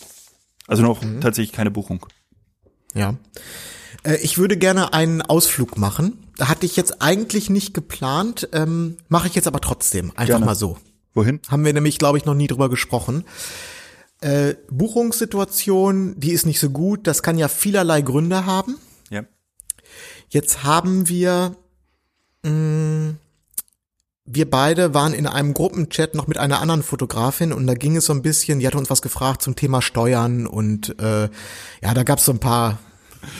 Also 0.68 0.82
noch 0.82 1.02
tatsächlich 1.20 1.52
keine 1.52 1.70
Buchung. 1.72 2.06
Ja. 2.94 3.16
Äh, 4.04 4.16
Ich 4.22 4.38
würde 4.38 4.56
gerne 4.56 4.92
einen 4.92 5.22
Ausflug 5.22 5.76
machen. 5.78 6.18
Da 6.36 6.48
hatte 6.48 6.66
ich 6.66 6.76
jetzt 6.76 7.02
eigentlich 7.02 7.50
nicht 7.50 7.74
geplant, 7.74 8.48
ähm, 8.52 8.96
mache 9.08 9.28
ich 9.28 9.34
jetzt 9.34 9.46
aber 9.46 9.60
trotzdem. 9.60 10.10
Einfach 10.12 10.26
Gerne. 10.26 10.46
mal 10.46 10.54
so. 10.54 10.78
Wohin? 11.14 11.40
Haben 11.48 11.64
wir 11.64 11.72
nämlich, 11.74 11.98
glaube 11.98 12.16
ich, 12.18 12.24
noch 12.24 12.34
nie 12.34 12.46
drüber 12.46 12.68
gesprochen. 12.70 13.24
Äh, 14.22 14.54
Buchungssituation, 14.70 16.18
die 16.18 16.32
ist 16.32 16.46
nicht 16.46 16.58
so 16.60 16.70
gut. 16.70 17.06
Das 17.06 17.22
kann 17.22 17.38
ja 17.38 17.48
vielerlei 17.48 18.00
Gründe 18.02 18.46
haben. 18.46 18.76
Ja. 19.10 19.24
Jetzt 20.30 20.62
haben 20.64 21.08
wir, 21.08 21.56
mh, 22.44 23.14
wir 24.24 24.48
beide 24.48 24.94
waren 24.94 25.14
in 25.14 25.26
einem 25.26 25.52
Gruppenchat 25.52 26.14
noch 26.14 26.26
mit 26.26 26.38
einer 26.38 26.60
anderen 26.60 26.82
Fotografin 26.82 27.52
und 27.52 27.66
da 27.66 27.74
ging 27.74 27.96
es 27.96 28.06
so 28.06 28.12
ein 28.12 28.22
bisschen, 28.22 28.60
die 28.60 28.66
hatte 28.66 28.78
uns 28.78 28.90
was 28.90 29.02
gefragt 29.02 29.42
zum 29.42 29.56
Thema 29.56 29.82
Steuern 29.82 30.46
und 30.46 30.98
äh, 31.00 31.28
ja, 31.82 31.94
da 31.94 32.02
gab 32.04 32.18
es 32.18 32.24
so 32.24 32.32
ein 32.32 32.38
paar 32.38 32.78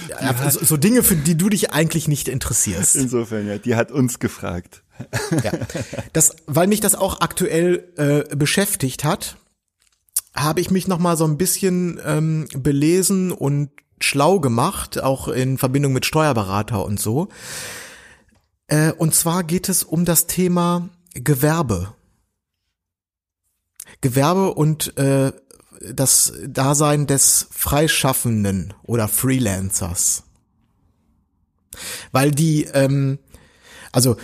ja, 0.09 0.51
so, 0.51 0.65
so 0.65 0.77
Dinge, 0.77 1.03
für 1.03 1.17
die 1.17 1.37
du 1.37 1.49
dich 1.49 1.73
eigentlich 1.73 2.09
nicht 2.09 2.29
interessierst. 2.29 2.97
Insofern, 2.97 3.49
ja, 3.49 3.59
die 3.59 3.75
hat 3.75 3.91
uns 3.91 4.19
gefragt. 4.19 4.83
Ja. 5.43 5.53
Das, 6.13 6.37
weil 6.47 6.69
mich 6.69 6.81
das 6.81 6.95
auch 6.95 7.21
aktuell 7.21 7.89
äh, 7.97 8.37
beschäftigt 8.37 9.03
hat, 9.03 9.37
habe 10.35 10.61
ich 10.61 10.71
mich 10.71 10.87
noch 10.87 10.99
mal 10.99 11.17
so 11.17 11.25
ein 11.25 11.39
bisschen 11.39 12.01
ähm, 12.05 12.47
belesen 12.57 13.33
und 13.33 13.71
schlau 14.01 14.41
gemacht, 14.41 15.03
auch 15.03 15.29
in 15.29 15.59
Verbindung 15.59 15.93
mit 15.93 16.07
Steuerberater 16.07 16.85
und 16.85 17.01
so. 17.01 17.29
Äh, 18.73 18.93
und 18.93 19.15
zwar 19.15 19.45
geht 19.45 19.69
es 19.69 19.83
um 19.83 20.07
das 20.07 20.27
Thema 20.27 20.89
Gewerbe. 21.13 21.93
Gewerbe 24.01 24.55
und 24.55 24.97
äh, 24.97 25.33
das 25.93 26.33
Dasein 26.47 27.07
des 27.07 27.49
Freischaffenden 27.51 28.73
oder 28.83 29.09
Freelancers. 29.09 30.23
Weil 32.13 32.31
die, 32.31 32.65
ähm, 32.65 33.19
also 33.93 34.17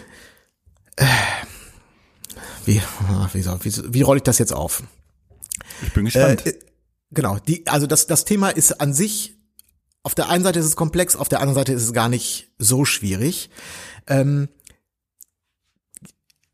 wie, 2.64 2.80
ah, 3.06 3.28
wie, 3.34 3.42
soll, 3.42 3.58
wie, 3.62 3.92
wie 3.92 4.02
rolle 4.02 4.18
ich 4.18 4.24
das 4.24 4.38
jetzt 4.38 4.54
auf? 4.54 4.82
Ich 5.82 5.92
bin 5.92 6.06
gespannt. 6.06 6.46
Äh, 6.46 6.58
genau, 7.10 7.38
die, 7.38 7.66
also 7.66 7.86
das, 7.86 8.06
das 8.06 8.24
Thema 8.24 8.48
ist 8.48 8.80
an 8.80 8.94
sich, 8.94 9.36
auf 10.04 10.14
der 10.14 10.30
einen 10.30 10.42
Seite 10.42 10.58
ist 10.58 10.64
es 10.64 10.76
komplex, 10.76 11.16
auf 11.16 11.28
der 11.28 11.40
anderen 11.40 11.56
Seite 11.56 11.74
ist 11.74 11.82
es 11.82 11.92
gar 11.92 12.08
nicht 12.08 12.50
so 12.56 12.86
schwierig. 12.86 13.50
Ähm, 14.08 14.48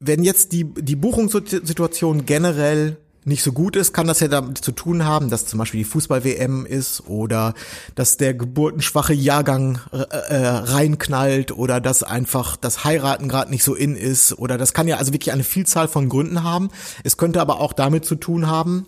wenn 0.00 0.22
jetzt 0.22 0.52
die, 0.52 0.64
die 0.64 0.96
Buchungssituation 0.96 2.26
generell 2.26 2.98
nicht 3.24 3.42
so 3.42 3.52
gut 3.52 3.74
ist, 3.76 3.94
kann 3.94 4.06
das 4.06 4.20
ja 4.20 4.28
damit 4.28 4.58
zu 4.58 4.72
tun 4.72 5.04
haben, 5.04 5.30
dass 5.30 5.46
zum 5.46 5.58
Beispiel 5.58 5.78
die 5.78 5.84
Fußball-WM 5.84 6.66
ist 6.66 7.06
oder 7.06 7.54
dass 7.94 8.18
der 8.18 8.34
geburtenschwache 8.34 9.14
Jahrgang 9.14 9.80
äh, 9.92 9.98
äh, 9.98 10.46
reinknallt 10.46 11.52
oder 11.56 11.80
dass 11.80 12.02
einfach 12.02 12.56
das 12.56 12.84
Heiraten 12.84 13.28
gerade 13.28 13.50
nicht 13.50 13.64
so 13.64 13.74
in 13.74 13.96
ist 13.96 14.38
oder 14.38 14.58
das 14.58 14.74
kann 14.74 14.88
ja 14.88 14.98
also 14.98 15.12
wirklich 15.12 15.32
eine 15.32 15.44
Vielzahl 15.44 15.88
von 15.88 16.08
Gründen 16.10 16.42
haben. 16.42 16.68
Es 17.02 17.16
könnte 17.16 17.40
aber 17.40 17.60
auch 17.60 17.72
damit 17.72 18.04
zu 18.04 18.16
tun 18.16 18.46
haben, 18.46 18.86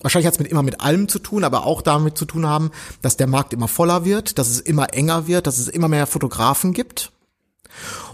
wahrscheinlich 0.00 0.26
hat 0.26 0.34
es 0.34 0.40
mit 0.40 0.48
immer 0.48 0.62
mit 0.62 0.82
allem 0.82 1.08
zu 1.08 1.18
tun, 1.18 1.42
aber 1.42 1.64
auch 1.64 1.80
damit 1.80 2.18
zu 2.18 2.26
tun 2.26 2.46
haben, 2.46 2.70
dass 3.00 3.16
der 3.16 3.26
Markt 3.26 3.54
immer 3.54 3.68
voller 3.68 4.04
wird, 4.04 4.38
dass 4.38 4.50
es 4.50 4.60
immer 4.60 4.92
enger 4.92 5.26
wird, 5.26 5.46
dass 5.46 5.58
es 5.58 5.68
immer 5.68 5.88
mehr 5.88 6.06
Fotografen 6.06 6.74
gibt 6.74 7.12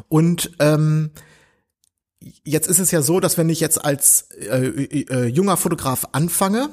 und 0.08 0.52
ähm, 0.58 1.10
jetzt 2.44 2.68
ist 2.68 2.78
es 2.78 2.90
ja 2.90 3.02
so, 3.02 3.20
dass 3.20 3.38
wenn 3.38 3.48
ich 3.48 3.60
jetzt 3.60 3.84
als 3.84 4.28
äh, 4.32 4.66
äh, 4.66 5.26
junger 5.26 5.56
Fotograf 5.56 6.08
anfange, 6.12 6.70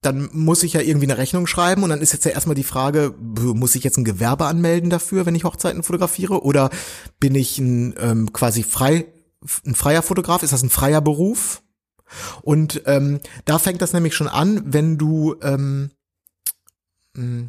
dann 0.00 0.28
muss 0.32 0.62
ich 0.62 0.74
ja 0.74 0.80
irgendwie 0.80 1.06
eine 1.06 1.18
Rechnung 1.18 1.46
schreiben 1.46 1.82
und 1.82 1.90
dann 1.90 2.00
ist 2.00 2.12
jetzt 2.12 2.24
ja 2.24 2.32
erstmal 2.32 2.54
die 2.54 2.62
Frage, 2.62 3.14
muss 3.18 3.74
ich 3.74 3.84
jetzt 3.84 3.96
ein 3.96 4.04
Gewerbe 4.04 4.46
anmelden 4.46 4.90
dafür, 4.90 5.24
wenn 5.24 5.34
ich 5.34 5.44
Hochzeiten 5.44 5.82
fotografiere 5.82 6.42
oder 6.44 6.70
bin 7.20 7.34
ich 7.34 7.58
ein 7.58 7.94
ähm, 7.98 8.32
quasi 8.32 8.62
frei 8.62 9.06
ein 9.66 9.74
freier 9.74 10.02
Fotograf? 10.02 10.42
Ist 10.42 10.52
das 10.52 10.62
ein 10.62 10.70
freier 10.70 11.00
Beruf? 11.00 11.62
Und 12.42 12.82
ähm, 12.86 13.20
da 13.44 13.58
fängt 13.58 13.82
das 13.82 13.92
nämlich 13.92 14.14
schon 14.14 14.28
an, 14.28 14.62
wenn 14.72 14.98
du 14.98 15.36
ähm, 15.42 15.90
mh, 17.14 17.48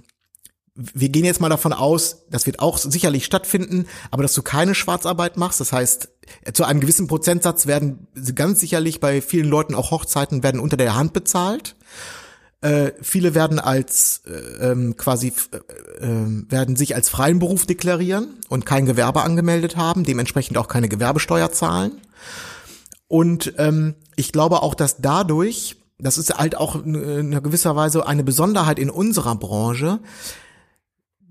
wir 0.75 1.09
gehen 1.09 1.23
jetzt 1.23 1.39
mal 1.39 1.49
davon 1.49 1.71
aus, 1.71 2.25
das 2.29 2.45
wird 2.45 2.59
auch 2.59 2.77
sicherlich 2.77 3.25
stattfinden, 3.25 3.88
aber 4.11 4.23
dass 4.23 4.33
du 4.33 4.41
keine 4.41 4.75
Schwarzarbeit 4.75 5.38
machst, 5.38 5.61
das 5.61 5.71
heißt, 5.71 6.09
zu 6.53 6.65
einem 6.65 6.81
gewissen 6.81 7.07
Prozentsatz 7.07 7.65
werden 7.65 8.07
ganz 8.35 8.59
sicherlich 8.59 8.99
bei 8.99 9.21
vielen 9.21 9.47
Leuten 9.47 9.73
auch 9.73 9.91
Hochzeiten 9.91 10.43
werden 10.43 10.59
unter 10.59 10.75
der 10.75 10.95
Hand 10.95 11.13
bezahlt. 11.13 11.75
Äh, 12.61 12.91
viele 13.01 13.35
werden 13.35 13.59
als 13.59 14.23
äh, 14.25 14.71
ähm, 14.71 14.97
quasi 14.97 15.31
äh, 15.51 16.05
äh, 16.05 16.49
werden 16.49 16.75
sich 16.75 16.95
als 16.95 17.09
freien 17.09 17.39
Beruf 17.39 17.65
deklarieren 17.65 18.39
und 18.49 18.65
kein 18.65 18.85
Gewerbe 18.85 19.21
angemeldet 19.21 19.77
haben, 19.77 20.03
dementsprechend 20.03 20.57
auch 20.57 20.67
keine 20.67 20.89
Gewerbesteuer 20.89 21.51
zahlen. 21.51 22.01
Und 23.07 23.53
ähm, 23.59 23.95
ich 24.15 24.31
glaube 24.31 24.61
auch, 24.61 24.73
dass 24.73 24.97
dadurch, 24.97 25.77
das 25.99 26.17
ist 26.17 26.38
halt 26.38 26.57
auch 26.57 26.83
in 26.83 27.31
gewisser 27.43 27.75
Weise 27.75 28.07
eine 28.07 28.23
Besonderheit 28.23 28.79
in 28.79 28.89
unserer 28.89 29.35
Branche, 29.35 29.99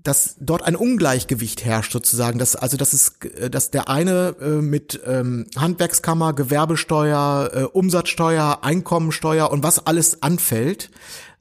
dass 0.05 0.35
dort 0.39 0.63
ein 0.63 0.75
Ungleichgewicht 0.75 1.65
herrscht 1.65 1.91
sozusagen, 1.91 2.37
dass 2.39 2.55
also 2.55 2.77
dass 2.77 2.93
es 2.93 3.17
dass 3.51 3.71
der 3.71 3.89
eine 3.89 4.35
äh, 4.39 4.61
mit 4.61 5.01
ähm, 5.05 5.47
Handwerkskammer, 5.57 6.33
Gewerbesteuer, 6.33 7.51
äh, 7.53 7.63
Umsatzsteuer, 7.63 8.59
Einkommensteuer 8.61 9.51
und 9.51 9.63
was 9.63 9.85
alles 9.85 10.21
anfällt, 10.21 10.91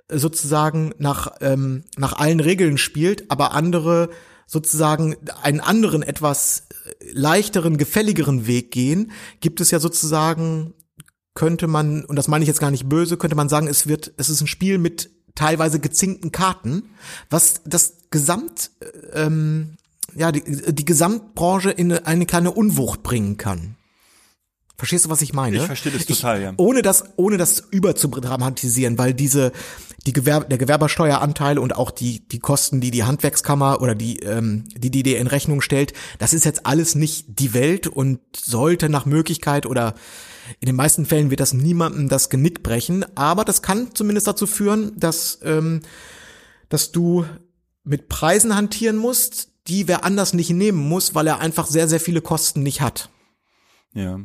äh, 0.08 0.18
sozusagen 0.18 0.94
nach 0.98 1.32
ähm, 1.40 1.84
nach 1.96 2.14
allen 2.14 2.40
Regeln 2.40 2.78
spielt, 2.78 3.30
aber 3.30 3.52
andere 3.52 4.08
sozusagen 4.46 5.16
einen 5.42 5.60
anderen 5.60 6.02
etwas 6.02 6.68
leichteren, 7.12 7.76
gefälligeren 7.76 8.46
Weg 8.46 8.70
gehen, 8.70 9.12
gibt 9.40 9.60
es 9.60 9.70
ja 9.70 9.78
sozusagen 9.78 10.74
könnte 11.34 11.66
man 11.66 12.04
und 12.04 12.16
das 12.16 12.28
meine 12.28 12.44
ich 12.44 12.48
jetzt 12.48 12.60
gar 12.60 12.70
nicht 12.70 12.88
böse, 12.88 13.16
könnte 13.16 13.36
man 13.36 13.48
sagen, 13.48 13.66
es 13.66 13.86
wird 13.86 14.14
es 14.16 14.30
ist 14.30 14.40
ein 14.40 14.46
Spiel 14.46 14.78
mit 14.78 15.10
teilweise 15.34 15.80
gezinkten 15.80 16.32
Karten, 16.32 16.90
was 17.30 17.60
das 17.64 17.94
Gesamt, 18.10 18.70
ähm, 19.12 19.76
ja, 20.14 20.30
die, 20.30 20.42
die 20.72 20.84
Gesamtbranche 20.84 21.70
in 21.70 21.92
eine 21.92 22.26
kleine 22.26 22.52
Unwucht 22.52 23.02
bringen 23.02 23.36
kann. 23.36 23.76
Verstehst 24.76 25.04
du, 25.04 25.10
was 25.10 25.22
ich 25.22 25.32
meine? 25.32 25.56
Ich 25.56 25.62
verstehe 25.62 25.92
das 25.92 26.04
total, 26.04 26.38
ich, 26.38 26.44
ja. 26.44 26.52
Ohne 26.56 26.82
das, 26.82 27.04
ohne 27.16 27.36
das 27.36 27.62
überzudramatisieren, 27.70 28.98
weil 28.98 29.14
diese, 29.14 29.52
die 30.06 30.12
Gewerb, 30.12 30.48
der 30.48 30.58
Gewerbersteueranteil 30.58 31.58
und 31.58 31.76
auch 31.76 31.92
die, 31.92 32.26
die 32.26 32.40
Kosten, 32.40 32.80
die 32.80 32.90
die 32.90 33.04
Handwerkskammer 33.04 33.80
oder 33.80 33.94
die, 33.94 34.18
ähm, 34.20 34.64
die, 34.76 34.90
die 34.90 35.04
dir 35.04 35.18
in 35.18 35.28
Rechnung 35.28 35.60
stellt, 35.60 35.92
das 36.18 36.34
ist 36.34 36.44
jetzt 36.44 36.66
alles 36.66 36.96
nicht 36.96 37.38
die 37.38 37.54
Welt 37.54 37.86
und 37.86 38.18
sollte 38.36 38.88
nach 38.88 39.06
Möglichkeit 39.06 39.64
oder 39.64 39.94
in 40.60 40.66
den 40.66 40.76
meisten 40.76 41.06
Fällen 41.06 41.30
wird 41.30 41.40
das 41.40 41.52
niemandem 41.52 42.08
das 42.08 42.30
Genick 42.30 42.62
brechen, 42.62 43.04
aber 43.16 43.44
das 43.44 43.62
kann 43.62 43.94
zumindest 43.94 44.26
dazu 44.26 44.46
führen, 44.46 44.92
dass, 44.98 45.40
ähm, 45.42 45.80
dass 46.68 46.92
du 46.92 47.24
mit 47.84 48.08
Preisen 48.08 48.56
hantieren 48.56 48.96
musst, 48.96 49.48
die 49.66 49.88
wer 49.88 50.04
anders 50.04 50.34
nicht 50.34 50.50
nehmen 50.50 50.78
muss, 50.78 51.14
weil 51.14 51.26
er 51.26 51.40
einfach 51.40 51.66
sehr, 51.66 51.88
sehr 51.88 52.00
viele 52.00 52.20
Kosten 52.20 52.62
nicht 52.62 52.80
hat. 52.80 53.10
Ja. 53.94 54.20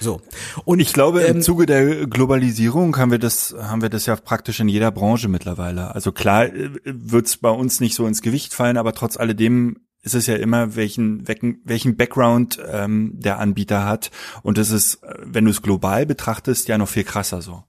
So. 0.00 0.20
Und 0.64 0.80
ich 0.80 0.92
glaube, 0.92 1.22
im 1.22 1.36
ähm, 1.36 1.42
Zuge 1.42 1.66
der 1.66 2.06
Globalisierung 2.06 2.96
haben 2.96 3.10
wir 3.10 3.18
das, 3.18 3.54
haben 3.58 3.80
wir 3.80 3.88
das 3.88 4.06
ja 4.06 4.16
praktisch 4.16 4.60
in 4.60 4.68
jeder 4.68 4.90
Branche 4.90 5.28
mittlerweile. 5.28 5.94
Also 5.94 6.12
klar 6.12 6.46
äh, 6.46 6.70
wird's 6.84 7.38
bei 7.38 7.50
uns 7.50 7.80
nicht 7.80 7.94
so 7.94 8.06
ins 8.06 8.20
Gewicht 8.20 8.54
fallen, 8.54 8.76
aber 8.76 8.92
trotz 8.92 9.16
alledem 9.16 9.78
ist 10.04 10.14
es 10.14 10.26
ja 10.26 10.36
immer, 10.36 10.76
welchen, 10.76 11.26
welchen, 11.26 11.60
welchen 11.64 11.96
Background 11.96 12.58
ähm, 12.70 13.12
der 13.14 13.38
Anbieter 13.38 13.86
hat. 13.86 14.10
Und 14.42 14.58
das 14.58 14.70
ist, 14.70 15.00
wenn 15.18 15.46
du 15.46 15.50
es 15.50 15.62
global 15.62 16.04
betrachtest, 16.06 16.68
ja 16.68 16.78
noch 16.78 16.88
viel 16.88 17.04
krasser 17.04 17.40
so. 17.40 17.64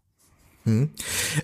Hm. 0.66 0.90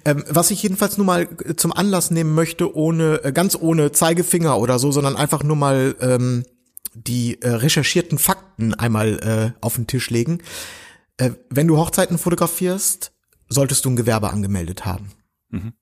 Ähm, 0.04 0.24
was 0.28 0.52
ich 0.52 0.62
jedenfalls 0.64 0.98
nur 0.98 1.06
mal 1.06 1.30
zum 1.56 1.72
Anlass 1.72 2.12
nehmen 2.12 2.34
möchte, 2.34 2.76
ohne 2.76 3.24
äh, 3.24 3.32
ganz 3.32 3.56
ohne 3.56 3.92
Zeigefinger 3.92 4.58
oder 4.58 4.80
so, 4.80 4.92
sondern 4.92 5.16
einfach 5.16 5.44
nur 5.44 5.56
mal 5.56 5.96
ähm, 6.02 6.44
die 6.94 7.42
äh, 7.42 7.50
recherchierten 7.50 8.18
Fakten 8.18 8.74
einmal 8.74 9.54
äh, 9.56 9.58
auf 9.62 9.76
den 9.76 9.88
Tisch 9.88 10.10
legen. 10.10 10.40
Äh, 11.18 11.32
wenn 11.50 11.68
du 11.68 11.78
Hochzeiten 11.78 12.18
fotografierst, 12.18 13.14
solltest 13.48 13.86
du 13.86 13.92
ein 13.92 13.96
Gewerbe 13.96 14.32
angemeldet 14.32 14.86
haben. 14.86 15.12
Mhm. 15.50 15.74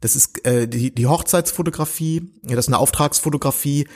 Das 0.00 0.16
ist 0.16 0.44
äh, 0.46 0.66
die, 0.66 0.94
die 0.94 1.06
Hochzeitsfotografie, 1.06 2.32
das 2.42 2.60
ist 2.60 2.68
eine 2.68 2.78
Auftragsfotografie, 2.78 3.86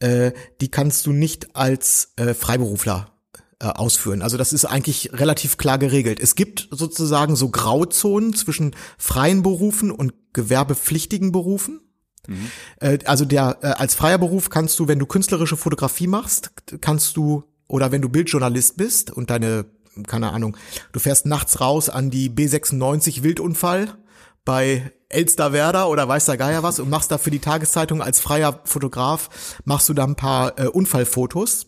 äh, 0.00 0.32
die 0.60 0.70
kannst 0.70 1.06
du 1.06 1.12
nicht 1.12 1.54
als 1.54 2.12
äh, 2.16 2.34
Freiberufler 2.34 3.12
äh, 3.60 3.66
ausführen. 3.66 4.22
Also 4.22 4.36
das 4.36 4.52
ist 4.52 4.64
eigentlich 4.64 5.12
relativ 5.12 5.56
klar 5.56 5.78
geregelt. 5.78 6.20
Es 6.20 6.34
gibt 6.34 6.68
sozusagen 6.70 7.36
so 7.36 7.50
Grauzonen 7.50 8.34
zwischen 8.34 8.74
freien 8.98 9.42
Berufen 9.42 9.90
und 9.90 10.14
gewerbepflichtigen 10.32 11.32
Berufen. 11.32 11.80
Mhm. 12.26 12.50
Äh, 12.80 12.98
also 13.04 13.24
der 13.24 13.58
äh, 13.62 13.66
als 13.66 13.94
freier 13.94 14.18
Beruf 14.18 14.50
kannst 14.50 14.78
du, 14.78 14.88
wenn 14.88 14.98
du 14.98 15.06
künstlerische 15.06 15.56
Fotografie 15.56 16.06
machst, 16.06 16.50
kannst 16.80 17.16
du 17.16 17.44
oder 17.68 17.92
wenn 17.92 18.02
du 18.02 18.08
Bildjournalist 18.08 18.76
bist 18.76 19.10
und 19.10 19.30
deine 19.30 19.66
keine 20.06 20.32
Ahnung, 20.32 20.56
du 20.92 21.00
fährst 21.00 21.26
nachts 21.26 21.60
raus 21.60 21.88
an 21.88 22.10
die 22.10 22.30
B96 22.30 23.22
Wildunfall 23.22 23.98
bei 24.44 24.92
Elsterwerda 25.10 25.86
oder 25.86 26.08
weiß 26.08 26.26
der 26.26 26.36
Geier 26.36 26.62
was 26.62 26.80
und 26.80 26.88
machst 26.88 27.10
da 27.10 27.18
für 27.18 27.30
die 27.30 27.40
Tageszeitung 27.40 28.00
als 28.00 28.20
freier 28.20 28.60
Fotograf, 28.64 29.58
machst 29.64 29.88
du 29.88 29.94
da 29.94 30.04
ein 30.04 30.16
paar 30.16 30.58
äh, 30.58 30.66
Unfallfotos, 30.66 31.66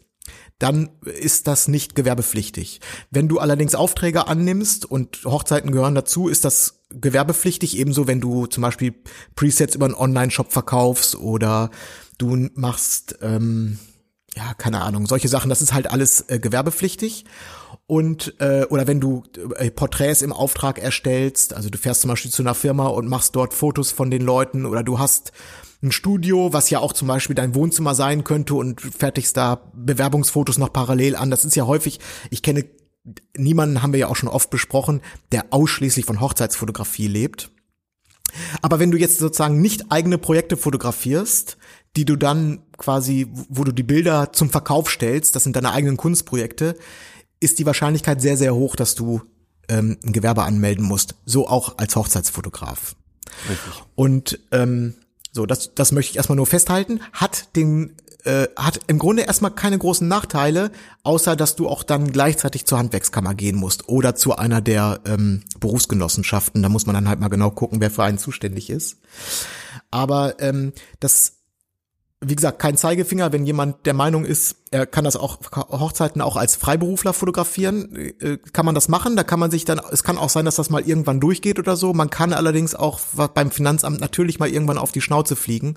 dann 0.58 0.90
ist 1.04 1.48
das 1.48 1.66
nicht 1.66 1.96
gewerbepflichtig. 1.96 2.80
Wenn 3.10 3.28
du 3.28 3.40
allerdings 3.40 3.74
Aufträge 3.74 4.28
annimmst 4.28 4.84
und 4.88 5.24
Hochzeiten 5.24 5.72
gehören 5.72 5.96
dazu, 5.96 6.28
ist 6.28 6.44
das 6.44 6.84
gewerbepflichtig, 6.90 7.76
ebenso 7.78 8.06
wenn 8.06 8.20
du 8.20 8.46
zum 8.46 8.62
Beispiel 8.62 8.94
Presets 9.34 9.74
über 9.74 9.86
einen 9.86 9.94
Online-Shop 9.94 10.52
verkaufst 10.52 11.16
oder 11.16 11.70
du 12.18 12.48
machst, 12.54 13.18
ähm, 13.22 13.78
ja, 14.36 14.54
keine 14.54 14.82
Ahnung, 14.82 15.06
solche 15.06 15.28
Sachen, 15.28 15.48
das 15.48 15.62
ist 15.62 15.72
halt 15.72 15.90
alles 15.90 16.26
äh, 16.28 16.38
gewerbepflichtig 16.38 17.24
und 17.86 18.34
äh, 18.40 18.64
oder 18.70 18.86
wenn 18.86 19.00
du 19.00 19.24
äh, 19.56 19.70
Porträts 19.70 20.22
im 20.22 20.32
Auftrag 20.32 20.78
erstellst, 20.78 21.54
also 21.54 21.68
du 21.68 21.78
fährst 21.78 22.02
zum 22.02 22.08
Beispiel 22.08 22.30
zu 22.30 22.42
einer 22.42 22.54
Firma 22.54 22.86
und 22.86 23.08
machst 23.08 23.36
dort 23.36 23.54
Fotos 23.54 23.90
von 23.90 24.10
den 24.10 24.22
Leuten 24.22 24.66
oder 24.66 24.82
du 24.82 24.98
hast 24.98 25.32
ein 25.82 25.92
Studio, 25.92 26.52
was 26.52 26.70
ja 26.70 26.78
auch 26.78 26.92
zum 26.92 27.08
Beispiel 27.08 27.34
dein 27.34 27.54
Wohnzimmer 27.54 27.94
sein 27.94 28.22
könnte 28.24 28.54
und 28.54 28.80
fertigst 28.80 29.36
da 29.36 29.60
Bewerbungsfotos 29.74 30.58
noch 30.58 30.72
parallel 30.72 31.16
an. 31.16 31.30
Das 31.30 31.44
ist 31.44 31.56
ja 31.56 31.66
häufig, 31.66 31.98
ich 32.30 32.42
kenne 32.42 32.64
niemanden, 33.36 33.82
haben 33.82 33.92
wir 33.92 34.00
ja 34.00 34.06
auch 34.06 34.16
schon 34.16 34.28
oft 34.28 34.50
besprochen, 34.50 35.00
der 35.32 35.46
ausschließlich 35.50 36.06
von 36.06 36.20
Hochzeitsfotografie 36.20 37.08
lebt. 37.08 37.50
Aber 38.62 38.78
wenn 38.78 38.90
du 38.90 38.96
jetzt 38.96 39.18
sozusagen 39.18 39.60
nicht 39.60 39.90
eigene 39.90 40.18
Projekte 40.18 40.56
fotografierst, 40.56 41.58
die 41.96 42.04
du 42.04 42.16
dann 42.16 42.62
quasi, 42.78 43.26
wo 43.48 43.64
du 43.64 43.72
die 43.72 43.82
Bilder 43.82 44.32
zum 44.32 44.50
Verkauf 44.50 44.88
stellst, 44.88 45.36
das 45.36 45.44
sind 45.44 45.56
deine 45.56 45.72
eigenen 45.72 45.96
Kunstprojekte, 45.96 46.76
ist 47.42 47.58
die 47.58 47.66
Wahrscheinlichkeit 47.66 48.20
sehr, 48.20 48.36
sehr 48.36 48.54
hoch, 48.54 48.76
dass 48.76 48.94
du 48.94 49.22
ähm, 49.68 49.98
ein 50.04 50.12
Gewerbe 50.12 50.44
anmelden 50.44 50.84
musst. 50.84 51.14
So 51.24 51.48
auch 51.48 51.78
als 51.78 51.96
Hochzeitsfotograf. 51.96 52.96
Richtig. 53.48 53.72
Und 53.94 54.38
ähm, 54.50 54.94
so, 55.32 55.46
das, 55.46 55.74
das 55.74 55.92
möchte 55.92 56.10
ich 56.10 56.16
erstmal 56.16 56.36
nur 56.36 56.46
festhalten. 56.46 57.00
Hat 57.12 57.56
den 57.56 57.96
äh, 58.24 58.48
hat 58.56 58.80
im 58.86 58.98
Grunde 58.98 59.22
erstmal 59.22 59.50
keine 59.50 59.78
großen 59.78 60.06
Nachteile, 60.06 60.70
außer 61.02 61.34
dass 61.34 61.56
du 61.56 61.68
auch 61.68 61.82
dann 61.82 62.12
gleichzeitig 62.12 62.66
zur 62.66 62.78
Handwerkskammer 62.78 63.34
gehen 63.34 63.56
musst 63.56 63.88
oder 63.88 64.14
zu 64.14 64.36
einer 64.36 64.60
der 64.60 65.00
ähm, 65.06 65.42
Berufsgenossenschaften. 65.58 66.62
Da 66.62 66.68
muss 66.68 66.86
man 66.86 66.94
dann 66.94 67.08
halt 67.08 67.18
mal 67.18 67.28
genau 67.28 67.50
gucken, 67.50 67.80
wer 67.80 67.90
für 67.90 68.04
einen 68.04 68.18
zuständig 68.18 68.70
ist. 68.70 68.98
Aber 69.90 70.40
ähm, 70.40 70.72
das 71.00 71.41
wie 72.24 72.36
gesagt, 72.36 72.60
kein 72.60 72.76
Zeigefinger, 72.76 73.32
wenn 73.32 73.44
jemand 73.44 73.84
der 73.84 73.94
Meinung 73.94 74.24
ist, 74.24 74.56
er 74.70 74.86
kann 74.86 75.04
das 75.04 75.16
auch 75.16 75.38
Hochzeiten 75.54 76.22
auch 76.22 76.36
als 76.36 76.56
Freiberufler 76.56 77.12
fotografieren, 77.12 77.94
äh, 77.96 78.38
kann 78.52 78.64
man 78.64 78.74
das 78.74 78.88
machen. 78.88 79.16
Da 79.16 79.24
kann 79.24 79.40
man 79.40 79.50
sich 79.50 79.64
dann, 79.64 79.80
es 79.90 80.04
kann 80.04 80.18
auch 80.18 80.30
sein, 80.30 80.44
dass 80.44 80.56
das 80.56 80.70
mal 80.70 80.82
irgendwann 80.82 81.20
durchgeht 81.20 81.58
oder 81.58 81.76
so. 81.76 81.92
Man 81.92 82.10
kann 82.10 82.32
allerdings 82.32 82.74
auch 82.74 83.00
beim 83.34 83.50
Finanzamt 83.50 84.00
natürlich 84.00 84.38
mal 84.38 84.48
irgendwann 84.48 84.78
auf 84.78 84.92
die 84.92 85.00
Schnauze 85.00 85.36
fliegen. 85.36 85.76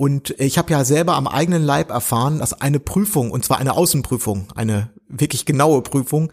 Und 0.00 0.30
ich 0.38 0.58
habe 0.58 0.70
ja 0.70 0.84
selber 0.84 1.16
am 1.16 1.26
eigenen 1.26 1.64
Leib 1.64 1.90
erfahren, 1.90 2.38
dass 2.38 2.52
eine 2.52 2.78
Prüfung, 2.78 3.32
und 3.32 3.44
zwar 3.44 3.58
eine 3.58 3.72
Außenprüfung, 3.72 4.46
eine 4.54 4.90
wirklich 5.08 5.44
genaue 5.44 5.82
Prüfung, 5.82 6.30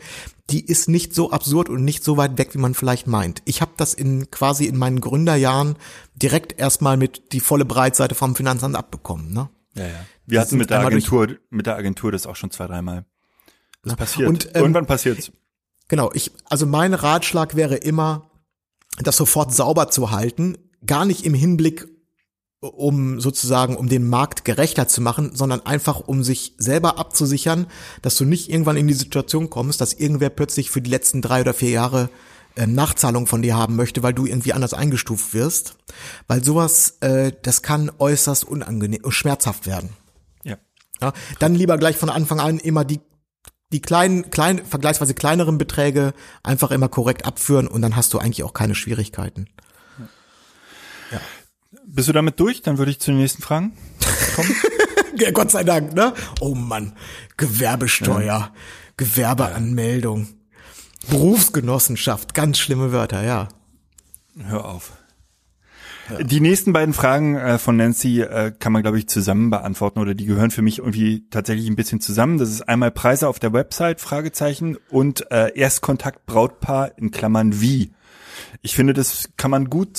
die 0.52 0.64
ist 0.64 0.88
nicht 0.88 1.16
so 1.16 1.32
absurd 1.32 1.70
und 1.70 1.84
nicht 1.84 2.04
so 2.04 2.16
weit 2.16 2.38
weg, 2.38 2.54
wie 2.54 2.60
man 2.60 2.76
vielleicht 2.76 3.08
meint. 3.08 3.42
Ich 3.46 3.62
habe 3.62 3.72
das 3.76 3.96
in 3.96 4.30
quasi 4.30 4.66
in 4.66 4.78
meinen 4.78 5.02
Gründerjahren 5.02 5.78
direkt 6.14 6.60
erstmal 6.60 6.96
mit 6.96 7.34
die 7.34 7.40
volle 7.40 7.66
Breitseite 7.66 8.14
vom 8.14 8.36
Finanzamt 8.36 8.76
abbekommen. 8.76 9.34
Ne? 9.34 9.50
Ja, 9.74 9.88
ja. 9.88 9.94
Wir 10.28 10.40
das 10.40 10.48
hatten 10.50 10.58
mit 10.60 10.70
der 10.70 10.82
Agentur, 10.82 11.30
mit 11.50 11.66
der 11.66 11.76
Agentur 11.76 12.12
das 12.12 12.28
auch 12.28 12.36
schon 12.36 12.52
zwei, 12.52 12.68
dreimal. 12.68 13.06
Das 13.82 13.94
ja. 13.94 13.98
passiert. 13.98 14.30
Und, 14.30 14.46
ähm, 14.54 14.62
Irgendwann 14.62 14.86
passiert's. 14.86 15.32
Genau, 15.88 16.12
ich, 16.14 16.32
also 16.46 16.68
mein 16.68 16.94
Ratschlag 16.94 17.56
wäre 17.56 17.78
immer, 17.78 18.30
das 19.00 19.18
sofort 19.18 19.56
sauber 19.56 19.90
zu 19.90 20.12
halten, 20.12 20.56
gar 20.86 21.06
nicht 21.06 21.26
im 21.26 21.34
Hinblick 21.34 21.88
um 22.62 23.20
sozusagen, 23.20 23.76
um 23.76 23.90
den 23.90 24.08
Markt 24.08 24.46
gerechter 24.46 24.88
zu 24.88 25.02
machen, 25.02 25.32
sondern 25.36 25.66
einfach 25.66 26.00
um 26.00 26.24
sich 26.24 26.54
selber 26.58 26.98
abzusichern, 26.98 27.68
dass 28.02 28.16
du 28.16 28.26
nicht 28.26 28.50
irgendwann 28.50 28.78
in 28.78 28.88
die 28.88 28.94
Situation 28.94 29.50
kommst, 29.50 29.82
dass 29.82 29.94
irgendwer 29.94 30.30
plötzlich 30.30 30.72
für 30.72 30.82
die 30.82 30.90
letzten 30.90 31.22
drei 31.22 31.42
oder 31.42 31.54
vier 31.54 31.70
Jahre 31.70 32.10
ähm, 32.56 32.74
Nachzahlung 32.74 33.28
von 33.28 33.42
dir 33.42 33.56
haben 33.56 33.76
möchte, 33.76 34.04
weil 34.04 34.14
du 34.14 34.26
irgendwie 34.26 34.54
anders 34.54 34.74
eingestuft 34.74 35.34
wirst. 35.34 35.76
Weil 36.28 36.44
sowas, 36.44 36.98
äh, 37.02 37.34
das 37.42 37.62
kann 37.62 37.92
äußerst 38.00 38.46
unangenehm, 38.46 39.02
schmerzhaft 39.12 39.68
werden. 39.68 39.90
Ja. 40.44 40.58
Ja, 41.02 41.14
dann 41.40 41.56
lieber 41.56 41.78
gleich 41.78 41.98
von 41.98 42.10
Anfang 42.10 42.40
an 42.40 42.60
immer 42.60 42.86
die 42.86 43.02
die 43.72 43.82
kleinen, 43.82 44.30
kleinen, 44.30 44.64
vergleichsweise 44.64 45.16
kleineren 45.16 45.58
Beträge 45.58 46.14
einfach 46.44 46.72
immer 46.72 46.88
korrekt 46.88 47.26
abführen 47.26 47.68
und 47.68 47.82
dann 47.82 47.96
hast 47.96 48.14
du 48.14 48.20
eigentlich 48.20 48.44
auch 48.44 48.54
keine 48.54 48.76
Schwierigkeiten. 48.76 49.50
Bist 51.96 52.10
du 52.10 52.14
damit 52.14 52.40
durch? 52.42 52.62
Dann 52.62 52.78
würde 52.78 52.92
ich 52.92 53.00
zu 53.00 53.12
den 53.12 53.20
nächsten 53.20 53.42
Fragen 53.42 53.74
kommen. 54.36 54.56
Ja, 55.18 55.32
Gott 55.32 55.50
sei 55.50 55.64
Dank, 55.64 55.94
ne? 55.94 56.14
Oh 56.42 56.56
Mann, 56.56 56.92
Gewerbesteuer, 57.38 58.52
Gewerbeanmeldung, 58.98 60.28
Berufsgenossenschaft, 61.10 62.34
ganz 62.34 62.58
schlimme 62.58 62.92
Wörter, 62.92 63.24
ja. 63.24 63.48
Hör 64.38 64.66
auf. 64.66 64.92
Die 66.22 66.42
nächsten 66.42 66.74
beiden 66.74 66.94
Fragen 66.94 67.36
äh, 67.36 67.58
von 67.58 67.78
Nancy 67.78 68.20
äh, 68.24 68.52
kann 68.60 68.74
man, 68.74 68.82
glaube 68.82 69.00
ich, 69.00 69.08
zusammen 69.08 69.50
beantworten 69.50 70.00
oder 70.00 70.16
die 70.16 70.26
gehören 70.26 70.52
für 70.52 70.62
mich 70.62 70.80
irgendwie 70.80 71.24
tatsächlich 71.30 71.68
ein 71.68 71.78
bisschen 71.78 72.02
zusammen. 72.02 72.38
Das 72.38 72.50
ist 72.50 72.64
einmal 72.64 72.92
Preise 72.92 73.30
auf 73.30 73.40
der 73.40 73.54
Website, 73.54 74.02
Fragezeichen, 74.02 74.78
und 74.90 75.32
äh, 75.32 75.58
Erstkontakt 75.58 76.26
Brautpaar 76.26 76.98
in 76.98 77.12
Klammern 77.12 77.62
wie. 77.62 77.94
Ich 78.62 78.76
finde, 78.76 78.94
das 78.94 79.30
kann 79.38 79.52
man 79.52 79.70
gut 79.70 79.98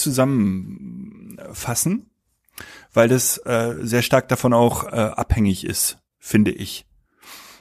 zusammenfassen, 1.57 2.11
weil 2.93 3.09
das 3.09 3.39
äh, 3.39 3.75
sehr 3.81 4.03
stark 4.03 4.29
davon 4.29 4.53
auch 4.53 4.85
äh, 4.85 4.97
abhängig 4.97 5.65
ist, 5.65 5.99
finde 6.19 6.51
ich, 6.53 6.87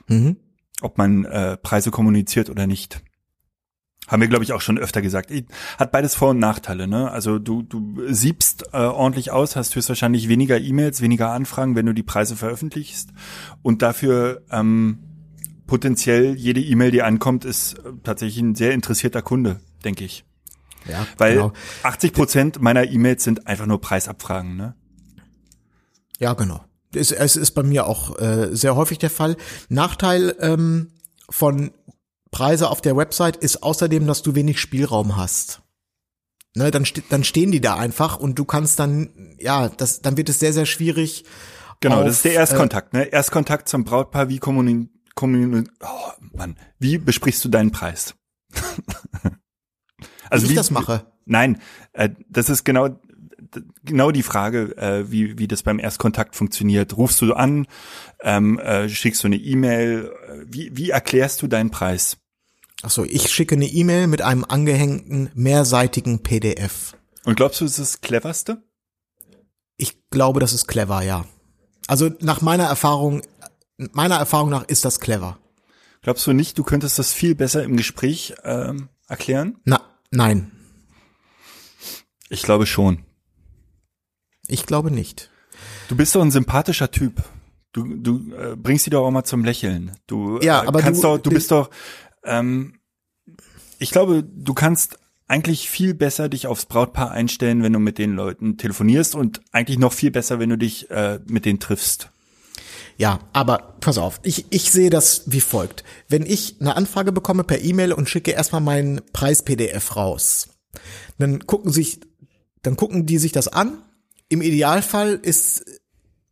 Mhm. 0.07 0.37
ob 0.81 0.97
man 0.97 1.25
äh, 1.25 1.57
Preise 1.57 1.89
kommuniziert 1.89 2.49
oder 2.49 2.67
nicht. 2.67 3.01
Haben 4.07 4.21
wir, 4.21 4.27
glaube 4.27 4.43
ich, 4.43 4.53
auch 4.53 4.61
schon 4.61 4.77
öfter 4.77 5.01
gesagt. 5.01 5.31
Hat 5.79 5.91
beides 5.91 6.13
Vor- 6.13 6.29
und 6.29 6.37
Nachteile. 6.37 6.87
Ne? 6.87 7.09
Also 7.09 7.39
du, 7.39 7.63
du 7.63 8.03
siebst 8.13 8.65
äh, 8.71 8.77
ordentlich 8.77 9.31
aus, 9.31 9.55
hast 9.55 9.75
höchstwahrscheinlich 9.75 10.27
weniger 10.29 10.59
E-Mails, 10.59 11.01
weniger 11.01 11.31
Anfragen, 11.31 11.75
wenn 11.75 11.87
du 11.87 11.93
die 11.93 12.03
Preise 12.03 12.35
veröffentlichst. 12.35 13.09
Und 13.63 13.81
dafür 13.81 14.43
ähm, 14.51 14.99
potenziell 15.65 16.35
jede 16.35 16.61
E-Mail, 16.61 16.91
die 16.91 17.01
ankommt, 17.01 17.45
ist 17.45 17.79
äh, 17.79 17.93
tatsächlich 18.03 18.43
ein 18.43 18.53
sehr 18.53 18.73
interessierter 18.73 19.23
Kunde, 19.23 19.59
denke 19.83 20.03
ich. 20.03 20.23
Ja, 20.87 21.07
Weil 21.17 21.35
genau. 21.35 21.53
80 21.83 22.13
Prozent 22.13 22.61
meiner 22.61 22.89
E-Mails 22.89 23.23
sind 23.23 23.47
einfach 23.47 23.65
nur 23.65 23.81
Preisabfragen. 23.81 24.55
Ne? 24.55 24.75
Ja, 26.19 26.33
genau. 26.33 26.63
Es, 26.93 27.11
es 27.11 27.35
ist 27.35 27.51
bei 27.51 27.63
mir 27.63 27.87
auch 27.87 28.19
äh, 28.19 28.55
sehr 28.55 28.75
häufig 28.75 28.99
der 28.99 29.09
Fall. 29.09 29.35
Nachteil 29.69 30.35
ähm, 30.39 30.91
von 31.29 31.71
Preise 32.31 32.69
auf 32.69 32.81
der 32.81 32.95
Website 32.95 33.37
ist 33.37 33.63
außerdem, 33.63 34.07
dass 34.07 34.21
du 34.21 34.35
wenig 34.35 34.59
Spielraum 34.59 35.17
hast. 35.17 35.61
Ne, 36.57 36.71
dann, 36.71 36.85
ste 36.85 37.03
dann 37.09 37.25
stehen 37.25 37.51
die 37.51 37.59
da 37.59 37.75
einfach 37.75 38.17
und 38.17 38.39
du 38.39 38.45
kannst 38.45 38.79
dann, 38.79 39.35
ja, 39.39 39.67
das, 39.67 40.01
dann 40.01 40.15
wird 40.15 40.29
es 40.29 40.39
sehr, 40.39 40.53
sehr 40.53 40.65
schwierig. 40.65 41.25
Genau, 41.81 41.99
auf, 41.99 42.05
das 42.05 42.15
ist 42.17 42.25
der 42.25 42.33
Erstkontakt. 42.33 42.93
ne? 42.93 43.03
Erstkontakt 43.03 43.67
zum 43.67 43.83
Brautpaar. 43.83 44.29
Wie 44.29 44.39
kommuni 44.39 44.87
kommuni 45.15 45.65
oh, 45.81 46.11
Mann, 46.33 46.57
wie 46.79 46.97
besprichst 46.97 47.43
du 47.43 47.49
deinen 47.49 47.71
Preis? 47.71 48.15
Äh, 50.29 50.41
wie 50.41 50.45
ich 50.47 50.53
das 50.55 50.71
mache. 50.71 51.05
Nein, 51.25 51.61
äh, 51.93 52.09
das 52.29 52.49
ist 52.49 52.63
genau 52.63 52.99
genau 53.83 54.11
die 54.11 54.23
Frage, 54.23 54.77
äh, 54.77 55.11
wie 55.11 55.37
wie 55.37 55.47
das 55.47 55.63
beim 55.63 55.79
Erstkontakt 55.79 56.35
funktioniert. 56.35 56.97
Rufst 56.97 57.21
du 57.21 57.33
an, 57.33 57.67
ähm, 58.21 58.59
äh, 58.59 58.89
schickst 58.89 59.23
du 59.23 59.27
eine 59.27 59.37
E-Mail? 59.37 60.11
äh, 60.27 60.45
Wie 60.47 60.75
wie 60.75 60.89
erklärst 60.89 61.41
du 61.41 61.47
deinen 61.47 61.71
Preis? 61.71 62.17
Ach 62.83 62.89
so, 62.89 63.03
ich 63.03 63.31
schicke 63.31 63.55
eine 63.55 63.67
E-Mail 63.67 64.07
mit 64.07 64.21
einem 64.21 64.43
angehängten 64.43 65.29
mehrseitigen 65.33 66.21
PDF. 66.21 66.95
Und 67.23 67.35
glaubst 67.35 67.61
du, 67.61 67.65
es 67.65 67.79
ist 67.79 67.95
das 67.95 68.01
cleverste? 68.01 68.63
Ich 69.77 69.97
glaube, 70.09 70.39
das 70.39 70.53
ist 70.53 70.67
clever, 70.67 71.01
ja. 71.01 71.25
Also 71.87 72.11
nach 72.19 72.41
meiner 72.41 72.65
Erfahrung, 72.65 73.21
meiner 73.77 74.15
Erfahrung 74.15 74.49
nach 74.49 74.63
ist 74.63 74.85
das 74.85 74.99
clever. 74.99 75.39
Glaubst 76.01 76.27
du 76.27 76.33
nicht, 76.33 76.57
du 76.57 76.63
könntest 76.63 76.99
das 76.99 77.13
viel 77.13 77.33
besser 77.33 77.63
im 77.63 77.77
Gespräch 77.77 78.35
ähm, 78.43 78.89
erklären? 79.07 79.57
Na, 79.65 79.81
nein, 80.15 80.51
Ich 82.29 82.41
glaube 82.41 82.65
schon. 82.65 83.03
ich 84.47 84.65
glaube 84.65 84.91
nicht. 84.91 85.29
Du 85.87 85.95
bist 85.95 86.15
doch 86.15 86.21
ein 86.21 86.31
sympathischer 86.31 86.91
Typ. 86.91 87.23
Du, 87.71 87.83
du 87.95 88.33
äh, 88.33 88.55
bringst 88.55 88.85
sie 88.85 88.89
doch 88.89 89.05
auch 89.05 89.11
mal 89.11 89.23
zum 89.23 89.43
Lächeln. 89.43 89.91
Du 90.07 90.39
Ja, 90.41 90.63
äh, 90.63 90.67
aber 90.67 90.81
kannst 90.81 91.03
du- 91.03 91.07
doch, 91.07 91.17
du 91.17 91.29
du- 91.29 91.35
bist 91.35 91.51
doch, 91.51 91.69
ähm, 92.23 92.79
ich 93.79 93.91
glaube, 93.91 94.23
du 94.23 94.53
kannst 94.53 94.97
eigentlich 95.27 95.69
viel 95.69 95.93
besser 95.93 96.29
dich 96.29 96.47
aufs 96.47 96.65
Brautpaar 96.67 97.11
einstellen, 97.11 97.63
wenn 97.63 97.73
du 97.73 97.79
mit 97.79 97.97
den 97.97 98.13
Leuten 98.15 98.57
telefonierst 98.57 99.15
und 99.15 99.41
eigentlich 99.51 99.77
noch 99.79 99.91
viel 99.93 100.11
besser, 100.11 100.39
wenn 100.39 100.49
du 100.49 100.57
dich 100.57 100.89
äh, 100.91 101.19
mit 101.25 101.45
denen 101.45 101.59
triffst. 101.59 102.11
Ja, 102.97 103.19
aber 103.33 103.75
pass 103.81 103.97
auf, 103.97 104.19
ich, 104.23 104.45
ich 104.51 104.71
sehe 104.71 104.89
das 104.89 105.23
wie 105.25 105.41
folgt. 105.41 105.83
Wenn 106.07 106.25
ich 106.25 106.57
eine 106.61 106.75
Anfrage 106.75 107.11
bekomme 107.11 107.43
per 107.43 107.61
E-Mail 107.61 107.91
und 107.91 108.09
schicke 108.09 108.31
erstmal 108.31 108.61
meinen 108.61 109.01
Preis-PDF 109.11 109.95
raus, 109.95 110.47
dann 111.17 111.45
gucken 111.45 111.71
sich, 111.71 111.99
dann 112.61 112.77
gucken 112.77 113.05
die 113.05 113.17
sich 113.17 113.31
das 113.31 113.47
an. 113.47 113.83
Im 114.29 114.41
Idealfall 114.41 115.19
ist, 115.21 115.65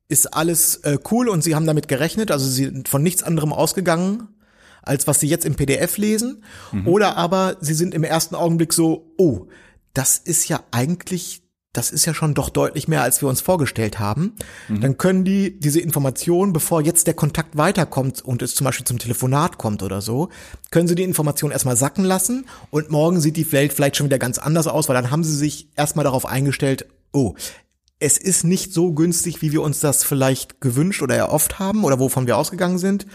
ist 0.08 0.34
alles 0.34 0.78
äh, 0.78 0.98
cool 1.12 1.28
und 1.30 1.44
sie 1.44 1.56
haben 1.56 1.68
damit 1.68 1.88
gerechnet, 1.88 2.32
also 2.32 2.46
sie 2.46 2.66
sind 2.66 2.88
von 2.88 3.04
nichts 3.04 3.24
anderem 3.24 3.52
ausgegangen, 3.52 4.30
als 4.82 5.06
was 5.06 5.20
sie 5.20 5.28
jetzt 5.28 5.46
im 5.46 5.56
PDF 5.56 5.98
lesen. 5.98 6.44
Oder 6.86 7.18
aber 7.18 7.58
sie 7.62 7.74
sind 7.74 7.94
im 7.94 8.04
ersten 8.04 8.36
Augenblick 8.36 8.74
so, 8.74 9.14
oh, 9.18 9.48
das 9.94 10.18
ist 10.18 10.48
ja 10.48 10.64
eigentlich, 10.72 11.43
das 11.74 11.90
ist 11.90 12.06
ja 12.06 12.14
schon 12.14 12.36
doch 12.36 12.50
deutlich 12.50 12.88
mehr, 12.88 13.02
als 13.02 13.22
wir 13.22 13.28
uns 13.28 13.42
vorgestellt 13.42 14.00
haben. 14.00 14.34
Dann 14.82 14.98
können 15.00 15.26
die 15.26 15.60
diese 15.60 15.80
Information, 15.80 16.54
bevor 16.54 16.82
jetzt 16.82 17.08
der 17.08 17.16
Kontakt 17.16 17.58
weiterkommt 17.58 18.22
und 18.22 18.44
es 18.44 18.54
zum 18.54 18.66
Beispiel 18.66 18.86
zum 18.86 19.00
Telefonat 19.00 19.58
kommt 19.58 19.82
oder 19.82 20.00
so, 20.00 20.30
können 20.70 20.88
sie 20.88 20.94
die 20.94 21.04
Information 21.04 21.52
erstmal 21.52 21.76
sacken 21.76 22.06
lassen 22.06 22.46
und 22.70 22.92
morgen 22.92 23.20
sieht 23.20 23.38
die 23.38 23.52
Welt 23.52 23.74
vielleicht 23.74 23.98
schon 23.98 24.06
wieder 24.06 24.20
ganz 24.20 24.38
anders 24.38 24.68
aus, 24.68 24.88
weil 24.88 24.96
dann 24.96 25.10
haben 25.10 25.24
sie 25.24 25.36
sich 25.36 25.68
erstmal 25.76 26.06
darauf 26.06 26.28
eingestellt, 26.28 26.86
oh, 27.12 27.34
es 28.00 28.18
ist 28.18 28.44
nicht 28.44 28.72
so 28.72 28.94
günstig, 28.94 29.42
wie 29.42 29.52
wir 29.52 29.64
uns 29.64 29.80
das 29.80 30.04
vielleicht 30.04 30.62
gewünscht 30.62 31.02
oder 31.02 31.16
erhofft 31.16 31.58
haben 31.58 31.86
oder 31.86 32.00
wovon 32.00 32.28
wir 32.28 32.38
ausgegangen 32.38 32.78
sind. 32.78 33.08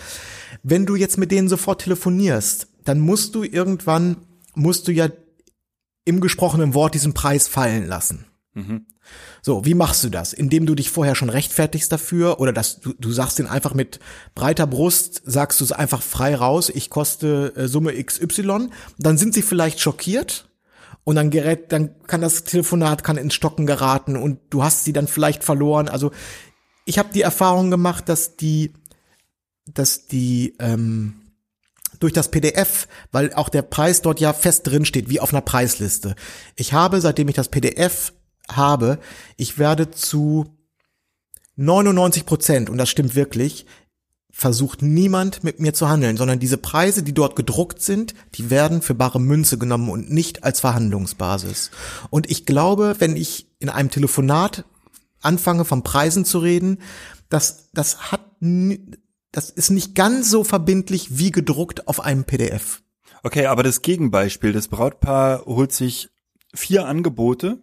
Wenn 0.64 0.84
du 0.84 0.96
jetzt 0.96 1.16
mit 1.16 1.30
denen 1.30 1.48
sofort 1.48 1.82
telefonierst, 1.82 2.66
dann 2.84 2.98
musst 2.98 3.36
du 3.36 3.44
irgendwann, 3.44 4.16
musst 4.54 4.88
du 4.88 4.92
ja 4.92 5.08
im 6.04 6.20
gesprochenen 6.20 6.74
Wort 6.74 6.94
diesen 6.94 7.12
Preis 7.14 7.46
fallen 7.46 7.86
lassen. 7.86 8.24
So, 9.42 9.64
wie 9.64 9.74
machst 9.74 10.04
du 10.04 10.10
das? 10.10 10.32
Indem 10.32 10.66
du 10.66 10.74
dich 10.74 10.90
vorher 10.90 11.14
schon 11.14 11.30
rechtfertigst 11.30 11.90
dafür 11.90 12.40
oder 12.40 12.52
dass 12.52 12.80
du, 12.80 12.92
du 12.92 13.12
sagst 13.12 13.38
den 13.38 13.46
einfach 13.46 13.74
mit 13.74 14.00
breiter 14.34 14.66
Brust, 14.66 15.22
sagst 15.24 15.60
du 15.60 15.64
es 15.64 15.72
einfach 15.72 16.02
frei 16.02 16.34
raus, 16.34 16.70
ich 16.74 16.90
koste 16.90 17.52
äh, 17.56 17.68
Summe 17.68 18.02
XY, 18.02 18.68
dann 18.98 19.18
sind 19.18 19.34
sie 19.34 19.42
vielleicht 19.42 19.80
schockiert 19.80 20.48
und 21.04 21.16
dann 21.16 21.30
gerät, 21.30 21.72
dann 21.72 22.02
kann 22.06 22.20
das 22.20 22.44
Telefonat 22.44 23.02
kann 23.02 23.16
ins 23.16 23.34
Stocken 23.34 23.66
geraten 23.66 24.16
und 24.16 24.40
du 24.50 24.62
hast 24.62 24.84
sie 24.84 24.92
dann 24.92 25.08
vielleicht 25.08 25.42
verloren. 25.44 25.88
Also 25.88 26.10
ich 26.84 26.98
habe 26.98 27.10
die 27.14 27.22
Erfahrung 27.22 27.70
gemacht, 27.70 28.08
dass 28.08 28.36
die, 28.36 28.74
dass 29.66 30.06
die 30.06 30.54
ähm, 30.58 31.14
durch 32.00 32.12
das 32.12 32.30
PDF, 32.30 32.88
weil 33.10 33.32
auch 33.32 33.48
der 33.48 33.62
Preis 33.62 34.02
dort 34.02 34.20
ja 34.20 34.32
fest 34.32 34.66
drin 34.66 34.84
steht, 34.84 35.08
wie 35.08 35.20
auf 35.20 35.32
einer 35.32 35.40
Preisliste. 35.40 36.14
Ich 36.56 36.72
habe, 36.72 37.00
seitdem 37.00 37.28
ich 37.28 37.34
das 37.34 37.48
PDF 37.48 38.12
habe, 38.50 38.98
ich 39.36 39.58
werde 39.58 39.90
zu 39.90 40.46
99 41.56 42.24
Prozent, 42.24 42.70
und 42.70 42.78
das 42.78 42.88
stimmt 42.88 43.14
wirklich, 43.14 43.66
versucht 44.30 44.82
niemand 44.82 45.42
mit 45.42 45.58
mir 45.58 45.74
zu 45.74 45.88
handeln, 45.88 46.16
sondern 46.16 46.38
diese 46.38 46.58
Preise, 46.58 47.02
die 47.02 47.12
dort 47.12 47.34
gedruckt 47.34 47.82
sind, 47.82 48.14
die 48.34 48.50
werden 48.50 48.82
für 48.82 48.94
bare 48.94 49.20
Münze 49.20 49.58
genommen 49.58 49.90
und 49.90 50.12
nicht 50.12 50.44
als 50.44 50.60
Verhandlungsbasis. 50.60 51.72
Und 52.10 52.30
ich 52.30 52.46
glaube, 52.46 52.94
wenn 53.00 53.16
ich 53.16 53.48
in 53.58 53.68
einem 53.68 53.90
Telefonat 53.90 54.64
anfange, 55.20 55.64
von 55.64 55.82
Preisen 55.82 56.24
zu 56.24 56.38
reden, 56.38 56.78
das, 57.28 57.70
das 57.72 58.12
hat, 58.12 58.20
das 59.32 59.50
ist 59.50 59.70
nicht 59.70 59.96
ganz 59.96 60.30
so 60.30 60.44
verbindlich 60.44 61.18
wie 61.18 61.32
gedruckt 61.32 61.88
auf 61.88 61.98
einem 62.00 62.22
PDF. 62.22 62.82
Okay, 63.24 63.46
aber 63.46 63.64
das 63.64 63.82
Gegenbeispiel, 63.82 64.52
das 64.52 64.68
Brautpaar 64.68 65.46
holt 65.46 65.72
sich 65.72 66.10
vier 66.54 66.86
Angebote 66.86 67.60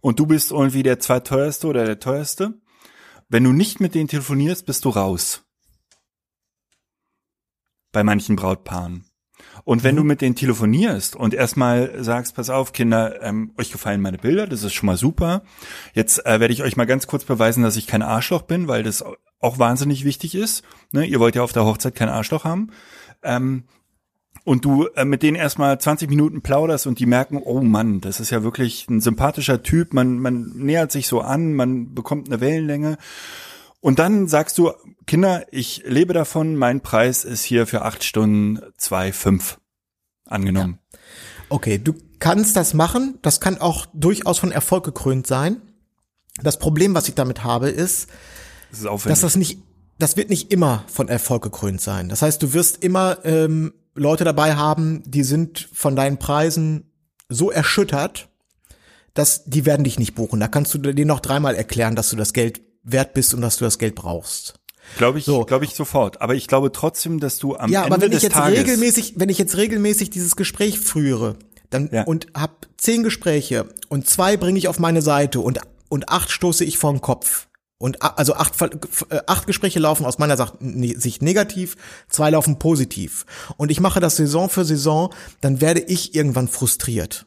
und 0.00 0.18
du 0.18 0.26
bist 0.26 0.52
irgendwie 0.52 0.82
der 0.82 0.98
zweiteuerste 0.98 1.66
oder 1.66 1.84
der 1.84 2.00
teuerste. 2.00 2.60
Wenn 3.28 3.44
du 3.44 3.52
nicht 3.52 3.80
mit 3.80 3.94
denen 3.94 4.08
telefonierst, 4.08 4.66
bist 4.66 4.84
du 4.84 4.90
raus. 4.90 5.44
Bei 7.92 8.04
manchen 8.04 8.36
Brautpaaren. 8.36 9.04
Und 9.64 9.82
wenn 9.82 9.96
du 9.96 10.04
mit 10.04 10.20
denen 10.20 10.36
telefonierst 10.36 11.16
und 11.16 11.34
erstmal 11.34 12.02
sagst, 12.02 12.36
pass 12.36 12.50
auf, 12.50 12.72
Kinder, 12.72 13.22
ähm, 13.22 13.52
euch 13.58 13.72
gefallen 13.72 14.00
meine 14.00 14.18
Bilder, 14.18 14.46
das 14.46 14.62
ist 14.62 14.74
schon 14.74 14.86
mal 14.86 14.96
super. 14.96 15.42
Jetzt 15.92 16.24
äh, 16.24 16.40
werde 16.40 16.52
ich 16.52 16.62
euch 16.62 16.76
mal 16.76 16.84
ganz 16.84 17.06
kurz 17.06 17.24
beweisen, 17.24 17.62
dass 17.62 17.76
ich 17.76 17.86
kein 17.86 18.02
Arschloch 18.02 18.42
bin, 18.42 18.68
weil 18.68 18.82
das 18.82 19.04
auch 19.40 19.58
wahnsinnig 19.58 20.04
wichtig 20.04 20.34
ist. 20.34 20.62
Ne? 20.92 21.04
Ihr 21.06 21.20
wollt 21.20 21.34
ja 21.34 21.42
auf 21.42 21.52
der 21.52 21.64
Hochzeit 21.64 21.94
kein 21.94 22.08
Arschloch 22.08 22.44
haben. 22.44 22.70
Ähm, 23.22 23.64
und 24.46 24.64
du 24.64 24.86
äh, 24.94 25.04
mit 25.04 25.24
denen 25.24 25.36
erstmal 25.36 25.76
20 25.78 26.08
Minuten 26.08 26.40
plauderst 26.40 26.86
und 26.86 27.00
die 27.00 27.06
merken, 27.06 27.42
oh 27.44 27.60
Mann, 27.62 28.00
das 28.00 28.20
ist 28.20 28.30
ja 28.30 28.44
wirklich 28.44 28.88
ein 28.88 29.00
sympathischer 29.00 29.64
Typ, 29.64 29.92
man, 29.92 30.20
man 30.20 30.52
nähert 30.54 30.92
sich 30.92 31.08
so 31.08 31.20
an, 31.20 31.52
man 31.54 31.94
bekommt 31.94 32.28
eine 32.28 32.40
Wellenlänge. 32.40 32.96
Und 33.80 33.98
dann 33.98 34.28
sagst 34.28 34.56
du, 34.56 34.70
Kinder, 35.04 35.44
ich 35.50 35.82
lebe 35.84 36.12
davon, 36.12 36.54
mein 36.54 36.80
Preis 36.80 37.24
ist 37.24 37.42
hier 37.42 37.66
für 37.66 37.82
acht 37.82 38.04
Stunden 38.04 38.60
zwei 38.76 39.12
fünf 39.12 39.58
angenommen. 40.26 40.78
Ja. 40.92 40.98
Okay, 41.48 41.78
du 41.78 41.94
kannst 42.20 42.54
das 42.54 42.72
machen, 42.72 43.18
das 43.22 43.40
kann 43.40 43.58
auch 43.58 43.86
durchaus 43.94 44.38
von 44.38 44.52
Erfolg 44.52 44.84
gekrönt 44.84 45.26
sein. 45.26 45.60
Das 46.40 46.60
Problem, 46.60 46.94
was 46.94 47.08
ich 47.08 47.16
damit 47.16 47.42
habe, 47.42 47.68
ist, 47.68 48.08
das 48.70 48.80
ist 48.82 49.06
dass 49.06 49.20
das 49.22 49.34
nicht, 49.34 49.58
das 49.98 50.16
wird 50.16 50.30
nicht 50.30 50.52
immer 50.52 50.84
von 50.86 51.08
Erfolg 51.08 51.42
gekrönt 51.42 51.80
sein. 51.80 52.08
Das 52.08 52.22
heißt, 52.22 52.40
du 52.44 52.52
wirst 52.52 52.84
immer 52.84 53.18
ähm, 53.24 53.72
Leute 53.96 54.24
dabei 54.24 54.54
haben, 54.56 55.02
die 55.06 55.22
sind 55.22 55.68
von 55.72 55.96
deinen 55.96 56.18
Preisen 56.18 56.92
so 57.28 57.50
erschüttert, 57.50 58.28
dass 59.14 59.44
die 59.44 59.66
werden 59.66 59.84
dich 59.84 59.98
nicht 59.98 60.14
buchen. 60.14 60.40
Da 60.40 60.48
kannst 60.48 60.74
du 60.74 60.78
dir 60.78 61.06
noch 61.06 61.20
dreimal 61.20 61.54
erklären, 61.54 61.96
dass 61.96 62.10
du 62.10 62.16
das 62.16 62.32
Geld 62.32 62.60
wert 62.82 63.14
bist 63.14 63.34
und 63.34 63.40
dass 63.40 63.56
du 63.56 63.64
das 63.64 63.78
Geld 63.78 63.94
brauchst. 63.94 64.54
Glaube 64.98 65.18
ich, 65.18 65.24
so. 65.24 65.44
glaube 65.44 65.64
ich 65.64 65.74
sofort. 65.74 66.20
Aber 66.20 66.34
ich 66.34 66.46
glaube 66.46 66.70
trotzdem, 66.70 67.18
dass 67.18 67.38
du 67.38 67.56
am 67.56 67.70
ja, 67.70 67.82
Ende 67.82 67.94
aber 67.94 68.02
wenn 68.02 68.10
des 68.12 68.18
ich 68.18 68.22
jetzt 68.24 68.34
Tages 68.34 68.60
regelmäßig, 68.60 69.14
wenn 69.16 69.28
ich 69.28 69.38
jetzt 69.38 69.56
regelmäßig 69.56 70.10
dieses 70.10 70.36
Gespräch 70.36 70.78
führe, 70.78 71.36
dann 71.70 71.88
Ja. 71.92 72.04
und 72.04 72.28
hab 72.34 72.68
zehn 72.76 73.02
Gespräche 73.02 73.66
und 73.88 74.08
zwei 74.08 74.36
bringe 74.36 74.58
ich 74.58 74.68
auf 74.68 74.78
meine 74.78 75.02
Seite 75.02 75.40
und 75.40 75.58
und 75.88 76.08
acht 76.08 76.30
stoße 76.30 76.64
ich 76.64 76.78
vor 76.78 76.92
den 76.92 77.00
Kopf. 77.00 77.45
Und 77.78 78.02
also 78.02 78.34
acht, 78.34 78.54
äh, 78.62 79.20
acht 79.26 79.46
Gespräche 79.46 79.78
laufen 79.78 80.06
aus 80.06 80.18
meiner 80.18 80.36
ne- 80.60 80.98
Sicht 80.98 81.20
negativ, 81.22 81.76
zwei 82.08 82.30
laufen 82.30 82.58
positiv. 82.58 83.26
Und 83.58 83.70
ich 83.70 83.80
mache 83.80 84.00
das 84.00 84.16
Saison 84.16 84.48
für 84.48 84.64
Saison, 84.64 85.12
dann 85.42 85.60
werde 85.60 85.80
ich 85.80 86.14
irgendwann 86.14 86.48
frustriert. 86.48 87.26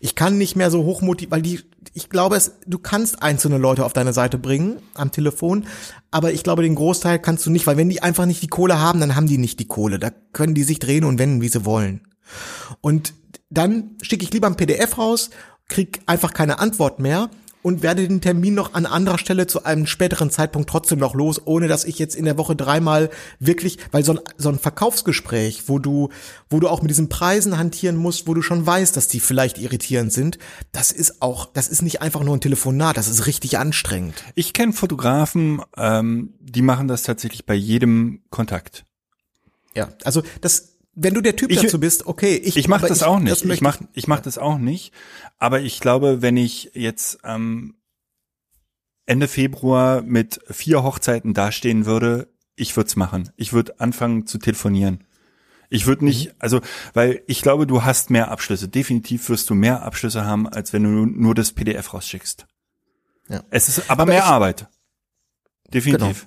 Ich 0.00 0.14
kann 0.14 0.38
nicht 0.38 0.56
mehr 0.56 0.70
so 0.70 0.84
hochmotiviert, 0.84 1.30
weil 1.30 1.42
die, 1.42 1.60
ich 1.92 2.08
glaube, 2.08 2.34
es, 2.34 2.52
du 2.66 2.78
kannst 2.78 3.22
einzelne 3.22 3.58
Leute 3.58 3.84
auf 3.84 3.92
deine 3.92 4.12
Seite 4.12 4.38
bringen 4.38 4.78
am 4.94 5.12
Telefon, 5.12 5.66
aber 6.10 6.32
ich 6.32 6.42
glaube, 6.42 6.62
den 6.62 6.74
Großteil 6.74 7.18
kannst 7.18 7.46
du 7.46 7.50
nicht, 7.50 7.66
weil 7.66 7.76
wenn 7.76 7.90
die 7.90 8.02
einfach 8.02 8.26
nicht 8.26 8.42
die 8.42 8.48
Kohle 8.48 8.80
haben, 8.80 8.98
dann 8.98 9.14
haben 9.14 9.26
die 9.26 9.38
nicht 9.38 9.60
die 9.60 9.68
Kohle. 9.68 9.98
Da 9.98 10.10
können 10.32 10.54
die 10.54 10.64
sich 10.64 10.78
drehen 10.78 11.04
und 11.04 11.18
wenden, 11.18 11.42
wie 11.42 11.48
sie 11.48 11.64
wollen. 11.64 12.08
Und 12.80 13.14
dann 13.50 13.96
schicke 14.02 14.24
ich 14.24 14.32
lieber 14.32 14.46
ein 14.46 14.56
PDF 14.56 14.96
raus, 14.96 15.30
krieg 15.68 16.00
einfach 16.06 16.32
keine 16.32 16.58
Antwort 16.58 16.98
mehr 16.98 17.30
und 17.62 17.82
werde 17.82 18.06
den 18.06 18.20
Termin 18.20 18.54
noch 18.54 18.74
an 18.74 18.86
anderer 18.86 19.18
Stelle 19.18 19.46
zu 19.46 19.64
einem 19.64 19.86
späteren 19.86 20.30
Zeitpunkt 20.30 20.68
trotzdem 20.70 20.98
noch 20.98 21.14
los, 21.14 21.40
ohne 21.44 21.68
dass 21.68 21.84
ich 21.84 21.98
jetzt 21.98 22.14
in 22.14 22.24
der 22.24 22.38
Woche 22.38 22.56
dreimal 22.56 23.10
wirklich, 23.38 23.78
weil 23.92 24.04
so 24.04 24.12
ein, 24.12 24.20
so 24.38 24.48
ein 24.48 24.58
Verkaufsgespräch, 24.58 25.64
wo 25.66 25.78
du, 25.78 26.08
wo 26.48 26.60
du 26.60 26.68
auch 26.68 26.82
mit 26.82 26.90
diesen 26.90 27.08
Preisen 27.08 27.58
hantieren 27.58 27.96
musst, 27.96 28.26
wo 28.26 28.34
du 28.34 28.42
schon 28.42 28.66
weißt, 28.66 28.96
dass 28.96 29.08
die 29.08 29.20
vielleicht 29.20 29.58
irritierend 29.58 30.12
sind, 30.12 30.38
das 30.72 30.92
ist 30.92 31.22
auch, 31.22 31.46
das 31.46 31.68
ist 31.68 31.82
nicht 31.82 32.02
einfach 32.02 32.22
nur 32.22 32.36
ein 32.36 32.40
Telefonat, 32.40 32.96
das 32.96 33.08
ist 33.08 33.26
richtig 33.26 33.58
anstrengend. 33.58 34.24
Ich 34.34 34.52
kenne 34.52 34.72
Fotografen, 34.72 35.62
ähm, 35.76 36.34
die 36.40 36.62
machen 36.62 36.88
das 36.88 37.02
tatsächlich 37.02 37.46
bei 37.46 37.54
jedem 37.54 38.20
Kontakt. 38.30 38.84
Ja, 39.74 39.90
also 40.04 40.22
das, 40.40 40.69
wenn 40.92 41.14
du 41.14 41.20
der 41.20 41.36
Typ 41.36 41.50
Ich- 41.50 41.60
dazu 41.62 41.78
bist, 41.80 42.06
okay, 42.06 42.34
ich, 42.36 42.56
Ich 42.56 42.68
mache 42.68 42.86
das 42.88 43.02
auch 43.02 43.18
nicht. 43.20 43.32
ich 43.38 43.44
möchte 43.44 43.64
mache 43.64 43.88
ich 43.92 44.06
mach 44.08 44.20
das 44.20 44.38
auch 44.38 44.58
nicht. 44.58 44.92
Aber 45.38 45.60
ich 45.60 45.80
glaube, 45.80 46.20
wenn 46.22 46.36
ich 46.36 46.70
jetzt 46.74 47.18
ähm, 47.24 47.76
Ende 49.06 49.28
Februar 49.28 50.02
mit 50.02 50.40
vier 50.50 50.82
Hochzeiten 50.82 51.34
dastehen 51.34 51.86
würde, 51.86 52.28
ich 52.56 52.76
würde 52.76 52.88
es 52.88 52.96
machen. 52.96 53.30
Ich 53.36 53.52
würde 53.52 53.80
anfangen 53.80 54.26
zu 54.26 54.38
telefonieren. 54.38 55.04
Ich 55.68 55.86
würde 55.86 56.04
nicht, 56.04 56.26
Mhm. 56.28 56.34
also, 56.40 56.60
weil 56.94 57.22
ich 57.26 57.42
glaube, 57.42 57.66
du 57.66 57.84
hast 57.84 58.10
mehr 58.10 58.30
Abschlüsse. 58.30 58.68
Definitiv 58.68 59.28
wirst 59.28 59.48
du 59.50 59.54
mehr 59.54 59.82
Abschlüsse 59.82 60.24
haben, 60.24 60.48
als 60.48 60.72
wenn 60.72 60.82
du 60.82 61.06
nur 61.06 61.34
das 61.34 61.52
PDF 61.52 61.94
rausschickst. 61.94 62.46
Ja. 63.28 63.44
Es 63.50 63.68
ist 63.68 63.88
aber, 63.90 64.02
Aber 64.02 64.06
mehr 64.12 64.18
ich- 64.22 64.24
Arbeit. 64.24 64.68
Definitiv. 65.72 66.26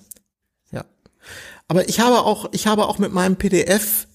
Ja. 0.71 0.85
Aber 1.67 1.87
ich 1.89 1.99
habe 1.99 2.19
auch, 2.23 2.49
ich 2.53 2.67
habe 2.67 2.85
auch 2.87 2.97
mit 2.99 3.11
meinem 3.11 3.35
PDF, 3.35 4.07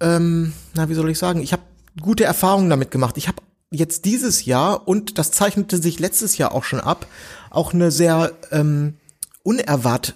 ähm, 0.00 0.52
na, 0.74 0.88
wie 0.88 0.94
soll 0.94 1.10
ich 1.10 1.18
sagen, 1.18 1.40
ich 1.40 1.52
habe 1.52 1.62
gute 2.00 2.24
Erfahrungen 2.24 2.70
damit 2.70 2.90
gemacht. 2.90 3.16
Ich 3.16 3.28
habe 3.28 3.42
jetzt 3.70 4.04
dieses 4.04 4.44
Jahr, 4.44 4.86
und 4.86 5.18
das 5.18 5.30
zeichnete 5.30 5.80
sich 5.80 5.98
letztes 5.98 6.38
Jahr 6.38 6.52
auch 6.52 6.64
schon 6.64 6.80
ab, 6.80 7.06
auch 7.50 7.72
eine 7.74 7.90
sehr 7.90 8.32
ähm, 8.50 8.94
unerwart, 9.42 10.14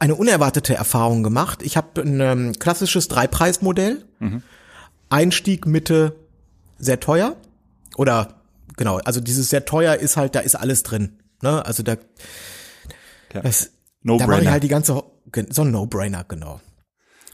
eine 0.00 0.14
unerwartete 0.14 0.74
Erfahrung 0.74 1.22
gemacht. 1.22 1.62
Ich 1.62 1.76
habe 1.76 2.00
ein 2.00 2.20
ähm, 2.20 2.52
klassisches 2.58 3.08
Dreipreismodell. 3.08 4.04
Einstieg, 5.10 5.66
Mitte, 5.66 6.16
sehr 6.78 6.98
teuer. 7.00 7.36
Oder 7.96 8.40
genau, 8.76 8.98
also 8.98 9.20
dieses 9.20 9.50
sehr 9.50 9.64
teuer 9.64 9.96
ist 9.96 10.16
halt, 10.16 10.34
da 10.34 10.40
ist 10.40 10.54
alles 10.54 10.82
drin. 10.82 11.18
Ne? 11.42 11.64
Also 11.64 11.82
da, 11.82 11.96
Ja. 13.32 13.42
das, 13.42 13.70
No 14.02 14.18
da 14.18 14.26
mache 14.26 14.42
ich 14.42 14.48
halt 14.48 14.62
die 14.62 14.68
ganze, 14.68 15.02
so 15.50 15.62
ein 15.62 15.70
No-Brainer, 15.70 16.24
genau. 16.24 16.60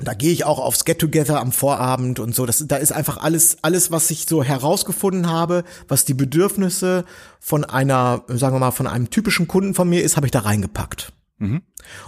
Da 0.03 0.15
gehe 0.15 0.33
ich 0.33 0.45
auch 0.45 0.59
aufs 0.59 0.85
Get-Together 0.85 1.41
am 1.41 1.53
Vorabend 1.53 2.21
und 2.21 2.35
so. 2.35 2.47
Das, 2.47 2.65
da 2.67 2.77
ist 2.77 2.93
einfach 2.93 3.19
alles, 3.19 3.59
alles, 3.63 3.91
was 3.91 4.11
ich 4.11 4.27
so 4.27 4.43
herausgefunden 4.43 5.29
habe, 5.29 5.65
was 5.89 6.05
die 6.05 6.15
Bedürfnisse 6.15 7.05
von 7.39 7.65
einer, 7.65 8.23
sagen 8.29 8.55
wir 8.55 8.61
mal, 8.61 8.71
von 8.71 8.87
einem 8.87 9.11
typischen 9.11 9.47
Kunden 9.47 9.75
von 9.75 9.89
mir 9.89 10.03
ist, 10.03 10.17
habe 10.17 10.27
ich 10.27 10.33
da 10.33 10.41
reingepackt. 10.41 11.13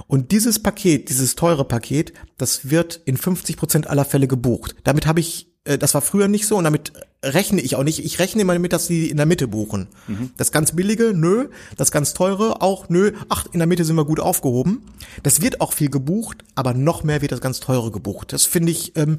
Und 0.06 0.30
dieses 0.32 0.62
Paket, 0.62 1.08
dieses 1.08 1.34
teure 1.34 1.64
Paket, 1.64 2.12
das 2.36 2.70
wird 2.70 3.00
in 3.04 3.16
50 3.16 3.56
Prozent 3.56 3.86
aller 3.88 4.04
Fälle 4.04 4.28
gebucht. 4.28 4.76
Damit 4.84 5.06
habe 5.06 5.20
ich, 5.20 5.48
äh, 5.64 5.78
das 5.78 5.94
war 5.94 6.02
früher 6.02 6.28
nicht 6.28 6.46
so 6.46 6.56
und 6.56 6.64
damit 6.64 6.92
rechne 7.24 7.60
ich 7.60 7.76
auch 7.76 7.84
nicht. 7.84 8.04
Ich 8.04 8.18
rechne 8.18 8.42
immer 8.42 8.52
damit, 8.52 8.72
dass 8.72 8.88
die 8.88 9.08
in 9.08 9.16
der 9.16 9.26
Mitte 9.26 9.46
buchen. 9.48 9.86
Das 10.36 10.50
ganz 10.50 10.72
billige, 10.72 11.12
nö. 11.14 11.48
Das 11.76 11.92
ganz 11.92 12.14
teure, 12.14 12.60
auch 12.60 12.88
nö. 12.88 13.12
Ach, 13.28 13.46
in 13.52 13.60
der 13.60 13.68
Mitte 13.68 13.84
sind 13.84 13.96
wir 13.96 14.04
gut 14.04 14.20
aufgehoben. 14.20 14.82
Das 15.22 15.40
wird 15.40 15.60
auch 15.60 15.72
viel 15.72 15.88
gebucht, 15.88 16.44
aber 16.56 16.74
noch 16.74 17.04
mehr 17.04 17.22
wird 17.22 17.32
das 17.32 17.40
ganz 17.40 17.60
teure 17.60 17.90
gebucht. 17.92 18.32
Das 18.32 18.44
finde 18.44 18.72
ich, 18.72 18.96
ähm, 18.96 19.18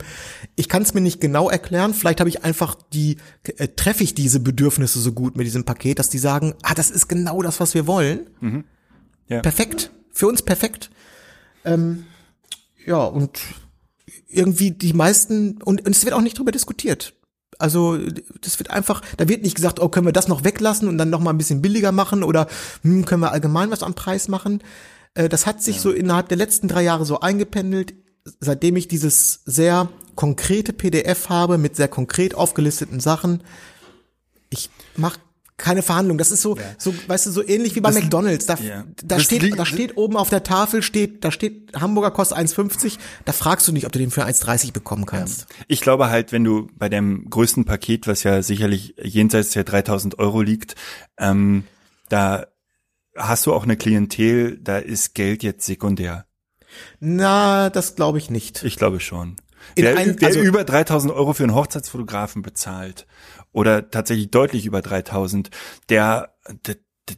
ich 0.55 0.67
kann 0.69 0.83
es 0.83 0.93
mir 0.93 1.01
nicht 1.01 1.21
genau 1.21 1.49
erklären. 1.49 1.93
Vielleicht 1.93 2.19
habe 2.19 2.29
ich 2.29 2.43
einfach 2.43 2.75
die, 2.91 3.17
äh, 3.57 3.69
treffe 3.69 4.03
ich 4.03 4.13
diese 4.13 4.41
Bedürfnisse 4.41 4.99
so 4.99 5.13
gut 5.13 5.37
mit 5.37 5.47
diesem 5.47 5.63
Paket, 5.63 5.97
dass 5.97 6.09
die 6.09 6.19
sagen, 6.19 6.53
ah, 6.61 6.73
das 6.73 6.91
ist 6.91 7.07
genau 7.07 7.41
das, 7.41 7.59
was 7.59 7.73
wir 7.73 7.87
wollen. 7.87 8.27
Ja. 9.29 9.39
Perfekt. 9.41 9.91
Für 10.13 10.27
uns 10.27 10.41
perfekt. 10.41 10.91
Ähm, 11.65 12.05
ja, 12.85 13.03
und 13.03 13.39
irgendwie 14.29 14.71
die 14.71 14.93
meisten, 14.93 15.61
und, 15.63 15.85
und 15.85 15.95
es 15.95 16.05
wird 16.05 16.13
auch 16.13 16.21
nicht 16.21 16.37
drüber 16.37 16.51
diskutiert. 16.51 17.13
Also 17.59 17.97
das 18.41 18.59
wird 18.59 18.71
einfach, 18.71 19.01
da 19.17 19.27
wird 19.27 19.43
nicht 19.43 19.55
gesagt, 19.55 19.79
oh, 19.79 19.89
können 19.89 20.07
wir 20.07 20.13
das 20.13 20.27
noch 20.27 20.43
weglassen 20.43 20.87
und 20.87 20.97
dann 20.97 21.09
noch 21.09 21.19
mal 21.19 21.31
ein 21.31 21.37
bisschen 21.37 21.61
billiger 21.61 21.91
machen 21.91 22.23
oder 22.23 22.47
hm, 22.81 23.05
können 23.05 23.21
wir 23.21 23.31
allgemein 23.31 23.71
was 23.71 23.83
am 23.83 23.93
Preis 23.93 24.27
machen. 24.27 24.63
Äh, 25.13 25.29
das 25.29 25.45
hat 25.45 25.61
sich 25.61 25.79
so 25.79 25.91
innerhalb 25.91 26.29
der 26.29 26.37
letzten 26.37 26.67
drei 26.67 26.83
Jahre 26.83 27.05
so 27.05 27.19
eingependelt, 27.19 27.93
seitdem 28.39 28.75
ich 28.75 28.87
dieses 28.87 29.41
sehr 29.45 29.89
konkrete 30.15 30.73
PDF 30.73 31.29
habe 31.29 31.57
mit 31.57 31.75
sehr 31.75 31.87
konkret 31.87 32.35
aufgelisteten 32.35 32.99
Sachen. 32.99 33.43
Ich 34.49 34.69
mach 34.95 35.17
keine 35.63 35.81
Verhandlung. 35.81 36.17
Das 36.17 36.29
ist 36.29 36.41
so, 36.41 36.57
so, 36.77 36.93
weißt 37.07 37.25
du, 37.27 37.31
so 37.31 37.41
ähnlich 37.47 37.73
wie 37.75 37.79
bei 37.81 37.89
Das- 37.89 38.01
McDonalds. 38.01 38.45
Da, 38.45 38.55
ja. 38.55 38.83
da 39.03 39.15
Das 39.15 39.23
steht, 39.23 39.57
da 39.57 39.65
steht 39.65 39.95
oben 39.97 40.17
auf 40.17 40.29
der 40.29 40.43
Tafel 40.43 40.83
steht, 40.83 41.23
da 41.23 41.31
steht 41.31 41.71
Hamburger 41.79 42.11
kostet 42.11 42.37
1,50. 42.37 42.97
Da 43.25 43.31
fragst 43.31 43.67
du 43.67 43.71
nicht, 43.71 43.85
ob 43.85 43.91
du 43.93 43.99
den 43.99 44.11
für 44.11 44.25
1,30 44.25 44.73
bekommen 44.73 45.05
kannst. 45.05 45.47
Ich 45.67 45.79
glaube 45.81 46.09
halt, 46.09 46.31
wenn 46.33 46.43
du 46.43 46.67
bei 46.75 46.89
dem 46.89 47.29
größten 47.29 47.63
Paket, 47.65 48.05
was 48.07 48.23
ja 48.23 48.43
sicherlich 48.43 48.95
jenseits 49.01 49.51
der 49.51 49.63
3000 49.63 50.19
Euro 50.19 50.41
liegt, 50.41 50.75
ähm, 51.17 51.63
da 52.09 52.45
hast 53.15 53.45
du 53.45 53.53
auch 53.53 53.63
eine 53.63 53.77
Klientel, 53.77 54.57
da 54.61 54.77
ist 54.79 55.15
Geld 55.15 55.43
jetzt 55.43 55.65
sekundär. 55.65 56.25
Na, 56.99 57.69
das 57.69 57.95
glaube 57.95 58.17
ich 58.17 58.29
nicht. 58.29 58.63
Ich 58.63 58.75
glaube 58.75 58.99
schon. 58.99 59.35
In 59.75 59.85
Wer, 59.85 59.97
ein- 59.97 60.15
wer 60.19 60.27
also- 60.27 60.41
über 60.41 60.63
3000 60.63 61.13
Euro 61.13 61.33
für 61.33 61.43
einen 61.43 61.55
Hochzeitsfotografen 61.55 62.41
bezahlt 62.41 63.05
oder 63.53 63.89
tatsächlich 63.89 64.29
deutlich 64.31 64.65
über 64.65 64.81
3000, 64.81 65.49
der, 65.89 66.35
der 66.65 66.75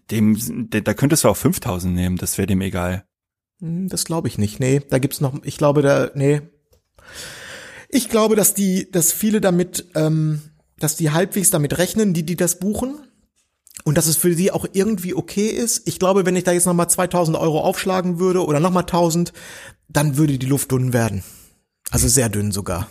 dem, 0.09 0.69
der, 0.69 0.81
da 0.81 0.93
könntest 0.93 1.23
du 1.23 1.29
auch 1.29 1.37
5000 1.37 1.93
nehmen, 1.93 2.17
das 2.17 2.37
wäre 2.37 2.47
dem 2.47 2.61
egal. 2.61 3.05
Hm, 3.59 3.87
Das 3.87 4.05
glaube 4.05 4.27
ich 4.27 4.37
nicht. 4.37 4.59
Nee, 4.59 4.81
da 4.89 4.99
gibt's 4.99 5.21
noch, 5.21 5.43
ich 5.43 5.57
glaube 5.57 5.81
da, 5.81 6.11
nee. 6.15 6.41
Ich 7.89 8.09
glaube, 8.09 8.35
dass 8.35 8.53
die, 8.53 8.89
dass 8.91 9.11
viele 9.11 9.41
damit, 9.41 9.87
ähm, 9.95 10.41
dass 10.77 10.95
die 10.95 11.11
halbwegs 11.11 11.49
damit 11.51 11.77
rechnen, 11.77 12.13
die, 12.13 12.25
die 12.25 12.35
das 12.35 12.59
buchen. 12.59 12.99
Und 13.83 13.97
dass 13.97 14.07
es 14.07 14.17
für 14.17 14.33
sie 14.33 14.51
auch 14.51 14.65
irgendwie 14.73 15.13
okay 15.13 15.47
ist. 15.47 15.87
Ich 15.87 15.99
glaube, 15.99 16.25
wenn 16.25 16.35
ich 16.35 16.45
da 16.45 16.53
jetzt 16.53 16.65
nochmal 16.65 16.89
2000 16.89 17.37
Euro 17.37 17.59
aufschlagen 17.59 18.19
würde 18.19 18.43
oder 18.43 18.59
nochmal 18.59 18.83
1000, 18.83 19.33
dann 19.89 20.17
würde 20.17 20.39
die 20.39 20.45
Luft 20.47 20.71
dünn 20.71 20.93
werden. 20.93 21.23
Also 21.91 22.07
sehr 22.07 22.29
dünn 22.29 22.51
sogar. 22.51 22.89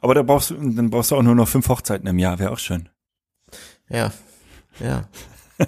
Aber 0.00 0.14
da 0.14 0.22
brauchst 0.22 0.50
du, 0.50 0.54
dann 0.54 0.90
brauchst 0.90 1.10
du 1.10 1.16
auch 1.16 1.22
nur 1.22 1.34
noch 1.34 1.48
fünf 1.48 1.68
Hochzeiten 1.68 2.06
im 2.06 2.18
Jahr, 2.18 2.38
wäre 2.38 2.50
auch 2.52 2.58
schön. 2.58 2.88
Ja. 3.88 4.12
Ja. 4.80 5.08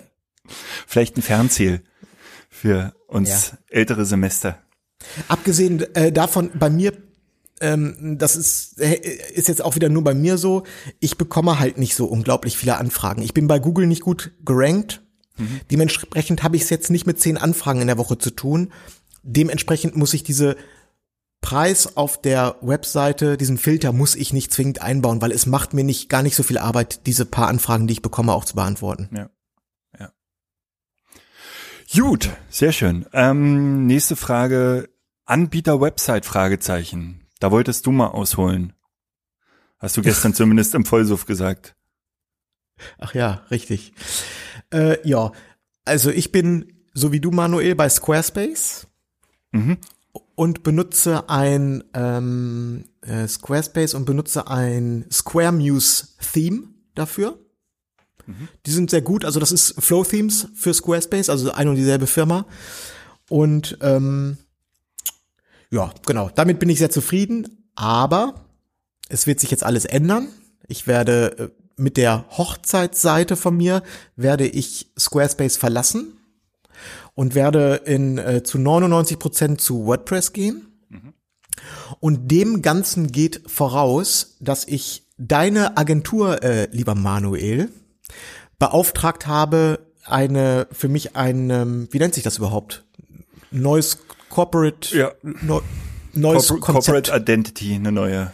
Vielleicht 0.86 1.16
ein 1.16 1.22
Fernziel 1.22 1.82
für 2.48 2.94
uns 3.06 3.52
Ja. 3.52 3.58
ältere 3.68 4.04
Semester. 4.04 4.58
Abgesehen 5.28 5.80
äh, 5.94 6.10
davon, 6.12 6.50
bei 6.54 6.70
mir 6.70 6.92
ähm, 7.60 8.16
das 8.18 8.36
ist, 8.36 8.80
äh, 8.80 8.94
ist 9.34 9.48
jetzt 9.48 9.62
auch 9.62 9.74
wieder 9.76 9.88
nur 9.88 10.02
bei 10.02 10.14
mir 10.14 10.38
so, 10.38 10.64
ich 10.98 11.16
bekomme 11.16 11.58
halt 11.60 11.78
nicht 11.78 11.94
so 11.94 12.06
unglaublich 12.06 12.56
viele 12.56 12.78
Anfragen. 12.78 13.22
Ich 13.22 13.32
bin 13.34 13.46
bei 13.46 13.58
Google 13.58 13.86
nicht 13.86 14.02
gut 14.02 14.32
gerankt. 14.44 15.02
Mhm. 15.36 15.60
Dementsprechend 15.70 16.42
habe 16.42 16.56
ich 16.56 16.62
es 16.62 16.70
jetzt 16.70 16.90
nicht 16.90 17.06
mit 17.06 17.20
zehn 17.20 17.36
Anfragen 17.38 17.80
in 17.80 17.86
der 17.86 17.98
Woche 17.98 18.18
zu 18.18 18.30
tun. 18.30 18.72
Dementsprechend 19.22 19.96
muss 19.96 20.14
ich 20.14 20.24
diese 20.24 20.56
Preis 21.44 21.98
auf 21.98 22.18
der 22.22 22.56
Webseite, 22.62 23.36
diesen 23.36 23.58
Filter 23.58 23.92
muss 23.92 24.14
ich 24.14 24.32
nicht 24.32 24.50
zwingend 24.50 24.80
einbauen, 24.80 25.20
weil 25.20 25.30
es 25.30 25.44
macht 25.44 25.74
mir 25.74 25.84
nicht 25.84 26.08
gar 26.08 26.22
nicht 26.22 26.36
so 26.36 26.42
viel 26.42 26.56
Arbeit, 26.56 27.06
diese 27.06 27.26
paar 27.26 27.48
Anfragen, 27.48 27.86
die 27.86 27.92
ich 27.92 28.00
bekomme, 28.00 28.32
auch 28.32 28.46
zu 28.46 28.54
beantworten. 28.54 29.10
Ja. 29.14 29.28
ja. 30.00 30.10
Gut, 31.94 32.30
sehr 32.48 32.72
schön. 32.72 33.04
Ähm, 33.12 33.86
nächste 33.86 34.16
Frage. 34.16 34.88
Anbieter-Website? 35.26 36.24
Fragezeichen. 36.24 37.26
Da 37.40 37.50
wolltest 37.50 37.84
du 37.84 37.92
mal 37.92 38.08
ausholen. 38.08 38.72
Hast 39.78 39.98
du 39.98 40.02
gestern 40.02 40.32
zumindest 40.32 40.74
im 40.74 40.86
Vollsuff 40.86 41.26
gesagt. 41.26 41.76
Ach 42.98 43.12
ja, 43.12 43.42
richtig. 43.50 43.92
Äh, 44.72 44.96
ja, 45.06 45.30
also 45.84 46.10
ich 46.10 46.32
bin, 46.32 46.72
so 46.94 47.12
wie 47.12 47.20
du, 47.20 47.30
Manuel, 47.30 47.74
bei 47.74 47.90
Squarespace. 47.90 48.86
Mhm 49.52 49.76
und 50.34 50.62
benutze 50.62 51.28
ein 51.28 51.84
ähm, 51.94 52.84
äh, 53.02 53.26
Squarespace 53.28 53.94
und 53.94 54.04
benutze 54.04 54.48
ein 54.48 55.06
Square 55.10 55.52
Muse 55.52 56.08
Theme 56.32 56.64
dafür. 56.94 57.38
Mhm. 58.26 58.48
Die 58.66 58.70
sind 58.70 58.90
sehr 58.90 59.02
gut, 59.02 59.24
also 59.24 59.40
das 59.40 59.52
ist 59.52 59.74
Flow 59.82 60.04
Themes 60.04 60.48
für 60.54 60.74
Squarespace, 60.74 61.30
also 61.30 61.52
ein 61.52 61.68
und 61.68 61.76
dieselbe 61.76 62.06
Firma. 62.06 62.46
Und 63.28 63.78
ähm, 63.80 64.38
ja, 65.70 65.92
genau, 66.06 66.30
damit 66.34 66.58
bin 66.58 66.68
ich 66.68 66.78
sehr 66.78 66.90
zufrieden, 66.90 67.68
aber 67.74 68.46
es 69.08 69.26
wird 69.26 69.40
sich 69.40 69.50
jetzt 69.50 69.64
alles 69.64 69.84
ändern. 69.84 70.28
Ich 70.66 70.86
werde 70.86 71.38
äh, 71.38 71.48
mit 71.76 71.96
der 71.96 72.24
Hochzeitsseite 72.30 73.36
von 73.36 73.56
mir 73.56 73.82
werde 74.16 74.46
ich 74.46 74.92
Squarespace 74.98 75.56
verlassen 75.56 76.18
und 77.14 77.34
werde 77.34 77.76
in 77.84 78.18
äh, 78.18 78.42
zu 78.42 78.58
99 78.58 79.18
Prozent 79.18 79.60
zu 79.60 79.86
WordPress 79.86 80.32
gehen. 80.32 80.66
Mhm. 80.88 81.14
Und 82.00 82.30
dem 82.30 82.62
Ganzen 82.62 83.12
geht 83.12 83.42
voraus, 83.46 84.36
dass 84.40 84.66
ich 84.66 85.06
deine 85.16 85.76
Agentur, 85.76 86.42
äh, 86.42 86.68
lieber 86.72 86.94
Manuel, 86.94 87.70
beauftragt 88.58 89.26
habe, 89.26 89.86
eine 90.04 90.66
für 90.72 90.88
mich 90.88 91.16
ein, 91.16 91.50
ähm, 91.50 91.88
wie 91.90 91.98
nennt 91.98 92.14
sich 92.14 92.24
das 92.24 92.38
überhaupt? 92.38 92.84
Neues 93.50 93.98
Corporate, 94.28 94.96
ja. 94.96 95.12
no, 95.22 95.62
neues 96.12 96.48
Corporate, 96.48 96.72
Corporate 96.72 97.12
Identity, 97.16 97.74
eine 97.74 97.92
neue 97.92 98.32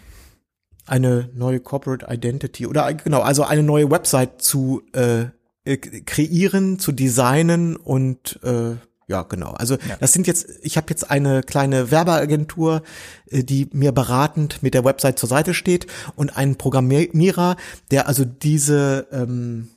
eine 0.87 1.31
neue 1.35 1.61
Corporate 1.61 2.07
Identity 2.09 2.67
oder 2.67 2.93
genau, 2.95 3.21
also 3.21 3.45
eine 3.45 3.63
neue 3.63 3.91
Website 3.91 4.43
zu 4.43 4.83
äh, 4.93 5.27
äh, 5.65 5.77
kreieren, 5.77 6.79
zu 6.79 6.93
designen 6.93 7.77
und 7.77 8.41
äh, 8.43 8.77
ja, 9.11 9.23
genau. 9.25 9.51
Also 9.51 9.75
ja. 9.75 9.97
das 9.99 10.13
sind 10.13 10.29
jetzt, 10.29 10.47
ich 10.63 10.77
habe 10.77 10.87
jetzt 10.91 11.11
eine 11.11 11.43
kleine 11.43 11.91
Werbeagentur, 11.91 12.83
äh, 13.27 13.43
die 13.43 13.69
mir 13.73 13.91
beratend 13.91 14.63
mit 14.63 14.73
der 14.73 14.85
Website 14.85 15.19
zur 15.19 15.29
Seite 15.29 15.53
steht 15.53 15.89
und 16.15 16.37
einen 16.37 16.57
Programmierer, 16.57 17.57
der 17.91 18.07
also 18.07 18.25
diese 18.25 19.09
ähm, 19.11 19.69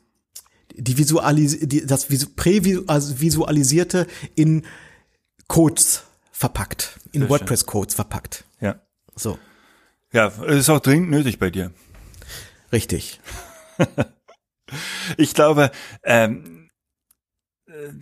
die 0.76 0.98
visualis 0.98 1.60
die, 1.62 1.86
das 1.86 2.08
prävisualisierte 2.36 4.00
also 4.00 4.12
in 4.36 4.66
Codes 5.48 6.04
verpackt, 6.32 7.00
in 7.12 7.28
WordPress-Codes 7.28 7.96
verpackt. 7.96 8.44
Ja. 8.60 8.82
So. 9.16 9.40
Ja, 10.12 10.32
es 10.48 10.60
ist 10.60 10.70
auch 10.70 10.80
dringend 10.80 11.10
nötig 11.10 11.40
bei 11.40 11.50
dir. 11.50 11.72
Richtig. 12.72 13.20
ich 15.18 15.34
glaube, 15.34 15.72
ähm, 16.04 16.64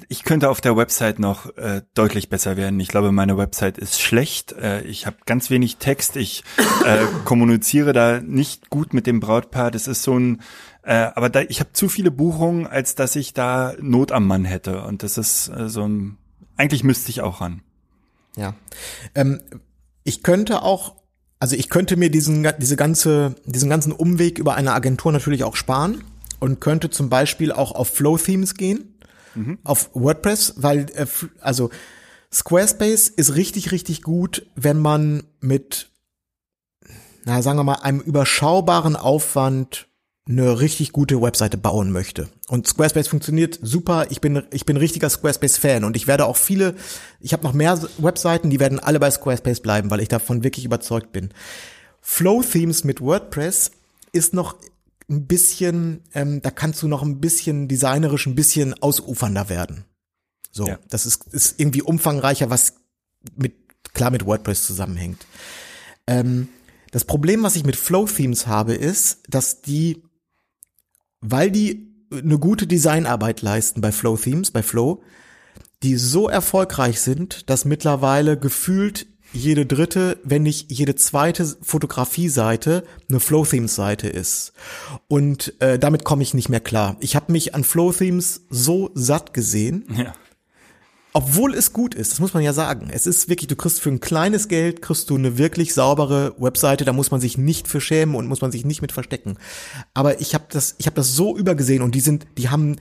ich 0.09 0.23
könnte 0.23 0.49
auf 0.49 0.61
der 0.61 0.75
Website 0.75 1.19
noch 1.19 1.55
äh, 1.57 1.81
deutlich 1.93 2.29
besser 2.29 2.57
werden. 2.57 2.79
Ich 2.79 2.89
glaube, 2.89 3.11
meine 3.11 3.37
Website 3.37 3.77
ist 3.77 4.01
schlecht. 4.01 4.51
Äh, 4.53 4.81
ich 4.81 5.05
habe 5.05 5.17
ganz 5.25 5.49
wenig 5.49 5.77
Text. 5.77 6.17
Ich 6.17 6.43
äh, 6.85 7.05
kommuniziere 7.25 7.93
da 7.93 8.19
nicht 8.19 8.69
gut 8.69 8.93
mit 8.93 9.07
dem 9.07 9.19
Brautpaar. 9.19 9.71
Das 9.71 9.87
ist 9.87 10.03
so 10.03 10.17
ein, 10.17 10.41
äh, 10.83 10.93
aber 10.93 11.29
da, 11.29 11.41
ich 11.41 11.59
habe 11.59 11.73
zu 11.73 11.89
viele 11.89 12.11
Buchungen, 12.11 12.67
als 12.67 12.95
dass 12.95 13.15
ich 13.15 13.33
da 13.33 13.73
Not 13.79 14.11
am 14.11 14.27
Mann 14.27 14.45
hätte. 14.45 14.83
Und 14.83 15.03
das 15.03 15.17
ist 15.17 15.49
äh, 15.49 15.69
so 15.69 15.87
ein, 15.87 16.17
eigentlich 16.57 16.83
müsste 16.83 17.09
ich 17.09 17.21
auch 17.21 17.41
ran. 17.41 17.61
Ja, 18.35 18.55
ähm, 19.15 19.41
ich 20.03 20.23
könnte 20.23 20.63
auch 20.63 20.95
also 21.39 21.55
ich 21.55 21.69
könnte 21.69 21.97
mir 21.97 22.11
diesen, 22.11 22.47
diese 22.59 22.75
ganze, 22.75 23.35
diesen 23.45 23.67
ganzen 23.67 23.91
Umweg 23.91 24.37
über 24.37 24.53
eine 24.53 24.73
Agentur 24.73 25.11
natürlich 25.11 25.43
auch 25.43 25.55
sparen 25.55 26.03
und 26.41 26.59
könnte 26.59 26.89
zum 26.89 27.07
Beispiel 27.07 27.53
auch 27.53 27.71
auf 27.71 27.87
Flow 27.87 28.17
Themes 28.17 28.55
gehen, 28.55 28.95
mhm. 29.35 29.59
auf 29.63 29.91
WordPress, 29.93 30.55
weil 30.57 30.87
äh, 30.95 31.05
also 31.39 31.69
Squarespace 32.33 33.09
ist 33.09 33.35
richtig, 33.35 33.71
richtig 33.71 34.01
gut, 34.01 34.45
wenn 34.55 34.79
man 34.79 35.23
mit, 35.39 35.89
na 37.23 37.41
sagen 37.41 37.59
wir 37.59 37.63
mal, 37.63 37.75
einem 37.75 37.99
überschaubaren 37.99 38.95
Aufwand 38.95 39.87
eine 40.27 40.59
richtig 40.59 40.91
gute 40.93 41.21
Webseite 41.21 41.57
bauen 41.57 41.91
möchte. 41.91 42.29
Und 42.47 42.67
Squarespace 42.67 43.07
funktioniert 43.07 43.59
super. 43.61 44.07
Ich 44.09 44.21
bin 44.21 44.43
ich 44.51 44.65
bin 44.65 44.77
richtiger 44.77 45.09
Squarespace 45.09 45.57
Fan 45.57 45.83
und 45.83 45.95
ich 45.95 46.07
werde 46.07 46.25
auch 46.25 46.37
viele 46.37 46.75
ich 47.19 47.33
habe 47.33 47.43
noch 47.43 47.53
mehr 47.53 47.79
Webseiten, 47.97 48.49
die 48.49 48.59
werden 48.59 48.79
alle 48.79 48.99
bei 48.99 49.11
Squarespace 49.11 49.61
bleiben, 49.61 49.91
weil 49.91 49.99
ich 49.99 50.07
davon 50.07 50.43
wirklich 50.43 50.65
überzeugt 50.65 51.11
bin. 51.11 51.29
Flow 52.01 52.43
Themes 52.43 52.83
mit 52.83 53.01
WordPress 53.01 53.71
ist 54.13 54.33
noch 54.33 54.55
ein 55.11 55.27
bisschen, 55.27 56.01
ähm, 56.13 56.41
da 56.41 56.49
kannst 56.49 56.81
du 56.81 56.87
noch 56.87 57.03
ein 57.03 57.19
bisschen 57.19 57.67
designerisch 57.67 58.25
ein 58.25 58.35
bisschen 58.35 58.73
ausufernder 58.81 59.49
werden. 59.49 59.85
So, 60.51 60.67
ja. 60.67 60.79
das 60.89 61.05
ist, 61.05 61.27
ist 61.33 61.59
irgendwie 61.59 61.81
umfangreicher, 61.81 62.49
was 62.49 62.75
mit 63.35 63.53
klar 63.93 64.09
mit 64.09 64.25
WordPress 64.25 64.65
zusammenhängt. 64.65 65.25
Ähm, 66.07 66.47
das 66.91 67.05
Problem, 67.05 67.43
was 67.43 67.55
ich 67.55 67.65
mit 67.65 67.75
Flow 67.75 68.05
Themes 68.05 68.47
habe, 68.47 68.73
ist, 68.73 69.23
dass 69.29 69.61
die, 69.61 70.03
weil 71.19 71.51
die 71.51 71.91
eine 72.11 72.39
gute 72.39 72.67
Designarbeit 72.67 73.41
leisten 73.41 73.81
bei 73.81 73.91
Flow 73.91 74.17
Themes, 74.17 74.51
bei 74.51 74.63
Flow, 74.63 75.01
die 75.83 75.95
so 75.95 76.29
erfolgreich 76.29 76.99
sind, 77.01 77.49
dass 77.49 77.65
mittlerweile 77.65 78.37
gefühlt 78.37 79.07
jede 79.33 79.65
dritte, 79.65 80.17
wenn 80.23 80.43
nicht 80.43 80.71
jede 80.71 80.95
zweite 80.95 81.45
Fotografie-Seite 81.61 82.83
eine 83.09 83.19
Flow-Themes-Seite 83.19 84.07
ist. 84.07 84.53
Und 85.07 85.53
äh, 85.61 85.79
damit 85.79 86.03
komme 86.03 86.23
ich 86.23 86.33
nicht 86.33 86.49
mehr 86.49 86.59
klar. 86.59 86.97
Ich 86.99 87.15
habe 87.15 87.31
mich 87.31 87.55
an 87.55 87.63
Flow-Themes 87.63 88.41
so 88.49 88.91
satt 88.93 89.33
gesehen. 89.33 89.85
Ja. 89.95 90.13
Obwohl 91.13 91.53
es 91.53 91.73
gut 91.73 91.93
ist, 91.93 92.13
das 92.13 92.19
muss 92.19 92.33
man 92.33 92.43
ja 92.43 92.53
sagen. 92.53 92.89
Es 92.89 93.05
ist 93.05 93.27
wirklich, 93.27 93.47
du 93.47 93.57
kriegst 93.57 93.81
für 93.81 93.89
ein 93.89 93.99
kleines 93.99 94.47
Geld, 94.47 94.81
kriegst 94.81 95.09
du 95.09 95.15
eine 95.15 95.37
wirklich 95.37 95.73
saubere 95.73 96.33
Webseite, 96.37 96.85
da 96.85 96.93
muss 96.93 97.11
man 97.11 97.19
sich 97.19 97.37
nicht 97.37 97.67
für 97.67 97.81
schämen 97.81 98.15
und 98.15 98.27
muss 98.27 98.39
man 98.39 98.51
sich 98.51 98.63
nicht 98.63 98.81
mit 98.81 98.93
verstecken. 98.93 99.37
Aber 99.93 100.21
ich 100.21 100.33
habe 100.33 100.45
das, 100.49 100.75
ich 100.77 100.85
habe 100.85 100.95
das 100.95 101.13
so 101.13 101.35
übergesehen 101.35 101.81
und 101.81 101.95
die 101.95 101.99
sind, 101.99 102.27
die 102.37 102.49
haben, 102.49 102.77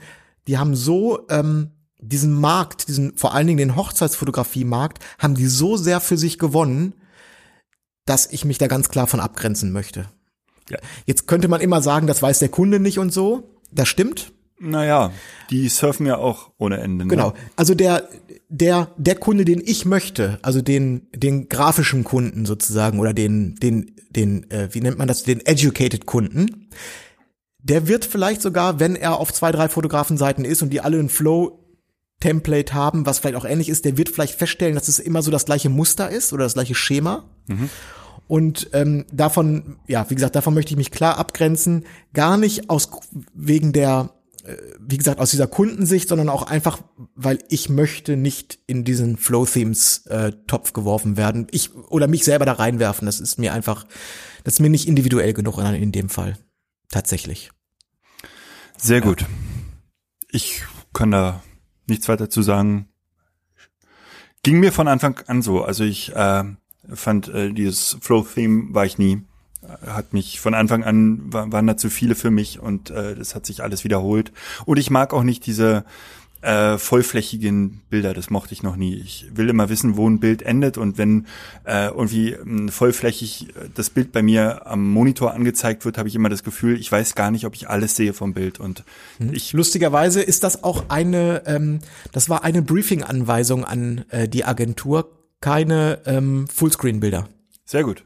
die 0.47 0.57
haben 0.57 0.75
so 0.75 1.27
ähm, 1.29 1.71
diesen 2.01 2.33
Markt, 2.33 2.87
diesen 2.87 3.17
vor 3.17 3.33
allen 3.33 3.47
Dingen 3.47 3.57
den 3.57 3.75
Hochzeitsfotografie-Markt, 3.75 4.99
haben 5.19 5.35
die 5.35 5.47
so 5.47 5.77
sehr 5.77 6.01
für 6.01 6.17
sich 6.17 6.39
gewonnen, 6.39 6.93
dass 8.05 8.27
ich 8.31 8.43
mich 8.45 8.57
da 8.57 8.67
ganz 8.67 8.89
klar 8.89 9.07
von 9.07 9.19
abgrenzen 9.19 9.71
möchte. 9.71 10.07
Ja. 10.69 10.79
Jetzt 11.05 11.27
könnte 11.27 11.47
man 11.47 11.61
immer 11.61 11.81
sagen, 11.81 12.07
das 12.07 12.21
weiß 12.21 12.39
der 12.39 12.49
Kunde 12.49 12.79
nicht 12.79 12.99
und 12.99 13.13
so. 13.13 13.57
Das 13.71 13.87
stimmt. 13.87 14.33
Naja, 14.59 15.11
die 15.49 15.69
surfen 15.69 16.05
ja 16.05 16.17
auch 16.17 16.51
ohne 16.57 16.77
Ende. 16.77 17.05
Ne? 17.05 17.09
Genau. 17.09 17.33
Also 17.55 17.73
der, 17.73 18.07
der, 18.47 18.91
der 18.97 19.15
Kunde, 19.15 19.43
den 19.43 19.61
ich 19.63 19.85
möchte, 19.85 20.37
also 20.43 20.61
den, 20.61 21.07
den 21.15 21.49
grafischen 21.49 22.03
Kunden 22.03 22.45
sozusagen 22.45 22.99
oder 22.99 23.13
den, 23.13 23.55
den, 23.55 23.95
den, 24.11 24.49
äh, 24.51 24.69
wie 24.71 24.81
nennt 24.81 24.99
man 24.99 25.07
das, 25.07 25.23
den 25.23 25.43
educated 25.45 26.05
Kunden, 26.05 26.69
der 27.57 27.87
wird 27.87 28.05
vielleicht 28.05 28.41
sogar, 28.41 28.79
wenn 28.79 28.95
er 28.95 29.17
auf 29.17 29.33
zwei, 29.33 29.51
drei 29.51 29.67
Fotografenseiten 29.67 30.45
ist 30.45 30.61
und 30.61 30.69
die 30.69 30.81
alle 30.81 30.99
einen 30.99 31.09
Flow 31.09 31.60
Template 32.21 32.73
haben, 32.73 33.05
was 33.05 33.19
vielleicht 33.19 33.35
auch 33.35 33.45
ähnlich 33.45 33.67
ist, 33.67 33.83
der 33.83 33.97
wird 33.97 34.07
vielleicht 34.07 34.35
feststellen, 34.35 34.75
dass 34.75 34.87
es 34.87 34.99
immer 34.99 35.21
so 35.21 35.29
das 35.31 35.45
gleiche 35.45 35.69
Muster 35.69 36.09
ist 36.09 36.31
oder 36.31 36.45
das 36.45 36.53
gleiche 36.53 36.75
Schema. 36.75 37.25
Mhm. 37.47 37.69
Und 38.27 38.69
ähm, 38.71 39.05
davon, 39.11 39.77
ja, 39.87 40.09
wie 40.09 40.15
gesagt, 40.15 40.37
davon 40.37 40.53
möchte 40.53 40.71
ich 40.71 40.77
mich 40.77 40.91
klar 40.91 41.17
abgrenzen. 41.17 41.85
Gar 42.13 42.37
nicht 42.37 42.69
aus 42.69 42.89
wegen 43.33 43.73
der, 43.73 44.13
äh, 44.45 44.55
wie 44.79 44.97
gesagt, 44.97 45.19
aus 45.19 45.31
dieser 45.31 45.47
Kundensicht, 45.47 46.07
sondern 46.07 46.29
auch 46.29 46.43
einfach, 46.43 46.81
weil 47.15 47.39
ich 47.49 47.67
möchte 47.67 48.15
nicht 48.15 48.59
in 48.67 48.85
diesen 48.85 49.17
Flow 49.17 49.45
Themes 49.45 50.05
äh, 50.05 50.31
Topf 50.47 50.71
geworfen 50.71 51.17
werden. 51.17 51.47
Ich 51.51 51.75
oder 51.75 52.07
mich 52.07 52.23
selber 52.23 52.45
da 52.45 52.53
reinwerfen. 52.53 53.05
Das 53.05 53.19
ist 53.19 53.37
mir 53.37 53.51
einfach, 53.51 53.85
das 54.45 54.53
ist 54.53 54.59
mir 54.61 54.69
nicht 54.69 54.87
individuell 54.87 55.33
genug 55.33 55.57
in, 55.57 55.65
in 55.73 55.91
dem 55.91 56.07
Fall. 56.07 56.37
Tatsächlich. 56.89 57.51
Sehr 58.77 59.01
gut. 59.01 59.25
Ich 60.29 60.63
kann 60.93 61.11
da 61.11 61.43
nichts 61.91 62.07
weiter 62.07 62.29
zu 62.29 62.41
sagen. 62.41 62.87
Ging 64.43 64.59
mir 64.59 64.71
von 64.71 64.87
Anfang 64.87 65.19
an 65.27 65.41
so. 65.41 65.63
Also 65.63 65.83
ich 65.83 66.15
äh, 66.15 66.43
fand 66.93 67.27
äh, 67.27 67.53
dieses 67.53 67.97
Flow-Theme 68.01 68.73
war 68.73 68.85
ich 68.85 68.97
nie. 68.97 69.21
Hat 69.85 70.13
mich 70.13 70.39
von 70.39 70.55
Anfang 70.55 70.83
an, 70.83 71.31
war, 71.31 71.51
waren 71.51 71.67
da 71.67 71.77
zu 71.77 71.91
viele 71.91 72.15
für 72.15 72.31
mich 72.31 72.59
und 72.59 72.89
äh, 72.89 73.15
das 73.15 73.35
hat 73.35 73.45
sich 73.45 73.61
alles 73.61 73.83
wiederholt. 73.83 74.31
Und 74.65 74.77
ich 74.77 74.89
mag 74.89 75.13
auch 75.13 75.21
nicht 75.21 75.45
diese 75.45 75.85
äh, 76.41 76.77
vollflächigen 76.77 77.81
Bilder, 77.89 78.13
das 78.13 78.29
mochte 78.29 78.53
ich 78.53 78.63
noch 78.63 78.75
nie. 78.75 78.95
Ich 78.95 79.27
will 79.33 79.49
immer 79.49 79.69
wissen, 79.69 79.95
wo 79.95 80.09
ein 80.09 80.19
Bild 80.19 80.41
endet 80.41 80.77
und 80.77 80.97
wenn 80.97 81.27
äh, 81.65 81.87
irgendwie 81.87 82.31
ähm, 82.31 82.69
vollflächig 82.69 83.49
äh, 83.49 83.69
das 83.75 83.89
Bild 83.89 84.11
bei 84.11 84.21
mir 84.21 84.67
am 84.67 84.89
Monitor 84.89 85.33
angezeigt 85.33 85.85
wird, 85.85 85.97
habe 85.97 86.09
ich 86.09 86.15
immer 86.15 86.29
das 86.29 86.43
Gefühl, 86.43 86.79
ich 86.79 86.91
weiß 86.91 87.15
gar 87.15 87.31
nicht, 87.31 87.45
ob 87.45 87.55
ich 87.55 87.69
alles 87.69 87.95
sehe 87.95 88.13
vom 88.13 88.33
Bild 88.33 88.59
und 88.59 88.83
hm. 89.17 89.33
ich 89.33 89.53
lustigerweise 89.53 90.21
ist 90.21 90.43
das 90.43 90.63
auch 90.63 90.85
eine, 90.89 91.43
ähm, 91.45 91.79
das 92.11 92.29
war 92.29 92.43
eine 92.43 92.61
Briefing-Anweisung 92.61 93.63
an 93.63 94.05
äh, 94.09 94.27
die 94.27 94.43
Agentur, 94.43 95.11
keine 95.41 95.99
ähm, 96.05 96.47
Fullscreen-Bilder. 96.47 97.27
Sehr 97.65 97.83
gut. 97.83 98.03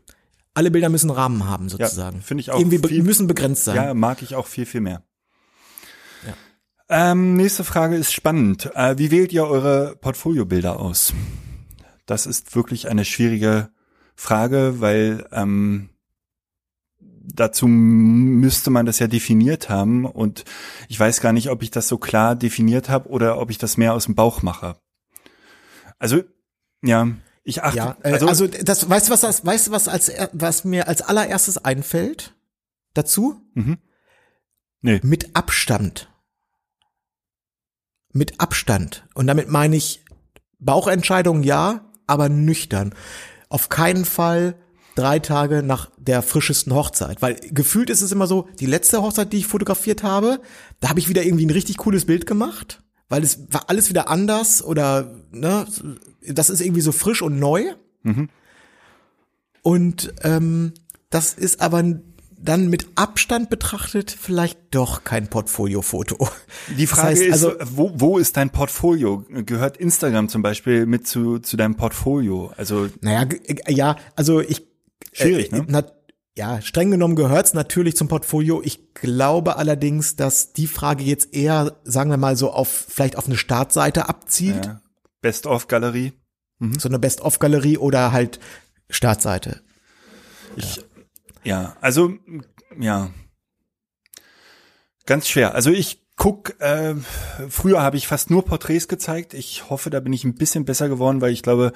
Alle 0.53 0.71
Bilder 0.71 0.89
müssen 0.89 1.09
Rahmen 1.09 1.45
haben 1.45 1.67
sozusagen. 1.67 2.17
Ja, 2.17 2.23
Finde 2.23 2.41
ich 2.41 2.51
auch. 2.51 2.59
Irgendwie 2.59 2.77
be 2.77 3.03
müssen 3.03 3.27
begrenzt 3.27 3.65
sein. 3.65 3.75
Ja, 3.75 3.93
mag 3.93 4.21
ich 4.21 4.35
auch 4.35 4.47
viel 4.47 4.65
viel 4.65 4.79
mehr. 4.81 5.03
Ähm, 6.87 7.35
nächste 7.35 7.63
Frage 7.63 7.95
ist 7.95 8.13
spannend. 8.13 8.71
Äh, 8.75 8.97
wie 8.97 9.11
wählt 9.11 9.33
ihr 9.33 9.45
eure 9.45 9.95
Portfoliobilder 9.95 10.79
aus? 10.79 11.13
Das 12.05 12.27
ist 12.27 12.55
wirklich 12.55 12.87
eine 12.87 13.05
schwierige 13.05 13.69
Frage, 14.15 14.79
weil 14.79 15.27
ähm, 15.31 15.89
dazu 16.99 17.67
müsste 17.67 18.69
man 18.69 18.85
das 18.85 18.99
ja 18.99 19.07
definiert 19.07 19.69
haben 19.69 20.05
und 20.05 20.45
ich 20.87 20.99
weiß 20.99 21.21
gar 21.21 21.33
nicht, 21.33 21.49
ob 21.49 21.63
ich 21.63 21.71
das 21.71 21.87
so 21.87 21.97
klar 21.97 22.35
definiert 22.35 22.89
habe 22.89 23.09
oder 23.09 23.39
ob 23.39 23.49
ich 23.49 23.57
das 23.57 23.77
mehr 23.77 23.93
aus 23.93 24.05
dem 24.05 24.15
Bauch 24.15 24.43
mache. 24.43 24.75
Also 25.97 26.23
ja, 26.83 27.07
ich 27.43 27.63
achte. 27.63 27.77
Ja, 27.77 27.97
äh, 28.03 28.13
also, 28.13 28.27
also 28.27 28.47
das 28.47 28.87
weißt 28.87 29.07
du 29.07 29.11
was 29.13 29.21
das, 29.21 29.45
weißt 29.45 29.67
du 29.67 29.71
was 29.71 29.87
als 29.87 30.11
was 30.33 30.63
mir 30.65 30.87
als 30.87 31.01
allererstes 31.01 31.57
einfällt 31.57 32.35
dazu? 32.93 33.41
Mhm. 33.55 33.77
Nee. 34.81 34.99
Mit 35.03 35.35
Abstand 35.35 36.09
mit 38.15 38.39
Abstand. 38.39 39.05
Und 39.13 39.27
damit 39.27 39.49
meine 39.49 39.75
ich 39.75 40.01
Bauchentscheidung 40.59 41.43
ja, 41.43 41.81
aber 42.07 42.29
nüchtern. 42.29 42.95
Auf 43.49 43.69
keinen 43.69 44.05
Fall 44.05 44.55
drei 44.95 45.19
Tage 45.19 45.61
nach 45.61 45.91
der 45.97 46.21
frischesten 46.21 46.73
Hochzeit. 46.73 47.21
Weil 47.21 47.35
gefühlt 47.35 47.89
ist 47.89 48.01
es 48.01 48.13
immer 48.13 48.25
so, 48.25 48.47
die 48.59 48.65
letzte 48.65 49.01
Hochzeit, 49.01 49.33
die 49.33 49.39
ich 49.39 49.47
fotografiert 49.47 50.01
habe, 50.01 50.39
da 50.79 50.89
habe 50.89 50.99
ich 50.99 51.09
wieder 51.09 51.23
irgendwie 51.23 51.45
ein 51.45 51.51
richtig 51.51 51.77
cooles 51.77 52.05
Bild 52.05 52.25
gemacht, 52.25 52.81
weil 53.09 53.21
es 53.21 53.51
war 53.51 53.69
alles 53.69 53.89
wieder 53.89 54.09
anders 54.09 54.63
oder 54.63 55.13
ne, 55.31 55.67
das 56.25 56.49
ist 56.49 56.61
irgendwie 56.61 56.81
so 56.81 56.93
frisch 56.93 57.21
und 57.21 57.37
neu. 57.37 57.65
Mhm. 58.03 58.29
Und 59.61 60.13
ähm, 60.21 60.73
das 61.09 61.33
ist 61.33 61.59
aber 61.59 61.83
dann 62.45 62.69
mit 62.69 62.87
Abstand 62.95 63.49
betrachtet 63.49 64.11
vielleicht 64.11 64.59
doch 64.71 65.03
kein 65.03 65.27
Portfoliofoto. 65.27 66.29
Die 66.77 66.87
Frage 66.87 67.09
das 67.11 67.19
heißt, 67.19 67.21
ist, 67.21 67.31
also, 67.33 67.53
wo, 67.63 67.91
wo 67.95 68.17
ist 68.17 68.37
dein 68.37 68.51
Portfolio? 68.51 69.25
Gehört 69.29 69.77
Instagram 69.77 70.29
zum 70.29 70.41
Beispiel 70.41 70.85
mit 70.85 71.07
zu, 71.07 71.39
zu 71.39 71.57
deinem 71.57 71.75
Portfolio? 71.75 72.53
Also 72.57 72.89
naja, 73.01 73.27
ja, 73.67 73.95
also 74.15 74.41
ich 74.41 74.65
schwierig, 75.11 75.51
äh, 75.51 75.57
ne? 75.57 75.65
Na, 75.67 75.83
ja, 76.37 76.61
streng 76.61 76.91
genommen 76.91 77.15
gehört's 77.15 77.53
natürlich 77.53 77.95
zum 77.95 78.07
Portfolio. 78.09 78.61
Ich 78.63 78.93
glaube 78.93 79.55
allerdings, 79.55 80.15
dass 80.15 80.51
die 80.51 80.67
Frage 80.67 81.03
jetzt 81.03 81.33
eher, 81.33 81.77
sagen 81.83 82.09
wir 82.09 82.17
mal, 82.17 82.35
so 82.35 82.51
auf 82.51 82.87
vielleicht 82.89 83.17
auf 83.17 83.27
eine 83.27 83.37
Startseite 83.37 84.09
abzielt. 84.09 84.65
Ja. 84.65 84.81
Best-of-Galerie. 85.21 86.11
Mhm. 86.59 86.77
So 86.77 86.89
eine 86.89 86.99
Best-of-Galerie 86.99 87.77
oder 87.77 88.11
halt 88.11 88.39
Startseite. 88.89 89.61
Ich, 90.57 90.75
ja, 90.75 90.83
also 91.81 92.13
ja, 92.79 93.11
ganz 95.05 95.27
schwer. 95.27 95.55
Also 95.55 95.71
ich 95.71 96.01
guck, 96.17 96.59
äh, 96.61 96.95
früher 97.49 97.81
habe 97.81 97.97
ich 97.97 98.07
fast 98.07 98.29
nur 98.29 98.45
Porträts 98.45 98.87
gezeigt. 98.87 99.33
Ich 99.33 99.69
hoffe, 99.69 99.89
da 99.89 99.99
bin 99.99 100.13
ich 100.13 100.23
ein 100.23 100.35
bisschen 100.35 100.65
besser 100.65 100.89
geworden, 100.89 101.21
weil 101.21 101.33
ich 101.33 101.43
glaube, 101.43 101.73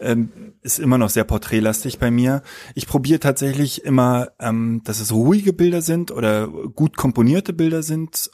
ähm, 0.00 0.54
ist 0.62 0.78
immer 0.78 0.98
noch 0.98 1.10
sehr 1.10 1.24
porträtlastig 1.24 1.98
bei 1.98 2.10
mir. 2.10 2.42
Ich 2.74 2.86
probiere 2.86 3.20
tatsächlich 3.20 3.84
immer, 3.84 4.32
ähm, 4.38 4.80
dass 4.84 5.00
es 5.00 5.12
ruhige 5.12 5.52
Bilder 5.52 5.82
sind 5.82 6.10
oder 6.10 6.48
gut 6.48 6.96
komponierte 6.96 7.52
Bilder 7.52 7.82
sind. 7.82 8.30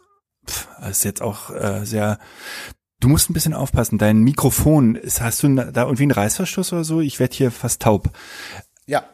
Pff, 0.47 0.69
das 0.81 0.99
ist 0.99 1.05
jetzt 1.05 1.23
auch 1.23 1.51
äh, 1.51 1.85
sehr 1.85 2.19
Du 3.01 3.07
musst 3.07 3.31
ein 3.31 3.33
bisschen 3.35 3.55
aufpassen. 3.55 3.97
Dein 3.97 4.23
Mikrofon, 4.23 4.97
ist, 4.97 5.21
hast 5.21 5.45
du 5.45 5.55
da 5.55 5.85
irgendwie 5.85 6.03
einen 6.03 6.11
Reißverschluss 6.11 6.73
oder 6.73 6.83
so? 6.83 7.01
Ich 7.01 7.21
werde 7.21 7.37
hier 7.37 7.53
fast 7.53 7.83
taub. 7.83 8.11
Ja. 8.87 9.05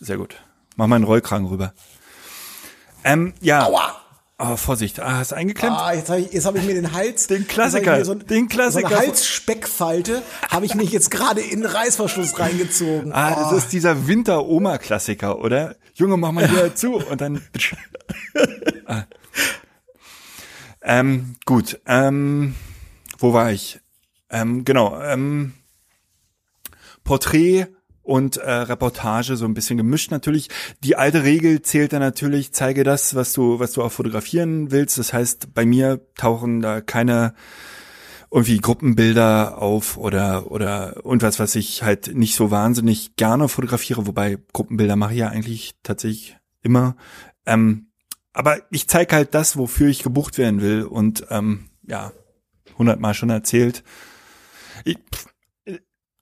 Sehr 0.00 0.16
gut. 0.16 0.36
Mach 0.76 0.86
mal 0.86 0.96
einen 0.96 1.04
Rollkragen 1.04 1.46
rüber. 1.46 1.72
Ähm, 3.04 3.34
ja. 3.40 3.66
Aua! 3.66 4.00
Oh, 4.36 4.56
Vorsicht, 4.56 4.98
ah, 4.98 5.18
hast 5.18 5.30
du 5.30 5.36
eingeklemmt? 5.36 5.76
Ah, 5.78 5.92
jetzt 5.92 6.10
habe 6.10 6.20
ich, 6.20 6.32
jetzt 6.32 6.44
hab 6.44 6.56
ich 6.56 6.64
mir 6.64 6.74
den 6.74 6.92
Hals. 6.92 7.28
Den 7.28 7.46
Klassiker, 7.46 8.04
so, 8.04 8.14
den 8.14 8.48
Klassiker. 8.48 8.88
So 8.88 8.94
eine 8.96 9.06
Halsspeckfalte 9.06 10.22
habe 10.50 10.66
ich 10.66 10.74
mich 10.74 10.90
jetzt 10.90 11.12
gerade 11.12 11.40
in 11.40 11.60
den 11.60 11.70
Reißverschluss 11.70 12.36
reingezogen. 12.40 13.12
Ah, 13.12 13.32
das 13.36 13.52
oh. 13.52 13.56
ist 13.56 13.72
dieser 13.72 14.08
Winter-Oma-Klassiker, 14.08 15.38
oder? 15.38 15.76
Junge, 15.94 16.16
mach 16.16 16.32
mal 16.32 16.48
hier 16.48 16.74
zu 16.74 16.94
und 16.96 17.20
dann. 17.20 17.42
ah. 18.86 19.04
ähm, 20.82 21.36
gut, 21.46 21.80
ähm, 21.86 22.56
wo 23.18 23.32
war 23.32 23.52
ich? 23.52 23.78
Ähm, 24.30 24.64
genau, 24.64 25.00
ähm, 25.00 25.54
Porträt 27.04 27.68
und 28.04 28.36
äh, 28.36 28.50
Reportage 28.50 29.36
so 29.36 29.46
ein 29.46 29.54
bisschen 29.54 29.78
gemischt 29.78 30.10
natürlich. 30.10 30.48
Die 30.84 30.94
alte 30.94 31.24
Regel 31.24 31.62
zählt 31.62 31.92
dann 31.92 32.00
natürlich, 32.00 32.52
zeige 32.52 32.84
das, 32.84 33.14
was 33.14 33.32
du, 33.32 33.58
was 33.58 33.72
du 33.72 33.82
auch 33.82 33.90
fotografieren 33.90 34.70
willst. 34.70 34.98
Das 34.98 35.12
heißt, 35.12 35.54
bei 35.54 35.66
mir 35.66 36.00
tauchen 36.14 36.60
da 36.60 36.80
keine 36.80 37.34
irgendwie 38.30 38.58
Gruppenbilder 38.58 39.58
auf 39.58 39.96
oder 39.96 40.50
oder 40.50 40.96
irgendwas, 40.96 41.38
was 41.38 41.54
ich 41.54 41.82
halt 41.82 42.14
nicht 42.14 42.34
so 42.34 42.50
wahnsinnig 42.50 43.16
gerne 43.16 43.48
fotografiere, 43.48 44.06
wobei 44.06 44.38
Gruppenbilder 44.52 44.96
mache 44.96 45.14
ich 45.14 45.20
ja 45.20 45.28
eigentlich 45.28 45.74
tatsächlich 45.82 46.36
immer. 46.60 46.96
Ähm, 47.46 47.86
aber 48.32 48.58
ich 48.70 48.88
zeige 48.88 49.14
halt 49.14 49.34
das, 49.34 49.56
wofür 49.56 49.88
ich 49.88 50.02
gebucht 50.02 50.36
werden 50.36 50.60
will 50.60 50.82
und 50.82 51.26
ähm, 51.30 51.70
ja, 51.86 52.12
hundertmal 52.76 53.14
schon 53.14 53.30
erzählt. 53.30 53.84
Ich, 54.84 54.98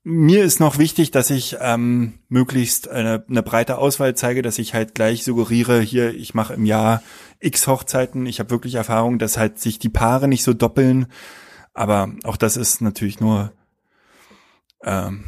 mir 0.05 0.45
ist 0.45 0.59
noch 0.59 0.79
wichtig, 0.79 1.13
dass 1.13 1.31
ich 1.31 1.57
ähm, 1.61 2.15
möglichst 2.29 2.89
eine, 2.89 3.25
eine 3.29 3.43
breite 3.43 3.79
Auswahl 3.79 4.15
zeige, 4.17 4.43
dass 4.43 4.59
ich 4.59 4.75
halt 4.75 4.95
gleich 4.95 5.23
suggeriere, 5.23 5.81
hier, 5.81 6.13
ich 6.15 6.35
mache 6.35 6.55
im 6.55 6.65
Jahr 6.65 7.03
x 7.39 7.67
Hochzeiten. 7.67 8.27
Ich 8.27 8.41
habe 8.41 8.51
wirklich 8.51 8.75
Erfahrung, 8.75 9.19
dass 9.19 9.39
halt 9.39 9.59
sich 9.59 9.79
die 9.79 9.89
Paare 9.89 10.27
nicht 10.27 10.43
so 10.43 10.55
doppeln. 10.55 11.07
Aber 11.73 12.11
auch 12.25 12.37
das 12.37 12.57
ist 12.57 12.81
natürlich 12.81 13.21
nur, 13.21 13.53
ähm, 14.83 15.25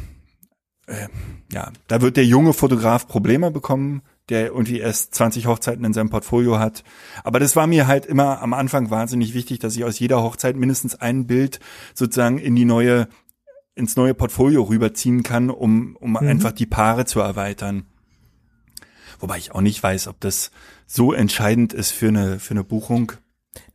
äh, 0.87 1.07
ja, 1.51 1.71
da 1.87 2.01
wird 2.01 2.17
der 2.17 2.25
junge 2.25 2.53
Fotograf 2.53 3.07
Probleme 3.07 3.51
bekommen, 3.51 4.01
der 4.29 4.47
irgendwie 4.47 4.79
erst 4.79 5.15
20 5.15 5.47
Hochzeiten 5.47 5.85
in 5.85 5.93
seinem 5.93 6.09
Portfolio 6.09 6.59
hat. 6.59 6.83
Aber 7.23 7.39
das 7.39 7.55
war 7.55 7.67
mir 7.67 7.87
halt 7.87 8.05
immer 8.05 8.41
am 8.41 8.53
Anfang 8.53 8.89
wahnsinnig 8.89 9.33
wichtig, 9.33 9.59
dass 9.59 9.75
ich 9.75 9.85
aus 9.85 9.99
jeder 9.99 10.21
Hochzeit 10.21 10.55
mindestens 10.55 10.95
ein 10.95 11.27
Bild 11.27 11.59
sozusagen 11.93 12.39
in 12.39 12.55
die 12.55 12.65
neue 12.65 13.07
ins 13.75 13.95
neue 13.95 14.13
Portfolio 14.13 14.63
rüberziehen 14.63 15.23
kann, 15.23 15.49
um, 15.49 15.95
um 15.97 16.11
mhm. 16.11 16.17
einfach 16.17 16.53
die 16.53 16.65
Paare 16.65 17.05
zu 17.05 17.19
erweitern. 17.19 17.85
Wobei 19.19 19.37
ich 19.37 19.51
auch 19.53 19.61
nicht 19.61 19.81
weiß, 19.81 20.07
ob 20.07 20.19
das 20.19 20.51
so 20.87 21.13
entscheidend 21.13 21.73
ist 21.73 21.91
für 21.91 22.07
eine, 22.07 22.39
für 22.39 22.51
eine 22.51 22.63
Buchung. 22.63 23.13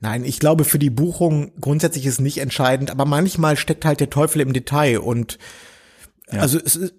Nein, 0.01 0.24
ich 0.24 0.38
glaube, 0.38 0.64
für 0.64 0.78
die 0.78 0.90
Buchung 0.90 1.53
grundsätzlich 1.61 2.07
ist 2.07 2.20
nicht 2.20 2.38
entscheidend, 2.38 2.90
aber 2.90 3.05
manchmal 3.05 3.57
steckt 3.57 3.84
halt 3.84 4.01
der 4.01 4.11
Teufel 4.11 4.40
im 4.40 4.53
Detail 4.53 5.01
und 5.01 5.38
ja. 6.30 6.40
also 6.40 6.59
es, 6.59 6.92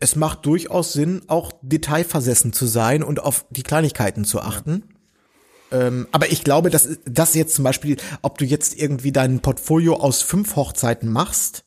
es 0.00 0.16
macht 0.16 0.44
durchaus 0.46 0.92
Sinn, 0.92 1.22
auch 1.28 1.52
detailversessen 1.62 2.52
zu 2.52 2.66
sein 2.66 3.02
und 3.02 3.20
auf 3.20 3.46
die 3.50 3.62
Kleinigkeiten 3.62 4.24
zu 4.24 4.40
achten. 4.40 4.84
Ja. 5.70 5.86
Ähm, 5.86 6.06
aber 6.12 6.30
ich 6.30 6.44
glaube, 6.44 6.70
dass 6.70 6.98
das 7.04 7.34
jetzt 7.34 7.54
zum 7.54 7.64
Beispiel, 7.64 7.96
ob 8.22 8.38
du 8.38 8.44
jetzt 8.44 8.78
irgendwie 8.78 9.12
dein 9.12 9.40
Portfolio 9.40 9.96
aus 9.96 10.22
fünf 10.22 10.56
Hochzeiten 10.56 11.10
machst, 11.10 11.65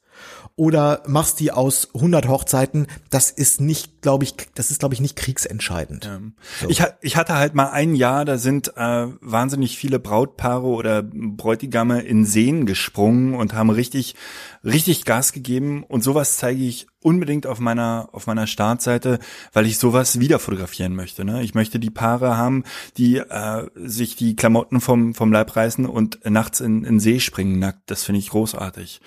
oder 0.60 1.04
machst 1.08 1.40
die 1.40 1.54
aus 1.54 1.88
100 1.96 2.28
Hochzeiten, 2.28 2.88
das 3.10 3.32
ist 3.32 3.62
nicht, 3.62 4.02
glaube 4.02 4.26
ich, 4.26 4.36
das 4.56 4.72
ist 4.72 4.80
glaube 4.80 4.94
ich 4.94 5.00
nicht 5.00 5.16
kriegsentscheidend. 5.16 6.04
Ja. 6.04 6.20
So. 6.60 6.70
Ich, 6.70 6.84
ich 7.00 7.16
hatte 7.16 7.36
halt 7.36 7.56
mal 7.56 7.70
ein 7.70 7.96
Jahr, 7.96 8.26
da 8.26 8.38
sind 8.38 8.74
äh, 8.76 9.08
wahnsinnig 9.22 9.78
viele 9.78 10.00
Brautpaare 10.00 10.68
oder 10.68 11.02
Bräutigame 11.02 12.02
in 12.02 12.26
Seen 12.26 12.66
gesprungen 12.66 13.36
und 13.36 13.54
haben 13.54 13.70
richtig 13.70 14.16
richtig 14.62 15.06
Gas 15.06 15.32
gegeben 15.32 15.86
und 15.88 16.04
sowas 16.04 16.36
zeige 16.36 16.62
ich 16.62 16.88
unbedingt 17.02 17.48
auf 17.48 17.62
meiner 17.62 18.10
auf 18.12 18.28
meiner 18.28 18.46
Startseite, 18.46 19.20
weil 19.54 19.66
ich 19.66 19.80
sowas 19.80 20.20
wieder 20.20 20.40
fotografieren 20.40 20.94
möchte. 20.94 21.24
Ne? 21.24 21.42
Ich 21.42 21.56
möchte 21.56 21.80
die 21.80 21.90
Paare 21.90 22.36
haben, 22.36 22.66
die 22.98 23.16
äh, 23.16 23.68
sich 23.76 24.18
die 24.18 24.36
Klamotten 24.36 24.82
vom 24.82 25.16
vom 25.16 25.32
Leib 25.32 25.56
reißen 25.56 25.86
und 25.86 26.20
nachts 26.30 26.60
in, 26.60 26.84
in 26.84 27.00
See 27.00 27.22
springen 27.22 27.60
nackt. 27.60 27.90
Das 27.90 28.04
finde 28.04 28.20
ich 28.20 28.32
großartig. 28.32 29.00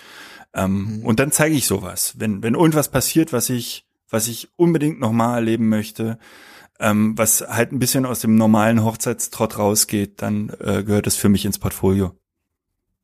Ähm, 0.55 0.98
mhm. 0.98 1.07
Und 1.07 1.20
dann 1.20 1.32
zeige 1.32 1.55
ich 1.55 1.66
sowas. 1.66 2.14
Wenn, 2.18 2.42
wenn 2.42 2.55
irgendwas 2.55 2.90
passiert, 2.90 3.32
was 3.32 3.50
ich, 3.50 3.86
was 4.09 4.28
ich 4.28 4.50
unbedingt 4.57 5.00
nochmal 5.00 5.36
erleben 5.36 5.68
möchte, 5.68 6.18
ähm, 6.78 7.16
was 7.16 7.42
halt 7.42 7.72
ein 7.72 7.78
bisschen 7.78 8.07
aus 8.07 8.20
dem 8.20 8.36
normalen 8.36 8.84
Hochzeitstrott 8.84 9.59
rausgeht, 9.59 10.20
dann 10.20 10.50
äh, 10.61 10.82
gehört 10.82 11.07
es 11.07 11.16
für 11.16 11.28
mich 11.28 11.44
ins 11.44 11.59
Portfolio. 11.59 12.14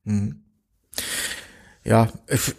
Mhm. 0.04 0.42
Ja, 1.84 2.08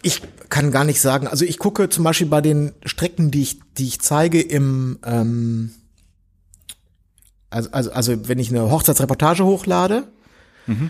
ich 0.02 0.22
kann 0.50 0.72
gar 0.72 0.86
nicht 0.86 1.02
sagen. 1.02 1.28
Also 1.28 1.46
ich 1.46 1.60
gucke 1.60 1.90
zum 1.90 2.04
Beispiel 2.04 2.28
bei 2.28 2.42
den 2.42 2.74
Strecken, 2.84 3.30
die 3.30 3.44
ich, 3.44 3.60
die 3.78 3.86
ich 3.86 4.00
zeige 4.00 4.42
im, 4.42 4.98
ähm, 5.04 5.72
also, 7.52 7.70
also, 7.72 7.92
also 7.92 8.28
wenn 8.28 8.40
ich 8.40 8.50
eine 8.50 8.72
Hochzeitsreportage 8.72 9.44
hochlade, 9.44 10.08
mhm. 10.66 10.90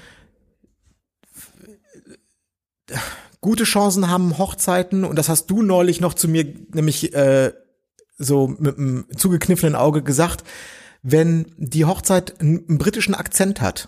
Gute 3.41 3.63
Chancen 3.63 4.09
haben 4.09 4.37
Hochzeiten, 4.37 5.03
und 5.03 5.17
das 5.17 5.29
hast 5.29 5.47
du 5.47 5.61
neulich 5.61 6.01
noch 6.01 6.13
zu 6.13 6.27
mir 6.27 6.45
nämlich 6.73 7.13
äh, 7.13 7.53
so 8.17 8.47
mit 8.47 8.77
einem 8.77 9.05
zugekniffenen 9.15 9.75
Auge 9.75 10.03
gesagt, 10.03 10.43
wenn 11.01 11.45
die 11.57 11.85
Hochzeit 11.85 12.39
einen, 12.41 12.77
britischen 12.77 13.15
Akzent 13.15 13.61
hat 13.61 13.87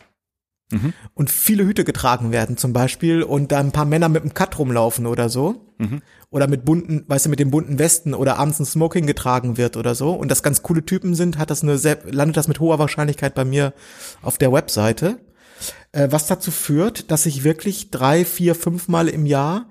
mhm. 0.72 0.94
und 1.14 1.30
viele 1.30 1.66
Hüte 1.66 1.84
getragen 1.84 2.32
werden 2.32 2.56
zum 2.56 2.72
Beispiel 2.72 3.24
und 3.24 3.52
da 3.52 3.60
ein 3.60 3.74
paar 3.74 3.86
Männer 3.86 4.08
mit 4.08 4.22
einem 4.22 4.34
Cut 4.34 4.58
rumlaufen 4.58 5.06
oder 5.06 5.28
so 5.28 5.74
mhm. 5.78 6.02
oder 6.30 6.48
mit 6.48 6.64
bunten, 6.64 7.04
weißt 7.08 7.26
du, 7.26 7.30
mit 7.30 7.40
den 7.40 7.52
bunten 7.52 7.80
Westen 7.80 8.14
oder 8.14 8.38
abends 8.38 8.60
ein 8.60 8.66
Smoking 8.66 9.06
getragen 9.06 9.58
wird 9.58 9.76
oder 9.76 9.94
so 9.94 10.14
und 10.14 10.32
das 10.32 10.44
ganz 10.44 10.64
coole 10.64 10.86
Typen 10.86 11.14
sind, 11.14 11.38
hat 11.38 11.50
das 11.50 11.64
eine 11.64 11.78
sehr, 11.78 12.00
landet 12.10 12.38
das 12.38 12.48
mit 12.48 12.62
hoher 12.62 12.80
Wahrscheinlichkeit 12.80 13.36
bei 13.36 13.44
mir 13.44 13.74
auf 14.22 14.38
der 14.38 14.54
Webseite, 14.54 15.20
was 15.94 16.28
dazu 16.28 16.52
führt, 16.52 17.12
dass 17.12 17.26
ich 17.26 17.44
wirklich 17.44 17.92
drei, 17.92 18.26
vier, 18.26 18.56
fünf 18.56 18.88
Mal 18.88 19.08
im 19.08 19.26
Jahr 19.26 19.70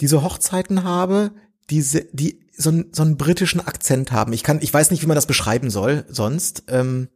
diese 0.00 0.22
Hochzeiten 0.22 0.84
habe, 0.84 1.32
diese, 1.70 2.04
die 2.12 2.40
so, 2.56 2.70
einen, 2.70 2.92
so 2.92 3.02
einen 3.02 3.16
britischen 3.16 3.60
Akzent 3.60 4.12
haben. 4.12 4.32
Ich 4.32 4.42
kann, 4.42 4.60
ich 4.60 4.72
weiß 4.72 4.90
nicht, 4.90 5.02
wie 5.02 5.06
man 5.06 5.14
das 5.14 5.26
beschreiben 5.26 5.70
soll 5.70 6.04
sonst. 6.08 6.64
Ähm, 6.68 7.08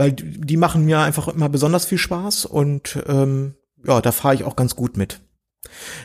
weil 0.00 0.12
die 0.12 0.56
machen 0.56 0.86
mir 0.86 1.00
einfach 1.00 1.28
immer 1.28 1.50
besonders 1.50 1.84
viel 1.84 1.98
Spaß 1.98 2.46
und 2.46 2.98
ähm, 3.06 3.54
ja, 3.84 4.00
da 4.00 4.12
fahre 4.12 4.34
ich 4.34 4.44
auch 4.44 4.56
ganz 4.56 4.74
gut 4.74 4.96
mit. 4.96 5.20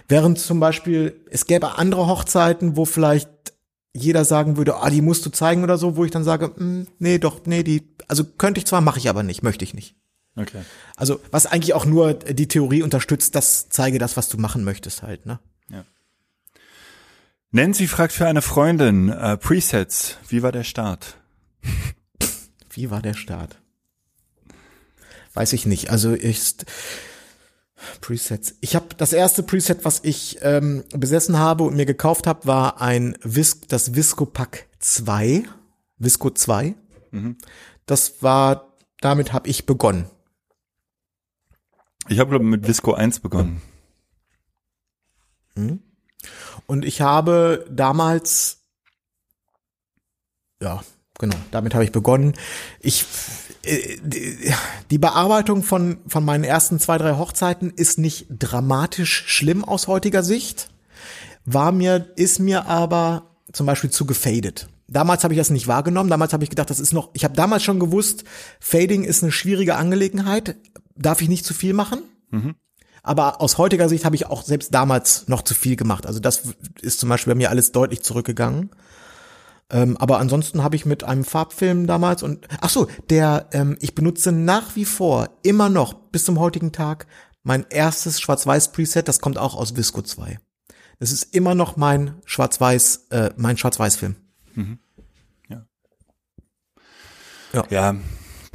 Während 0.09 0.38
zum 0.38 0.59
Beispiel, 0.59 1.24
es 1.30 1.45
gäbe 1.45 1.78
andere 1.78 2.07
Hochzeiten, 2.07 2.76
wo 2.76 2.84
vielleicht 2.84 3.30
jeder 3.93 4.26
sagen 4.26 4.57
würde, 4.57 4.76
ah, 4.76 4.89
die 4.89 5.01
musst 5.01 5.26
du 5.26 5.30
zeigen 5.30 5.63
oder 5.63 5.78
so, 5.78 5.95
wo 5.95 6.03
ich 6.03 6.11
dann 6.11 6.26
sage, 6.26 6.51
hm, 6.57 6.88
nee, 6.99 7.20
doch, 7.20 7.45
nee, 7.45 7.63
die, 7.63 7.95
also 8.09 8.26
könnte 8.26 8.59
ich 8.59 8.66
zwar, 8.66 8.82
mache 8.82 8.99
ich 8.99 9.07
aber 9.07 9.24
nicht, 9.24 9.43
möchte 9.43 9.63
ich 9.63 9.74
nicht. 9.74 9.95
Okay. 10.36 10.64
Also, 10.96 11.22
was 11.32 11.46
eigentlich 11.46 11.74
auch 11.74 11.86
nur 11.86 12.14
die 12.14 12.48
Theorie 12.48 12.84
unterstützt, 12.84 13.36
das 13.36 13.70
zeige 13.70 14.00
das, 14.00 14.18
was 14.18 14.30
du 14.30 14.38
machen 14.38 14.64
möchtest 14.64 15.02
halt, 15.02 15.26
ne? 15.26 15.40
Ja. 15.70 15.86
Nancy 17.52 17.88
fragt 17.88 18.14
für 18.14 18.28
eine 18.28 18.42
Freundin, 18.42 19.10
äh, 19.10 19.38
Presets, 19.38 20.18
wie 20.28 20.44
war 20.44 20.52
der 20.52 20.64
Start? 20.64 21.18
wie 22.72 22.90
war 22.90 23.02
der 23.02 23.14
Start? 23.14 23.58
weiß 25.36 25.54
ich 25.54 25.66
nicht. 25.66 25.92
Also 25.92 26.14
ist 26.14 26.66
Presets. 28.02 28.56
Ich 28.62 28.76
habe 28.76 28.88
das 28.98 29.14
erste 29.14 29.44
Preset, 29.44 29.86
was 29.86 30.00
ich 30.04 30.40
ähm, 30.42 30.84
besessen 30.92 31.38
habe 31.38 31.64
und 31.64 31.76
mir 31.76 31.86
gekauft 31.86 32.26
habe, 32.26 32.48
war 32.48 32.82
ein 32.82 33.18
Vis 33.22 33.62
das 33.68 33.94
Visco 33.94 34.26
Pack 34.26 34.68
2, 34.80 35.44
Visco 36.00 36.30
2. 36.32 36.74
Mhm. 37.12 37.38
Das 37.86 38.24
war, 38.24 38.74
damit 39.02 39.34
habe 39.34 39.50
ich 39.50 39.66
begonnen. 39.66 40.10
Ich 42.08 42.20
habe 42.20 42.30
glaube 42.30 42.45
mit 42.45 42.68
Visco 42.68 42.93
1 42.93 43.20
begonnen. 43.20 43.62
Mhm. 45.56 45.80
Und 46.68 46.86
ich 46.86 47.01
habe 47.01 47.66
damals, 47.70 48.62
ja, 50.62 50.84
genau, 51.20 51.36
damit 51.51 51.74
habe 51.74 51.84
ich 51.84 51.91
begonnen. 51.91 52.34
Ich 52.80 53.06
äh, 53.64 53.97
die 54.91 54.97
Bearbeitung 54.97 55.64
von, 55.64 55.97
von 56.08 56.24
meinen 56.24 56.43
ersten 56.43 56.80
zwei, 56.80 56.97
drei 56.97 57.18
Hochzeiten 57.18 57.72
ist 57.72 57.97
nicht 57.97 58.28
dramatisch 58.30 59.26
schlimm 59.28 59.64
aus 59.64 59.88
heutiger 59.88 60.24
Sicht, 60.24 60.70
war 61.45 61.72
mir, 61.72 62.14
ist 62.16 62.39
mir 62.39 62.68
aber 62.68 63.36
zum 63.51 63.66
Beispiel 63.66 63.89
zu 63.89 64.06
gefadet. 64.06 64.68
Damals 64.88 65.24
habe 65.24 65.34
ich 65.34 65.39
das 65.39 65.49
nicht 65.49 65.68
wahrgenommen, 65.68 66.10
damals 66.10 66.34
habe 66.34 66.43
ich 66.43 66.49
gedacht, 66.49 66.70
das 66.70 66.80
ist 66.80 66.93
noch, 66.93 67.10
ich 67.14 67.24
habe 67.24 67.36
damals 67.36 67.64
schon 67.64 67.80
gewusst, 67.80 68.24
Fading 68.60 69.03
ist 69.03 69.24
eine 69.24 69.32
schwierige 69.32 69.76
Angelegenheit, 69.76 70.56
darf 70.96 71.22
ich 71.22 71.30
nicht 71.30 71.46
zu 71.46 71.54
viel 71.54 71.74
machen. 71.74 72.02
Mhm. 72.32 72.56
Aber 73.04 73.39
aus 73.39 73.60
heutiger 73.60 73.88
Sicht 73.88 74.04
habe 74.04 74.16
ich 74.16 74.26
auch 74.26 74.41
selbst 74.41 74.74
damals 74.74 75.28
noch 75.28 75.43
zu 75.43 75.54
viel 75.54 75.76
gemacht. 75.76 76.08
Also 76.08 76.20
das 76.20 76.56
ist 76.82 77.00
zum 77.00 77.10
Beispiel 77.10 77.34
bei 77.34 77.38
mir 77.38 77.50
alles 77.52 77.72
deutlich 77.72 78.02
zurückgegangen. 78.02 78.72
Ähm, 79.70 79.98
aber 79.98 80.20
ansonsten 80.20 80.64
habe 80.64 80.76
ich 80.76 80.86
mit 80.86 81.04
einem 81.04 81.24
Farbfilm 81.24 81.88
damals 81.88 82.24
und 82.24 82.48
ach 82.62 82.70
so, 82.70 82.88
der 83.10 83.48
ähm, 83.52 83.78
ich 83.80 83.96
benutze 83.96 84.32
nach 84.32 84.76
wie 84.76 84.86
vor 84.86 85.30
immer 85.43 85.70
noch 85.70 85.93
bis 85.93 86.26
zum 86.26 86.39
heutigen 86.39 86.72
Tag 86.72 87.08
mein 87.43 87.66
erstes 87.70 88.22
Schwarz-Weiß 88.22 88.72
Preset, 88.72 89.08
das 89.08 89.22
kommt 89.22 89.38
auch 89.38 89.56
aus 89.56 89.76
Visco 89.76 90.02
2. 90.02 90.39
Das 91.00 91.12
ist 91.12 91.36
immer 91.36 91.56
noch 91.56 91.78
mein 91.78 92.16
Schwarz-Weiß 92.26 93.08
äh, 93.10 93.32
mein 93.38 93.58
Schwarz-Weiß-Film. 93.58 94.16
Mhm. 94.54 94.80
Ja. 95.50 95.66
Ja. 97.54 97.66
Ja, 97.70 97.96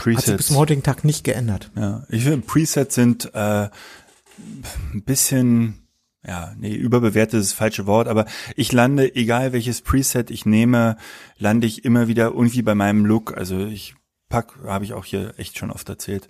Presets. 0.00 0.22
Hat 0.22 0.26
sich 0.26 0.36
bis 0.38 0.46
zum 0.46 0.56
heutigen 0.56 0.82
Tag 0.82 1.04
nicht 1.04 1.24
geändert. 1.24 1.70
Ja, 1.76 2.04
ich 2.08 2.24
finde 2.24 2.46
Presets 2.46 2.94
sind 2.94 3.34
äh, 3.34 3.68
ein 3.68 5.02
bisschen 5.04 5.80
ja, 6.26 6.52
nee, 6.58 6.74
überbewertet 6.74 7.40
ist 7.40 7.52
das 7.52 7.58
falsche 7.58 7.86
Wort, 7.86 8.06
aber 8.06 8.26
ich 8.54 8.72
lande, 8.72 9.14
egal 9.14 9.54
welches 9.54 9.80
Preset 9.80 10.30
ich 10.30 10.44
nehme, 10.44 10.96
lande 11.38 11.66
ich 11.66 11.84
immer 11.84 12.08
wieder 12.08 12.26
irgendwie 12.26 12.60
bei 12.60 12.74
meinem 12.74 13.06
Look. 13.06 13.36
Also 13.38 13.64
ich 13.64 13.94
pack, 14.28 14.58
habe 14.64 14.84
ich 14.84 14.92
auch 14.92 15.06
hier 15.06 15.32
echt 15.38 15.58
schon 15.58 15.70
oft 15.70 15.88
erzählt. 15.88 16.28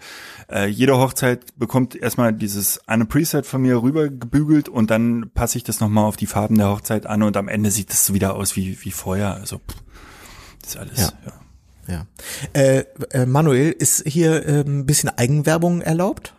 Äh, 0.48 0.66
jede 0.66 0.96
Hochzeit 0.96 1.58
bekommt 1.58 1.96
erstmal 1.96 2.32
dieses 2.32 2.86
eine 2.88 3.04
Preset 3.04 3.46
von 3.46 3.62
mir 3.62 3.82
rübergebügelt 3.82 4.68
und 4.68 4.90
dann 4.90 5.30
passe 5.34 5.58
ich 5.58 5.64
das 5.64 5.80
nochmal 5.80 6.04
auf 6.04 6.16
die 6.16 6.26
Farben 6.26 6.56
der 6.56 6.70
Hochzeit 6.70 7.06
an 7.06 7.24
und 7.24 7.36
am 7.36 7.48
Ende 7.48 7.72
sieht 7.72 7.90
das 7.90 8.12
wieder 8.12 8.36
aus 8.36 8.54
wie, 8.54 8.82
wie 8.82 8.92
vorher. 8.92 9.34
Also 9.34 9.58
pff, 9.58 9.76
das 10.62 10.70
ist 10.70 10.76
alles, 10.76 11.00
ja. 11.00 11.12
ja. 11.26 11.39
Ja. 11.90 12.06
Äh, 12.52 12.84
äh, 13.10 13.26
Manuel, 13.26 13.72
ist 13.72 14.06
hier 14.06 14.46
äh, 14.46 14.60
ein 14.60 14.86
bisschen 14.86 15.08
Eigenwerbung 15.08 15.80
erlaubt? 15.80 16.34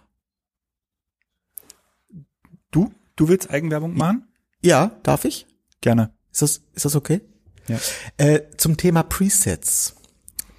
Du? 2.72 2.91
Du 3.18 3.28
willst 3.28 3.52
Eigenwerbung 3.52 3.95
machen? 3.97 4.28
Ja, 4.64 4.91
darf 5.04 5.26
ich? 5.26 5.45
Gerne. 5.82 6.14
Ist 6.32 6.41
das, 6.41 6.62
ist 6.74 6.86
das 6.86 6.95
okay? 6.95 7.20
Ja. 7.68 7.80
Äh, 8.18 8.43
zum 8.56 8.78
Thema 8.78 9.04
Presets. 9.04 9.95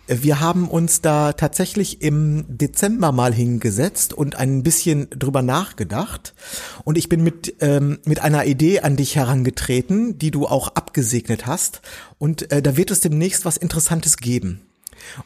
Wir 0.09 0.40
haben 0.40 0.68
uns 0.68 1.01
da 1.01 1.32
tatsächlich 1.32 2.03
im 2.03 2.45
Dezember 2.49 3.12
mal 3.12 3.32
hingesetzt 3.32 4.12
und 4.12 4.36
ein 4.36 4.62
bisschen 4.62 5.09
drüber 5.11 5.40
nachgedacht. 5.40 6.34
Und 6.84 6.99
ich 6.99 7.09
bin 7.09 7.22
mit, 7.22 7.55
ähm, 7.61 7.99
mit 8.05 8.20
einer 8.20 8.45
Idee 8.45 8.80
an 8.80 8.97
dich 8.97 9.16
herangetreten, 9.16 10.18
die 10.18 10.30
du 10.30 10.47
auch 10.47 10.74
abgesegnet 10.74 11.47
hast. 11.47 11.80
Und 12.18 12.53
äh, 12.53 12.61
da 12.61 12.76
wird 12.76 12.90
es 12.90 13.01
demnächst 13.01 13.47
was 13.47 13.57
Interessantes 13.57 14.18
geben. 14.18 14.61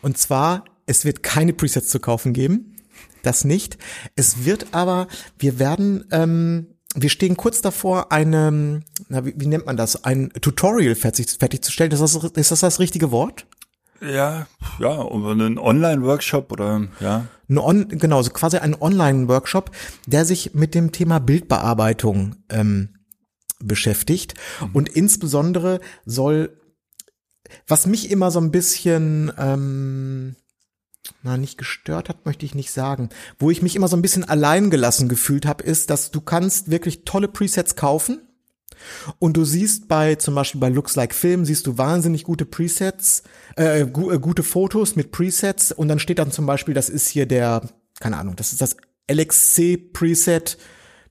Und 0.03 0.18
zwar, 0.18 0.64
es 0.87 1.05
wird 1.05 1.22
keine 1.22 1.53
Presets 1.53 1.89
zu 1.89 2.01
kaufen 2.01 2.33
geben. 2.33 2.77
Das 3.22 3.45
nicht. 3.45 3.79
Es 4.14 4.45
wird 4.45 4.68
aber, 4.72 5.09
wir 5.39 5.59
werden 5.59 6.05
ähm, 6.11 6.68
wir 6.99 7.11
stehen 7.11 7.37
kurz 7.37 7.61
davor, 7.61 8.11
eine, 8.11 8.83
na, 9.09 9.24
wie, 9.27 9.35
wie 9.37 9.47
nennt 9.47 9.66
man 9.66 9.77
das, 9.77 10.05
ein 10.05 10.31
Tutorial 10.41 10.95
fertig, 10.95 11.29
fertigzustellen. 11.39 11.93
Ist 11.93 12.01
das, 12.01 12.14
ist 12.14 12.51
das 12.51 12.61
das 12.61 12.81
richtige 12.81 13.11
Wort? 13.11 13.47
Ja, 14.01 14.47
ja, 14.79 15.03
ein 15.03 15.59
Online-Workshop 15.59 16.53
oder 16.53 16.89
ja. 17.01 17.27
Ein 17.49 17.59
On, 17.59 17.89
genau, 17.89 18.22
so 18.22 18.31
quasi 18.31 18.59
ein 18.59 18.74
Online-Workshop, 18.81 19.70
der 20.07 20.24
sich 20.24 20.55
mit 20.55 20.74
dem 20.74 20.93
Thema 20.93 21.18
Bildbearbeitung 21.18 22.37
ähm, 22.51 22.91
beschäftigt. 23.62 24.35
Mhm. 24.61 24.70
Und 24.72 24.89
insbesondere 24.89 25.81
soll, 26.05 26.59
was 27.66 27.86
mich 27.86 28.11
immer 28.11 28.30
so 28.30 28.40
ein 28.40 28.50
bisschen 28.50 29.32
ähm, 29.38 30.36
na, 31.22 31.36
nicht 31.36 31.59
gestört 31.59 32.09
hat, 32.09 32.24
möchte 32.24 32.46
ich 32.46 32.54
nicht 32.54 32.70
sagen. 32.70 33.11
Wo 33.38 33.50
ich 33.50 33.62
mich 33.62 33.76
immer 33.76 33.88
so 33.88 33.96
ein 33.96 34.02
bisschen 34.02 34.24
alleingelassen 34.24 35.09
gefühlt 35.09 35.46
habe, 35.46 35.64
ist, 35.64 35.90
dass 35.90 36.11
du 36.11 36.20
kannst 36.20 36.70
wirklich 36.70 37.04
tolle 37.04 37.28
Presets 37.28 37.76
kaufen. 37.76 38.20
Und 39.18 39.36
du 39.36 39.44
siehst 39.44 39.88
bei, 39.88 40.16
zum 40.16 40.34
Beispiel 40.34 40.61
bei 40.61 40.68
Looks 40.68 40.96
Like 40.96 41.14
Film, 41.14 41.44
siehst 41.44 41.66
du 41.66 41.78
wahnsinnig 41.78 42.24
gute 42.24 42.44
Presets, 42.44 43.22
äh, 43.57 43.86
gu 43.86 44.11
äh, 44.11 44.18
gute 44.18 44.42
Fotos 44.42 44.96
mit 44.96 45.12
Presets 45.12 45.72
und 45.72 45.88
dann 45.88 45.98
steht 45.98 46.18
dann 46.18 46.30
zum 46.30 46.46
Beispiel, 46.46 46.74
das 46.74 46.90
ist 46.90 47.09
hier 47.09 47.26
der, 47.26 47.62
keine 48.00 48.18
Ahnung, 48.18 48.36
das 48.36 48.52
ist 48.52 48.61
das 48.61 48.76
LXC 49.11 49.92
Preset 49.92 50.59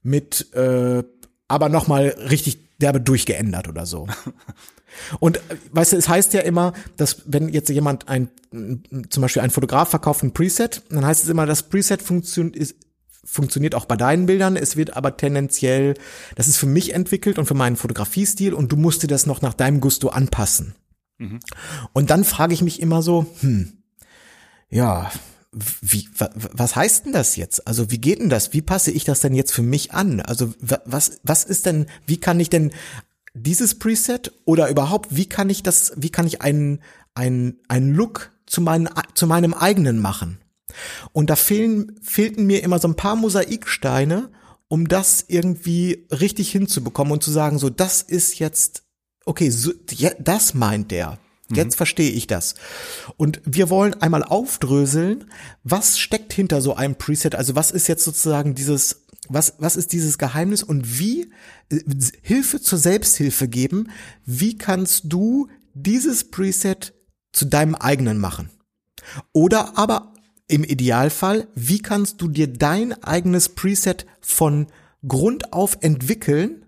mit, 0.04 0.54
äh, 0.54 1.04
aber 1.48 1.70
nochmal 1.70 2.16
richtig 2.30 2.78
derbe 2.78 3.02
durchgeändert 3.02 3.68
oder 3.68 3.86
so. 3.86 4.08
Und 5.20 5.40
weißt 5.72 5.94
du, 5.94 5.98
es 5.98 6.08
heißt 6.10 6.34
ja 6.34 6.42
immer, 6.42 6.74
dass 6.98 7.24
wenn 7.26 7.50
jetzt 7.50 7.70
jemand 7.70 8.08
ein, 8.08 8.30
zum 9.10 9.22
Beispiel 9.22 9.42
ein 9.42 9.52
Fotograf 9.52 9.90
verkauft 9.90 10.24
ein 10.24 10.34
Preset, 10.34 10.84
dann 10.90 11.06
heißt 11.06 11.24
es 11.24 11.30
immer, 11.30 11.46
das 11.46 11.64
Preset 11.64 12.02
funktioniert, 12.02 12.56
ist, 12.56 12.76
funktioniert 13.24 13.76
auch 13.76 13.86
bei 13.86 13.96
deinen 13.98 14.28
Bildern, 14.28 14.56
es 14.56 14.76
wird 14.78 14.96
aber 14.96 15.18
tendenziell, 15.18 15.96
das 16.36 16.48
ist 16.48 16.58
für 16.58 16.68
mich 16.68 16.94
entwickelt 16.94 17.40
und 17.40 17.46
für 17.48 17.56
meinen 17.56 17.76
Fotografiestil 17.76 18.54
und 18.54 18.72
du 18.72 18.78
musst 18.78 19.04
dir 19.04 19.08
das 19.08 19.26
noch 19.26 19.42
nach 19.42 19.54
deinem 19.54 19.82
Gusto 19.82 20.10
anpassen. 20.10 20.76
Und 21.94 22.10
dann 22.10 22.24
frage 22.24 22.54
ich 22.54 22.62
mich 22.62 22.82
immer 22.82 23.02
so, 23.02 23.26
hm, 23.40 23.82
ja, 24.70 25.12
wie, 25.82 26.10
wa, 26.18 26.30
was 26.36 26.76
heißt 26.76 27.06
denn 27.06 27.14
das 27.14 27.38
jetzt? 27.38 27.66
Also 27.66 27.90
wie 27.90 28.00
geht 28.00 28.20
denn 28.20 28.30
das? 28.30 28.52
Wie 28.52 28.62
passe 28.62 28.92
ich 28.92 29.06
das 29.06 29.22
denn 29.22 29.34
jetzt 29.34 29.54
für 29.54 29.62
mich 29.62 29.94
an? 29.94 30.20
Also 30.20 30.54
wa- 30.60 30.82
was, 30.84 31.22
was 31.24 31.46
ist 31.46 31.66
denn, 31.66 31.86
wie 32.06 32.18
kann 32.18 32.40
ich 32.42 32.50
denn 32.50 32.72
dieses 33.36 33.78
Preset 33.78 34.32
oder 34.46 34.70
überhaupt, 34.70 35.16
wie 35.16 35.28
kann 35.28 35.50
ich 35.50 35.62
das, 35.62 35.94
wie 35.96 36.10
kann 36.10 36.26
ich 36.26 36.42
einen, 36.42 36.82
einen, 37.14 37.60
einen 37.68 37.94
Look 37.94 38.32
zu, 38.48 38.62
meinen, 38.62 38.90
zu 39.14 39.28
meinem 39.28 39.54
eigenen 39.54 40.00
machen? 40.00 40.40
Und 41.12 41.30
da 41.30 41.36
fehlen, 41.36 42.00
fehlten 42.02 42.48
mir 42.48 42.64
immer 42.64 42.80
so 42.80 42.88
ein 42.88 42.96
paar 42.96 43.16
Mosaiksteine, 43.16 44.30
um 44.68 44.88
das 44.88 45.26
irgendwie 45.28 46.08
richtig 46.12 46.52
hinzubekommen 46.52 47.14
und 47.14 47.24
zu 47.24 47.32
sagen, 47.32 47.60
so, 47.60 47.70
das 47.70 48.02
ist 48.02 48.40
jetzt, 48.40 48.84
okay, 49.26 49.50
so, 49.50 49.72
ja, 49.92 50.12
das 50.20 50.54
meint 50.54 50.92
der. 50.92 51.20
Jetzt 51.54 51.76
verstehe 51.76 52.10
ich 52.10 52.26
das. 52.26 52.56
Und 53.18 53.40
wir 53.46 53.70
wollen 53.70 53.94
einmal 54.02 54.24
aufdröseln, 54.24 55.26
was 55.64 56.00
steckt 56.00 56.34
hinter 56.34 56.60
so 56.60 56.76
einem 56.76 56.96
Preset? 56.96 57.36
Also 57.36 57.56
was 57.56 57.70
ist 57.70 57.88
jetzt 57.88 58.04
sozusagen 58.04 58.56
dieses, 58.56 59.05
was, 59.30 59.56
was 59.60 59.76
ist 59.76 59.94
dieses 59.94 60.18
Geheimnis 60.18 60.64
und 60.64 61.00
wie 61.00 61.32
äh, 61.70 61.80
Hilfe 62.22 62.62
zur 62.62 62.80
Selbsthilfe 62.80 63.48
geben? 63.48 63.90
Wie 64.26 64.58
kannst 64.58 65.04
du 65.06 65.48
dieses 65.74 66.32
Preset 66.32 66.94
zu 67.32 67.46
deinem 67.46 67.76
eigenen 67.76 68.18
machen? 68.18 68.50
Oder 69.34 69.78
aber 69.78 70.14
im 70.48 70.64
Idealfall, 70.64 71.48
wie 71.56 71.80
kannst 71.80 72.22
du 72.22 72.28
dir 72.28 72.48
dein 72.48 73.02
eigenes 73.04 73.50
Preset 73.50 74.06
von 74.22 74.68
Grund 75.08 75.54
auf 75.54 75.78
entwickeln, 75.82 76.66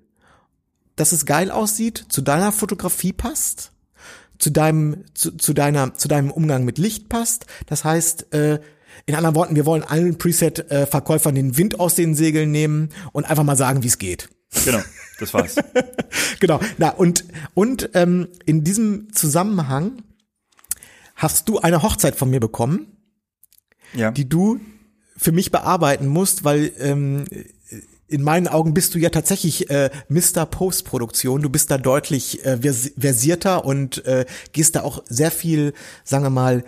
dass 0.96 1.12
es 1.12 1.26
geil 1.26 1.52
aussieht, 1.52 2.06
zu 2.10 2.22
deiner 2.22 2.52
Fotografie 2.52 3.14
passt, 3.14 3.72
zu 4.40 4.50
deinem, 4.50 5.06
zu, 5.14 5.32
zu 5.32 5.54
deiner, 5.54 5.94
zu 5.94 6.08
deinem 6.08 6.32
Umgang 6.32 6.66
mit 6.66 6.78
Licht 6.78 7.10
passt. 7.10 7.46
Das 7.68 7.84
heißt, 7.84 8.34
äh, 8.34 8.60
in 9.08 9.16
anderen 9.16 9.36
Worten, 9.36 9.56
wir 9.56 9.66
wollen 9.66 9.84
allen 9.84 10.18
Preset-Verkäufern 10.18 11.34
den 11.34 11.58
Wind 11.58 11.80
aus 11.80 11.96
den 11.96 12.14
Segeln 12.14 12.52
nehmen 12.52 12.90
und 13.14 13.26
einfach 13.26 13.44
mal 13.44 13.56
sagen, 13.56 13.82
wie 13.82 13.88
es 13.88 13.98
geht. 13.98 14.30
Genau, 14.66 14.82
das 15.20 15.34
war's. 15.34 15.56
Genau. 16.40 16.60
Na 16.78 16.90
und 16.90 17.26
und 17.54 17.90
ähm, 17.94 18.28
in 18.46 18.64
diesem 18.64 19.12
Zusammenhang 19.14 20.04
hast 21.16 21.50
du 21.50 21.60
eine 21.60 21.82
Hochzeit 21.82 22.16
von 22.16 22.30
mir 22.30 22.40
bekommen, 22.40 22.98
ja. 23.94 24.12
die 24.12 24.30
du 24.30 24.60
für 25.16 25.32
mich 25.32 25.52
bearbeiten 25.52 26.08
musst, 26.08 26.44
weil 26.44 26.72
ähm, 26.78 27.26
in 28.08 28.22
meinen 28.22 28.48
Augen 28.48 28.74
bist 28.74 28.94
du 28.94 29.00
ja 29.00 29.10
tatsächlich 29.10 29.70
äh, 29.70 29.90
Mr. 30.10 30.46
Postproduktion. 30.46 31.42
Du 31.42 31.50
bist 31.50 31.72
da 31.72 31.78
deutlich 31.78 32.46
äh, 32.46 32.58
vers 32.58 32.92
versierter 32.98 33.66
und 33.66 34.06
äh, 34.06 34.26
gehst 34.54 34.76
da 34.76 34.84
auch 34.84 35.04
sehr 35.08 35.32
viel, 35.32 35.74
sagen 36.04 36.24
wir 36.24 36.30
mal, 36.30 36.64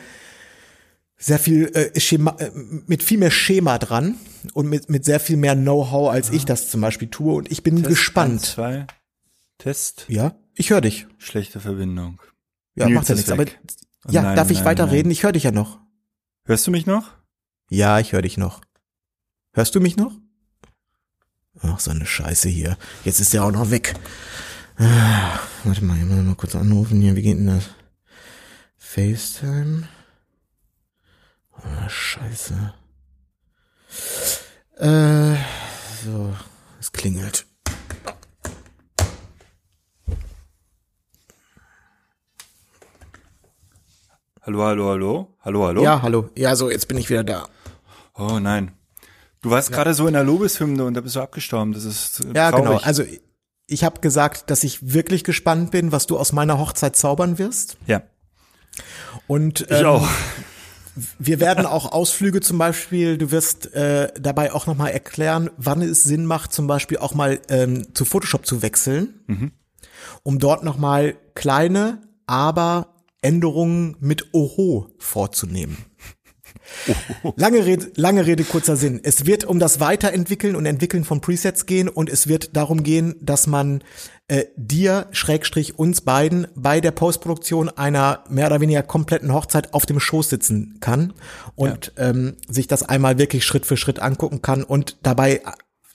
sehr 1.19 1.37
viel 1.37 1.65
äh, 1.75 1.99
Schema, 1.99 2.35
äh, 2.39 2.49
mit 2.53 3.03
viel 3.03 3.17
mehr 3.19 3.29
Schema 3.29 3.77
dran 3.77 4.15
und 4.53 4.69
mit, 4.69 4.89
mit 4.89 5.03
sehr 5.05 5.19
viel 5.19 5.37
mehr 5.37 5.55
Know-how, 5.55 6.09
als 6.09 6.31
ich 6.31 6.45
das 6.45 6.69
zum 6.69 6.81
Beispiel 6.81 7.09
tue. 7.09 7.35
Und 7.35 7.51
ich 7.51 7.61
bin 7.61 7.75
Test 7.77 7.89
gespannt. 7.89 8.31
eins, 8.31 8.51
zwei. 8.53 8.87
Test. 9.57 10.05
Ja, 10.07 10.35
ich 10.55 10.69
höre 10.69 10.81
dich. 10.81 11.07
Schlechte 11.17 11.59
Verbindung. 11.59 12.21
Ja, 12.75 12.85
Nils 12.85 12.95
macht 12.95 13.09
ja 13.09 13.15
nichts. 13.15 13.29
Aber 13.31 13.41
weg. 13.41 13.59
Oh 14.07 14.11
ja, 14.11 14.21
nein, 14.21 14.35
darf 14.37 14.49
ich 14.49 14.59
nein, 14.59 14.65
weiterreden? 14.65 15.09
nein. 15.09 15.11
Ich 15.11 15.23
höre 15.23 15.33
dich 15.33 15.43
ja 15.43 15.51
noch. 15.51 15.79
Hörst 16.45 16.65
du 16.65 16.71
mich 16.71 16.85
noch? 16.85 17.11
Ja, 17.69 17.99
ich 17.99 18.13
höre 18.13 18.21
dich 18.21 18.37
noch. 18.37 18.61
Hörst 19.51 19.75
du 19.75 19.81
mich 19.81 19.97
noch? 19.97 20.13
Ach, 21.61 21.79
so 21.81 21.91
eine 21.91 22.05
Scheiße 22.05 22.47
hier. 22.47 22.77
Jetzt 23.03 23.19
ist 23.19 23.33
der 23.33 23.43
auch 23.43 23.51
noch 23.51 23.69
weg. 23.69 23.93
Ah, 24.77 25.39
warte 25.65 25.83
mal, 25.83 25.97
ich 25.97 26.05
muss 26.05 26.23
mal 26.23 26.35
kurz 26.35 26.55
anrufen 26.55 27.01
hier. 27.01 27.17
Wie 27.17 27.21
geht 27.21 27.37
denn 27.37 27.47
das? 27.47 27.65
FaceTime? 28.77 29.89
Ah, 31.63 31.89
Scheiße. 31.89 32.73
Äh, 34.77 35.35
so, 36.05 36.33
es 36.79 36.91
klingelt. 36.91 37.45
Hallo, 44.41 44.63
hallo, 44.63 44.89
hallo? 44.89 45.35
Hallo, 45.43 45.65
hallo? 45.67 45.83
Ja, 45.83 46.01
hallo. 46.01 46.29
Ja, 46.35 46.55
so, 46.55 46.69
jetzt 46.71 46.87
bin 46.87 46.97
ich 46.97 47.09
wieder 47.09 47.23
da. 47.23 47.47
Oh 48.15 48.39
nein. 48.39 48.71
Du 49.41 49.51
warst 49.51 49.71
gerade 49.71 49.93
so 49.93 50.07
in 50.07 50.13
der 50.13 50.23
Lobeshymne 50.23 50.83
und 50.83 50.93
da 50.95 51.01
bist 51.01 51.15
du 51.15 51.21
abgestorben. 51.21 51.73
Das 51.73 51.85
ist 51.85 52.25
äh, 52.25 52.33
Ja, 52.35 52.51
traurig. 52.51 52.65
genau. 52.65 52.79
Also 52.83 53.03
ich 53.67 53.83
habe 53.83 54.01
gesagt, 54.01 54.49
dass 54.49 54.63
ich 54.63 54.93
wirklich 54.93 55.23
gespannt 55.23 55.71
bin, 55.71 55.91
was 55.91 56.07
du 56.07 56.17
aus 56.17 56.31
meiner 56.33 56.57
Hochzeit 56.57 56.95
zaubern 56.95 57.37
wirst. 57.37 57.77
ja, 57.85 58.01
Und 59.27 59.61
ich 59.61 59.71
ähm, 59.71 59.85
auch. 59.85 60.07
Wir 61.17 61.39
werden 61.39 61.65
auch 61.65 61.91
Ausflüge 61.91 62.41
zum 62.41 62.57
Beispiel, 62.57 63.17
du 63.17 63.31
wirst 63.31 63.73
äh, 63.73 64.11
dabei 64.19 64.53
auch 64.53 64.67
nochmal 64.67 64.91
erklären, 64.91 65.49
wann 65.57 65.81
es 65.81 66.03
Sinn 66.03 66.25
macht, 66.25 66.53
zum 66.53 66.67
Beispiel 66.67 66.97
auch 66.97 67.13
mal 67.13 67.39
ähm, 67.49 67.93
zu 67.93 68.05
Photoshop 68.05 68.45
zu 68.45 68.61
wechseln, 68.61 69.13
um 70.23 70.39
dort 70.39 70.63
nochmal 70.63 71.15
kleine, 71.35 72.01
aber 72.25 72.95
Änderungen 73.21 73.95
mit 73.99 74.33
Oho 74.33 74.87
vorzunehmen. 74.97 75.77
Lange 77.35 77.65
Rede, 77.65 77.91
lange 77.95 78.25
Rede, 78.25 78.43
kurzer 78.43 78.75
Sinn. 78.75 78.99
Es 79.03 79.25
wird 79.25 79.43
um 79.45 79.59
das 79.59 79.79
Weiterentwickeln 79.79 80.55
und 80.55 80.65
Entwickeln 80.65 81.03
von 81.03 81.21
Presets 81.21 81.65
gehen 81.65 81.89
und 81.89 82.09
es 82.09 82.27
wird 82.27 82.55
darum 82.55 82.83
gehen, 82.83 83.15
dass 83.21 83.47
man 83.47 83.83
äh, 84.27 84.45
dir, 84.55 85.07
Schrägstrich 85.11 85.77
uns 85.77 86.01
beiden, 86.01 86.47
bei 86.55 86.81
der 86.81 86.91
Postproduktion 86.91 87.69
einer 87.69 88.23
mehr 88.29 88.47
oder 88.47 88.61
weniger 88.61 88.83
kompletten 88.83 89.33
Hochzeit 89.33 89.73
auf 89.73 89.85
dem 89.85 89.99
Schoß 89.99 90.29
sitzen 90.29 90.77
kann 90.79 91.13
und 91.55 91.93
ähm, 91.97 92.35
sich 92.47 92.67
das 92.67 92.83
einmal 92.83 93.17
wirklich 93.17 93.45
Schritt 93.45 93.65
für 93.65 93.77
Schritt 93.77 93.99
angucken 93.99 94.41
kann 94.41 94.63
und 94.63 94.97
dabei 95.03 95.37
äh, 95.37 95.41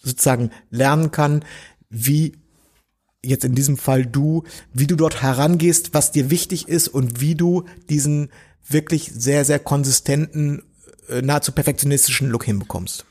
sozusagen 0.03 0.51
lernen 0.71 1.11
kann, 1.11 1.45
wie 1.89 2.33
jetzt 3.25 3.45
in 3.45 3.55
diesem 3.55 3.77
Fall 3.77 4.05
du, 4.05 4.45
wie 4.73 4.87
du 4.87 4.97
dort 4.97 5.23
herangehst, 5.23 5.95
was 5.95 6.13
dir 6.13 6.31
wichtig 6.31 6.69
ist 6.69 6.89
und 6.89 7.21
wie 7.21 7.35
du 7.35 7.65
diesen 7.89 8.31
wirklich 8.67 9.11
sehr, 9.15 9.45
sehr 9.45 9.59
konsistenten, 9.59 10.63
äh, 11.09 11.23
nahezu 11.23 11.53
perfektionistischen 11.53 12.31
Look 12.31 12.45
hinbekommst. 12.45 13.05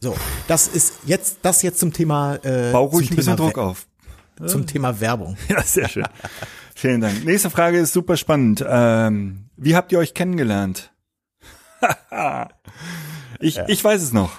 So, 0.00 0.16
das 0.46 0.68
ist 0.68 0.94
jetzt, 1.06 1.38
das 1.42 1.62
jetzt 1.62 1.80
zum 1.80 1.92
Thema, 1.92 2.36
äh, 2.42 2.72
Bau 2.72 2.84
ruhig 2.84 3.10
ein 3.10 3.16
bisschen 3.16 3.36
Thema 3.36 3.48
Druck 3.48 3.58
auf. 3.58 3.86
Zum 4.46 4.66
Thema 4.66 5.00
Werbung. 5.00 5.36
Ja, 5.48 5.62
sehr 5.62 5.88
schön. 5.88 6.06
Vielen 6.74 7.00
Dank. 7.00 7.24
Nächste 7.24 7.48
Frage 7.48 7.78
ist 7.78 7.94
super 7.94 8.18
spannend. 8.18 8.62
Ähm, 8.68 9.48
wie 9.56 9.74
habt 9.74 9.92
ihr 9.92 9.98
euch 9.98 10.12
kennengelernt? 10.12 10.92
ich, 13.40 13.58
ich 13.66 13.82
weiß 13.82 14.02
es 14.02 14.12
noch. 14.12 14.32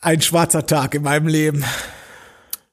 Ein 0.00 0.22
schwarzer 0.22 0.66
Tag 0.66 0.94
in 0.94 1.02
meinem 1.02 1.26
Leben. 1.26 1.64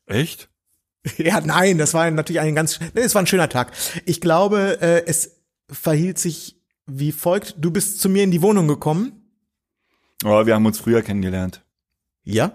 Echt? 0.05 0.49
Ja, 1.17 1.41
nein, 1.41 1.77
das 1.77 1.93
war 1.93 2.09
natürlich 2.09 2.39
ein 2.39 2.55
ganz, 2.55 2.79
nee, 2.93 3.01
es 3.01 3.13
war 3.13 3.21
ein 3.21 3.27
schöner 3.27 3.49
Tag. 3.49 3.73
Ich 4.05 4.21
glaube, 4.21 4.77
äh, 4.81 5.05
es 5.05 5.42
verhielt 5.73 6.19
sich 6.19 6.61
wie 6.85 7.11
folgt. 7.11 7.55
Du 7.59 7.71
bist 7.71 7.99
zu 7.99 8.09
mir 8.09 8.23
in 8.23 8.31
die 8.31 8.41
Wohnung 8.41 8.67
gekommen. 8.67 9.23
Oh, 10.23 10.45
wir 10.45 10.55
haben 10.55 10.65
uns 10.65 10.79
früher 10.79 11.01
kennengelernt. 11.01 11.63
Ja? 12.23 12.53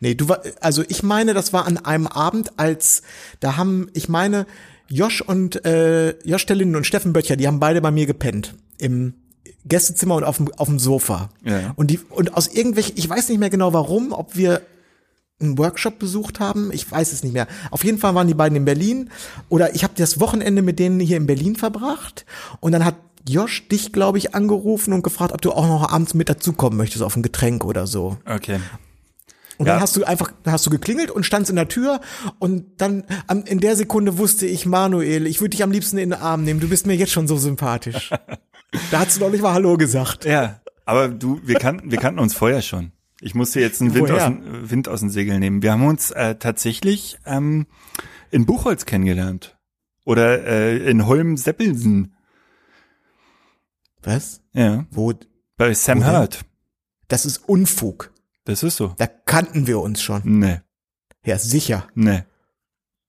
Nee, 0.00 0.14
du 0.14 0.28
war, 0.28 0.42
also 0.60 0.82
ich 0.88 1.02
meine, 1.02 1.34
das 1.34 1.52
war 1.52 1.66
an 1.66 1.76
einem 1.78 2.06
Abend, 2.06 2.58
als 2.58 3.02
da 3.38 3.56
haben, 3.56 3.88
ich 3.92 4.08
meine, 4.08 4.46
Josh 4.88 5.20
und 5.20 5.64
äh, 5.64 6.18
Josh 6.24 6.42
Stellin 6.42 6.74
und 6.74 6.86
Steffen 6.86 7.12
Böttcher, 7.12 7.36
die 7.36 7.46
haben 7.46 7.60
beide 7.60 7.80
bei 7.80 7.90
mir 7.90 8.06
gepennt 8.06 8.54
im 8.78 9.14
Gästezimmer 9.64 10.16
und 10.16 10.24
auf 10.24 10.38
dem 10.38 10.52
auf 10.54 10.68
dem 10.68 10.78
Sofa. 10.78 11.30
Ja. 11.44 11.72
Und 11.76 11.90
die 11.90 11.98
und 12.08 12.34
aus 12.34 12.48
irgendwelchen, 12.48 12.96
ich 12.96 13.08
weiß 13.08 13.28
nicht 13.28 13.38
mehr 13.38 13.50
genau 13.50 13.72
warum, 13.72 14.12
ob 14.12 14.36
wir 14.36 14.62
einen 15.40 15.56
Workshop 15.58 15.98
besucht 15.98 16.40
haben, 16.40 16.70
ich 16.72 16.90
weiß 16.90 17.12
es 17.12 17.22
nicht 17.22 17.32
mehr. 17.32 17.46
Auf 17.70 17.84
jeden 17.84 17.98
Fall 17.98 18.14
waren 18.14 18.28
die 18.28 18.34
beiden 18.34 18.56
in 18.56 18.64
Berlin 18.64 19.10
oder 19.48 19.74
ich 19.74 19.82
habe 19.84 19.94
das 19.96 20.20
Wochenende 20.20 20.62
mit 20.62 20.78
denen 20.78 21.00
hier 21.00 21.16
in 21.16 21.26
Berlin 21.26 21.56
verbracht 21.56 22.26
und 22.60 22.72
dann 22.72 22.84
hat 22.84 22.96
Josh 23.28 23.68
dich, 23.68 23.92
glaube 23.92 24.18
ich, 24.18 24.34
angerufen 24.34 24.92
und 24.92 25.02
gefragt, 25.02 25.32
ob 25.32 25.42
du 25.42 25.52
auch 25.52 25.66
noch 25.66 25.92
abends 25.92 26.14
mit 26.14 26.28
dazukommen 26.28 26.76
möchtest 26.78 27.02
auf 27.02 27.16
ein 27.16 27.22
Getränk 27.22 27.64
oder 27.64 27.86
so. 27.86 28.16
Okay. 28.26 28.60
Und 29.58 29.66
Ja. 29.66 29.74
dann 29.74 29.82
hast 29.82 29.94
du 29.96 30.04
einfach, 30.04 30.32
dann 30.42 30.54
hast 30.54 30.64
du 30.64 30.70
geklingelt 30.70 31.10
und 31.10 31.24
standst 31.26 31.50
in 31.50 31.56
der 31.56 31.68
Tür 31.68 32.00
und 32.38 32.64
dann 32.80 33.04
am- 33.26 33.44
in 33.44 33.60
der 33.60 33.76
Sekunde 33.76 34.16
wusste 34.16 34.46
ich, 34.46 34.64
Manuel, 34.64 35.26
ich 35.26 35.40
würde 35.42 35.50
dich 35.50 35.62
am 35.62 35.70
liebsten 35.70 35.98
in 35.98 36.10
den 36.10 36.18
Arm 36.18 36.44
nehmen. 36.44 36.60
Du 36.60 36.68
bist 36.68 36.86
mir 36.86 36.94
jetzt 36.96 37.12
schon 37.12 37.28
so 37.28 37.36
sympathisch. 37.36 38.08
da 38.90 39.00
hast 39.00 39.16
du 39.16 39.20
noch 39.20 39.30
nicht 39.30 39.42
mal 39.42 39.52
Hallo 39.52 39.76
gesagt. 39.76 40.24
Ja, 40.24 40.60
aber 40.86 41.08
du, 41.08 41.40
wir 41.44 41.56
kannten, 41.56 41.90
wir 41.90 41.98
kannten 41.98 42.20
uns 42.20 42.32
vorher 42.34 42.62
schon. 42.62 42.92
Ich 43.20 43.34
musste 43.34 43.60
jetzt 43.60 43.80
einen 43.80 43.94
Wind 43.94 44.10
aus, 44.10 44.22
den, 44.24 44.70
Wind 44.70 44.88
aus 44.88 45.00
den 45.00 45.10
Segeln 45.10 45.40
nehmen. 45.40 45.62
Wir 45.62 45.72
haben 45.72 45.86
uns 45.86 46.10
äh, 46.10 46.36
tatsächlich 46.36 47.18
ähm, 47.26 47.66
in 48.30 48.46
Buchholz 48.46 48.86
kennengelernt. 48.86 49.58
Oder 50.04 50.46
äh, 50.46 50.78
in 50.90 51.06
Holm-Seppelsen. 51.06 52.14
Was? 54.02 54.40
Ja, 54.54 54.86
Wo? 54.90 55.12
bei 55.56 55.74
Sam? 55.74 56.06
Hurt. 56.06 56.40
Das 57.08 57.26
ist 57.26 57.38
Unfug. 57.48 58.12
Das 58.44 58.62
ist 58.62 58.76
so. 58.76 58.94
Da 58.96 59.06
kannten 59.06 59.66
wir 59.66 59.80
uns 59.80 60.00
schon. 60.02 60.22
Nee, 60.24 60.60
Ja, 61.24 61.38
sicher. 61.38 61.86
nee. 61.94 62.22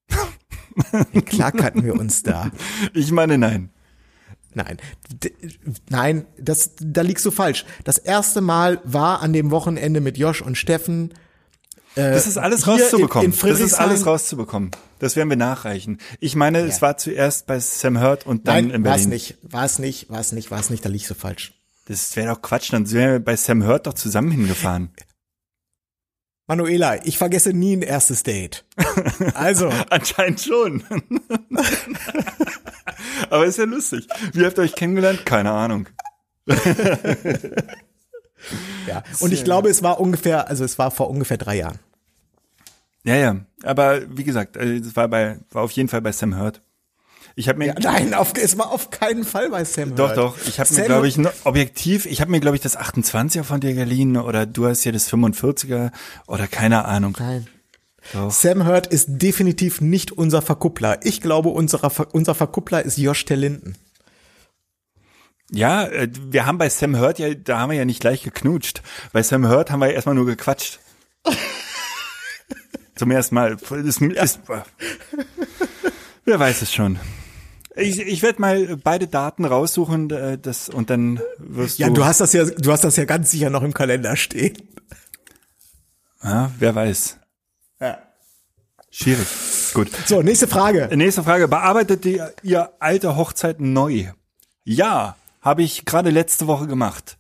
Klar 1.26 1.52
kannten 1.54 1.86
wir 1.86 1.96
uns 1.96 2.24
da. 2.24 2.52
Ich 2.94 3.12
meine, 3.12 3.38
nein. 3.38 3.70
Nein, 4.54 4.78
D 5.24 5.34
nein, 5.90 6.26
das, 6.38 6.72
da 6.80 7.02
liegst 7.02 7.26
du 7.26 7.32
falsch. 7.32 7.66
Das 7.84 7.98
erste 7.98 8.42
Mal 8.42 8.82
war 8.84 9.22
an 9.22 9.34
dem 9.34 9.52
Wochenende 9.52 10.02
mit 10.02 10.18
Josh 10.18 10.42
und 10.42 10.58
Steffen. 10.58 11.14
Äh, 11.96 12.12
Das 12.12 12.28
ist 12.28 12.38
alles 12.38 12.68
rauszubekommen. 12.68 13.34
Das 13.42 13.60
ist 13.60 13.74
alles 13.76 14.06
rauszubekommen. 14.06 14.72
Das 15.00 15.16
werden 15.16 15.30
wir 15.30 15.38
nachreichen. 15.38 15.98
Ich 16.20 16.36
meine, 16.36 16.60
es 16.60 16.82
war 16.82 16.98
zuerst 16.98 17.48
bei 17.48 17.60
Sam 17.60 18.00
Hurt 18.02 18.26
und 18.26 18.48
dann 18.48 18.66
in 18.66 18.70
Nein, 18.70 18.84
war 18.86 18.96
es 18.96 19.02
Berlin. 19.02 19.10
nicht, 19.14 19.38
war 19.42 19.66
es 19.66 19.80
nicht, 19.80 20.10
war 20.10 20.20
es 20.20 20.32
nicht, 20.32 20.52
war 20.52 20.60
es 20.60 20.70
nicht, 20.70 20.86
da 20.86 20.90
liegst 20.90 21.10
du 21.10 21.16
falsch. 21.16 21.54
Das 21.86 22.16
wäre 22.16 22.34
doch 22.34 22.42
Quatsch. 22.42 22.72
Dann 22.72 22.90
wären 22.92 23.12
wir 23.14 23.20
bei 23.20 23.36
Sam 23.36 23.66
Hurt 23.66 23.88
doch 23.88 23.94
zusammen 23.94 24.32
hingefahren. 24.32 24.92
Manuela, 26.48 27.06
ich 27.06 27.18
vergesse 27.18 27.54
nie 27.54 27.78
ein 27.78 27.82
erstes 27.82 28.24
Date. 28.24 28.66
Also, 29.34 29.70
Anscheinend 29.90 30.42
schon. 30.42 30.84
Aber 33.30 33.46
ist 33.46 33.58
ja 33.58 33.66
lustig. 33.66 34.08
Wie 34.34 34.46
habt 34.46 34.58
ihr 34.58 34.64
euch 34.64 34.76
kennengelernt? 34.76 35.26
Keine 35.26 35.52
Ahnung. 35.52 35.88
ja. 38.88 39.04
Und 39.20 39.34
ich 39.34 39.44
glaube, 39.44 39.70
es 39.70 39.84
war 39.84 40.00
ungefähr, 40.00 40.48
also 40.48 40.64
es 40.64 40.80
war 40.80 40.92
vor 40.92 41.10
ungefähr 41.10 41.38
drei 41.38 41.58
Jahren. 41.58 41.80
Ja, 43.04 43.16
ja. 43.16 43.38
Aber 43.64 44.02
wie 44.16 44.24
gesagt, 44.24 44.58
äh, 44.58 44.78
es 44.78 44.96
war 44.96 45.08
bei, 45.08 45.40
war 45.52 45.64
auf 45.64 45.72
jeden 45.72 45.90
Fall 45.90 46.02
bei 46.02 46.12
Sam 46.12 46.38
Hurt. 46.40 46.62
Ich 47.36 47.48
habe 47.48 47.60
mir, 47.60 47.68
Ja, 47.68 47.76
nein, 47.80 48.14
auf, 48.14 48.34
es 48.36 48.58
war 48.58 48.72
auf 48.72 48.90
keinen 48.90 49.24
Fall 49.24 49.50
bei 49.50 49.64
Sam 49.64 49.96
doch, 49.96 50.10
Hurt. 50.10 50.18
doch, 50.18 50.38
ich 50.46 50.60
habe 50.60 50.74
mir, 50.74 50.84
glaube 50.84 51.08
ich, 51.08 51.18
objektiv, 51.46 52.06
ich 52.06 52.20
habe 52.22 52.30
mir, 52.30 52.40
glaube 52.42 52.58
ich, 52.58 52.62
das 52.62 52.78
28er 52.78 53.44
von 53.44 53.62
dir 53.62 53.74
geliehen 53.74 54.18
oder 54.18 54.46
du 54.46 54.68
hast 54.68 54.84
ja 54.84 54.92
das 54.92 55.12
45er 55.12 55.92
oder 56.28 56.48
keine 56.48 56.86
Ahnung. 56.86 57.16
Nein. 57.20 57.48
Doch. 58.14 58.32
Sam 58.32 58.66
Hurt 58.66 58.88
ist 58.88 59.08
definitiv 59.10 59.80
nicht 59.82 60.12
unser 60.12 60.42
Verkuppler. 60.42 61.00
Ich 61.06 61.22
glaube, 61.22 61.50
unserer, 61.50 61.90
Ver- 61.90 62.14
unser 62.14 62.34
Verkuppler 62.36 62.84
ist 62.84 62.98
Josh 62.98 63.26
Linden. 63.30 63.76
Ja, 65.52 65.84
äh, 65.86 66.10
wir 66.30 66.46
haben 66.46 66.58
bei 66.58 66.70
Sam 66.70 66.98
Hurt 66.98 67.20
ja, 67.20 67.34
da 67.34 67.60
haben 67.60 67.72
wir 67.72 67.78
ja 67.78 67.86
nicht 67.86 68.00
gleich 68.02 68.24
geknutscht. 68.24 68.82
Bei 69.14 69.22
Sam 69.22 69.48
Hurt 69.50 69.70
haben 69.72 69.80
wir 69.82 69.88
ja 69.88 69.94
erstmal 69.94 70.16
nur 70.16 70.26
gequatscht. 70.26 70.80
Zum 72.96 73.12
ersten 73.12 73.36
Mal. 73.36 73.58
Das 73.58 73.98
ist, 73.98 74.40
wer 76.26 76.40
weiß 76.40 76.62
es 76.62 76.74
schon. 76.74 77.00
Ich, 77.76 78.00
ich 78.02 78.22
werde 78.22 78.42
mal 78.42 78.78
beide 78.78 79.08
Daten 79.08 79.46
raussuchen, 79.46 80.10
äh, 80.12 80.38
das 80.38 80.68
und 80.70 80.90
dann 80.90 81.22
wirst 81.38 81.80
Ja, 81.80 81.88
du. 81.88 81.94
du 81.94 82.06
hast 82.06 82.20
das 82.22 82.34
ja, 82.34 82.44
du 82.46 82.72
hast 82.72 82.84
das 82.84 82.98
ja 82.98 83.06
ganz 83.06 83.32
sicher 83.32 83.50
noch 83.50 83.64
im 83.64 83.74
Kalender 83.74 84.16
stehen. 84.18 84.58
Ja, 86.22 86.52
wer 86.60 86.76
weiß. 86.76 87.18
Ja. 87.82 87.98
Schwierig. 88.92 89.28
Gut. 89.74 89.90
So, 90.06 90.22
nächste 90.22 90.48
Frage. 90.48 90.90
Nächste 90.96 91.24
Frage. 91.24 91.48
Bearbeitet 91.48 92.06
ihr, 92.06 92.34
ihr 92.44 92.72
alte 92.80 93.16
Hochzeit 93.16 93.60
neu? 93.60 94.12
Ja, 94.64 95.16
habe 95.42 95.64
ich 95.64 95.86
gerade 95.86 96.10
letzte 96.10 96.46
Woche 96.48 96.68
gemacht. 96.68 97.18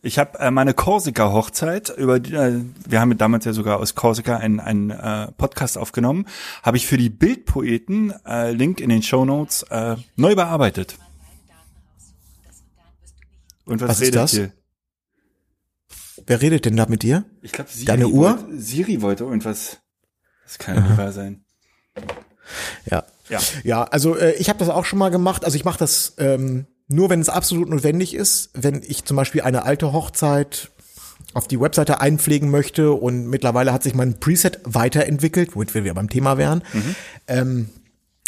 Ich 0.00 0.18
habe 0.18 0.38
äh, 0.38 0.50
meine 0.52 0.74
Korsika-Hochzeit, 0.74 1.90
über 1.96 2.20
die, 2.20 2.32
äh, 2.32 2.62
wir 2.86 3.00
haben 3.00 3.18
damals 3.18 3.44
ja 3.44 3.52
sogar 3.52 3.80
aus 3.80 3.96
Korsika 3.96 4.36
einen, 4.36 4.60
einen 4.60 4.90
äh, 4.90 5.32
Podcast 5.32 5.76
aufgenommen, 5.76 6.26
habe 6.62 6.76
ich 6.76 6.86
für 6.86 6.96
die 6.96 7.10
Bildpoeten, 7.10 8.14
äh, 8.24 8.52
Link 8.52 8.80
in 8.80 8.90
den 8.90 9.02
Show 9.02 9.24
Notes, 9.24 9.64
äh, 9.70 9.96
neu 10.14 10.36
bearbeitet. 10.36 10.96
Und 13.64 13.80
was, 13.80 13.88
Was 13.88 13.96
ist 13.96 14.02
redet 14.06 14.16
das? 14.16 14.34
ihr? 14.34 14.52
Wer 16.26 16.40
redet 16.42 16.64
denn 16.64 16.76
da 16.76 16.86
mit 16.86 17.02
dir? 17.02 17.24
Ich 17.42 17.52
glaube, 17.52 17.70
Siri, 17.70 17.86
Deine 17.86 18.08
Uhr? 18.08 18.38
Wollte, 18.38 18.60
Siri 18.60 19.02
wollte 19.02 19.24
irgendwas. 19.24 19.80
Das 20.48 20.58
kann 20.58 20.76
ja 20.76 20.80
nicht 20.80 20.96
wahr 20.96 21.12
sein. 21.12 21.44
Ja. 22.90 23.04
Ja. 23.28 23.40
Ja, 23.62 23.84
also 23.84 24.16
äh, 24.16 24.32
ich 24.32 24.48
habe 24.48 24.58
das 24.58 24.70
auch 24.70 24.86
schon 24.86 24.98
mal 24.98 25.10
gemacht. 25.10 25.44
Also 25.44 25.56
ich 25.56 25.66
mache 25.66 25.78
das 25.78 26.14
ähm, 26.16 26.66
nur, 26.86 27.10
wenn 27.10 27.20
es 27.20 27.28
absolut 27.28 27.68
notwendig 27.68 28.14
ist. 28.14 28.48
Wenn 28.54 28.82
ich 28.82 29.04
zum 29.04 29.18
Beispiel 29.18 29.42
eine 29.42 29.64
alte 29.64 29.92
Hochzeit 29.92 30.70
auf 31.34 31.46
die 31.46 31.60
Webseite 31.60 32.00
einpflegen 32.00 32.50
möchte 32.50 32.92
und 32.92 33.26
mittlerweile 33.26 33.74
hat 33.74 33.82
sich 33.82 33.94
mein 33.94 34.18
Preset 34.20 34.60
weiterentwickelt, 34.64 35.54
womit 35.54 35.74
wir 35.74 35.84
wieder 35.84 35.92
beim 35.92 36.08
Thema 36.08 36.38
wären. 36.38 36.62
Ähm, 37.26 37.68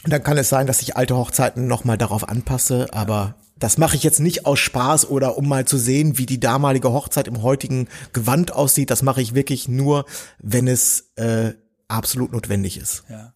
dann 0.04 0.22
kann 0.22 0.36
es 0.36 0.50
sein, 0.50 0.66
dass 0.66 0.82
ich 0.82 0.98
alte 0.98 1.16
Hochzeiten 1.16 1.66
nochmal 1.66 1.96
darauf 1.96 2.28
anpasse, 2.28 2.88
aber 2.92 3.36
das 3.58 3.78
mache 3.78 3.96
ich 3.96 4.02
jetzt 4.02 4.20
nicht 4.20 4.44
aus 4.44 4.58
Spaß 4.58 5.08
oder 5.08 5.38
um 5.38 5.48
mal 5.48 5.66
zu 5.66 5.78
sehen, 5.78 6.18
wie 6.18 6.26
die 6.26 6.40
damalige 6.40 6.92
Hochzeit 6.92 7.28
im 7.28 7.42
heutigen 7.42 7.88
Gewand 8.12 8.52
aussieht. 8.52 8.90
Das 8.90 9.02
mache 9.02 9.22
ich 9.22 9.34
wirklich 9.34 9.68
nur, 9.68 10.04
wenn 10.38 10.68
es 10.68 11.12
äh, 11.16 11.52
absolut 11.90 12.32
notwendig 12.32 12.76
ist. 12.78 13.04
Ja. 13.08 13.34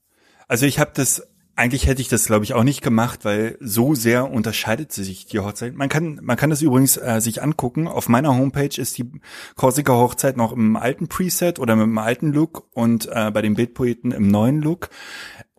Also 0.49 0.67
ich 0.67 0.79
habe 0.79 0.93
das, 0.95 1.27
eigentlich 1.57 1.87
hätte 1.87 2.01
ich 2.01 2.09
das 2.09 2.27
glaube 2.27 2.45
ich 2.45 2.55
auch 2.55 2.65
nicht 2.65 2.83
gemacht, 2.83 3.25
weil 3.25 3.57
so 3.61 3.95
sehr 3.95 4.31
unterscheidet 4.31 4.93
sich 4.93 5.27
die 5.27 5.41
Hochzeit. 5.41 5.75
Man 5.75 5.89
kann, 5.89 6.21
man 6.23 6.37
kann 6.37 6.51
das 6.51 6.63
übrigens 6.63 6.97
äh, 6.97 7.21
sich 7.21 7.43
angucken. 7.43 7.89
Auf 7.89 8.09
meiner 8.09 8.35
Homepage 8.35 8.81
ist 8.81 8.99
die 8.99 9.11
Korsika 9.57 9.93
Hochzeit 9.93 10.37
noch 10.37 10.53
im 10.53 10.77
alten 10.77 11.09
Preset 11.09 11.59
oder 11.59 11.77
mit 11.77 11.85
dem 11.85 11.99
alten 11.99 12.33
Look 12.33 12.69
und 12.73 13.09
äh, 13.11 13.31
bei 13.31 13.43
den 13.43 13.55
Bildpoeten 13.55 14.13
im 14.13 14.29
neuen 14.29 14.61
Look. 14.61 14.91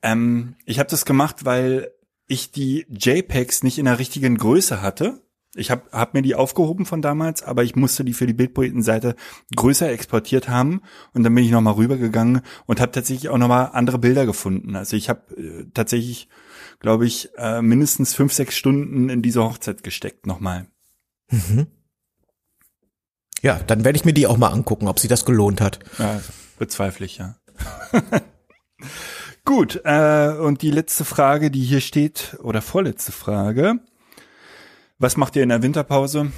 Ähm, 0.02 0.56
ich 0.66 0.80
habe 0.80 0.90
das 0.90 1.06
gemacht, 1.06 1.46
weil 1.46 1.92
ich 2.28 2.52
die 2.52 2.86
JPEGs 2.90 3.64
nicht 3.64 3.78
in 3.78 3.86
der 3.86 4.00
richtigen 4.00 4.38
Größe 4.38 4.82
hatte. 4.82 5.22
Ich 5.56 5.72
habe 5.72 5.84
hab 5.92 6.14
mir 6.14 6.22
die 6.22 6.36
aufgehoben 6.36 6.86
von 6.86 7.02
damals, 7.02 7.42
aber 7.42 7.64
ich 7.64 7.76
musste 7.76 8.04
die 8.04 8.14
für 8.14 8.28
die 8.28 8.34
Bildpoetenseite 8.34 9.16
größer 9.56 9.90
exportiert 9.90 10.50
haben 10.50 10.82
und 11.14 11.24
dann 11.24 11.34
bin 11.34 11.46
ich 11.46 11.52
nochmal 11.52 11.76
rübergegangen 11.76 12.42
und 12.66 12.82
habe 12.82 12.92
tatsächlich 12.92 13.30
auch 13.30 13.38
nochmal 13.38 13.70
andere 13.74 14.00
Bilder 14.00 14.26
gefunden. 14.26 14.76
Also 14.76 14.98
ich 14.98 15.10
habe 15.10 15.36
äh, 15.36 15.66
tatsächlich, 15.74 16.28
glaube 16.80 17.06
ich, 17.06 17.30
äh, 17.38 17.62
mindestens 17.62 18.14
fünf, 18.14 18.34
sechs 18.34 18.56
Stunden 18.56 19.10
in 19.10 19.22
diese 19.22 19.44
Hochzeit 19.44 19.84
gesteckt 19.84 20.28
nochmal. 20.28 20.68
Ja, 23.42 23.60
dann 23.60 23.84
werde 23.86 23.98
ich 23.98 24.06
mir 24.06 24.14
die 24.14 24.28
auch 24.28 24.38
mal 24.38 24.50
angucken, 24.50 24.88
ob 24.88 25.00
sie 25.00 25.08
das 25.08 25.24
gelohnt 25.24 25.62
hat. 25.62 25.80
Ja, 26.00 26.22
bezweifle 26.58 27.06
ich, 27.06 27.18
ja. 27.18 27.36
Gut, 29.46 29.82
äh, 29.86 30.34
und 30.40 30.64
die 30.64 30.72
letzte 30.72 31.06
Frage, 31.06 31.52
die 31.52 31.64
hier 31.64 31.82
steht, 31.82 32.38
oder 32.42 32.62
vorletzte 32.62 33.12
Frage. 33.12 33.80
Was 34.98 35.18
macht 35.18 35.36
ihr 35.36 35.44
in 35.44 35.50
der 35.50 35.62
Winterpause? 35.62 36.32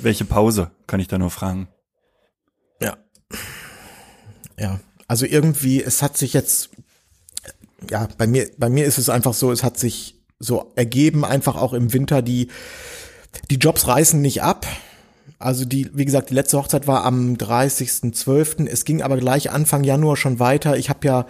Welche 0.00 0.24
Pause, 0.24 0.70
kann 0.86 1.00
ich 1.00 1.08
da 1.08 1.16
nur 1.16 1.30
fragen. 1.30 1.68
Ja. 2.82 2.96
Ja. 4.58 4.80
Also 5.08 5.24
irgendwie, 5.24 5.82
es 5.82 6.02
hat 6.02 6.18
sich 6.18 6.34
jetzt, 6.34 6.70
ja, 7.90 8.08
bei 8.18 8.26
mir, 8.26 8.50
bei 8.58 8.68
mir 8.68 8.84
ist 8.84 8.98
es 8.98 9.08
einfach 9.08 9.32
so, 9.32 9.52
es 9.52 9.62
hat 9.62 9.78
sich 9.78 10.16
so 10.38 10.72
ergeben, 10.76 11.24
einfach 11.24 11.56
auch 11.56 11.72
im 11.72 11.92
Winter, 11.94 12.20
die, 12.20 12.48
die 13.50 13.56
Jobs 13.56 13.86
reißen 13.86 14.20
nicht 14.20 14.42
ab. 14.42 14.66
Also 15.38 15.64
die, 15.64 15.90
wie 15.94 16.04
gesagt, 16.04 16.30
die 16.30 16.34
letzte 16.34 16.58
Hochzeit 16.58 16.86
war 16.86 17.04
am 17.04 17.34
30.12. 17.34 18.66
Es 18.66 18.84
ging 18.84 19.02
aber 19.02 19.16
gleich 19.16 19.50
Anfang 19.50 19.84
Januar 19.84 20.16
schon 20.16 20.38
weiter. 20.38 20.76
Ich 20.76 20.88
habe 20.88 21.06
ja 21.06 21.26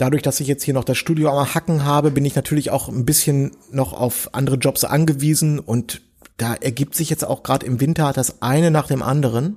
dadurch, 0.00 0.22
dass 0.22 0.40
ich 0.40 0.48
jetzt 0.48 0.62
hier 0.62 0.74
noch 0.74 0.84
das 0.84 0.98
Studio 0.98 1.30
am 1.30 1.54
Hacken 1.54 1.84
habe, 1.84 2.10
bin 2.10 2.24
ich 2.24 2.34
natürlich 2.34 2.70
auch 2.70 2.88
ein 2.88 3.04
bisschen 3.04 3.52
noch 3.70 3.92
auf 3.92 4.30
andere 4.32 4.56
Jobs 4.56 4.84
angewiesen 4.84 5.58
und 5.58 6.00
da 6.36 6.54
ergibt 6.54 6.94
sich 6.94 7.10
jetzt 7.10 7.24
auch 7.24 7.42
gerade 7.42 7.66
im 7.66 7.80
Winter 7.80 8.12
das 8.14 8.40
eine 8.40 8.70
nach 8.70 8.86
dem 8.86 9.02
anderen. 9.02 9.56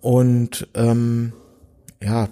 Und 0.00 0.68
ähm, 0.74 1.32
ja, 2.00 2.28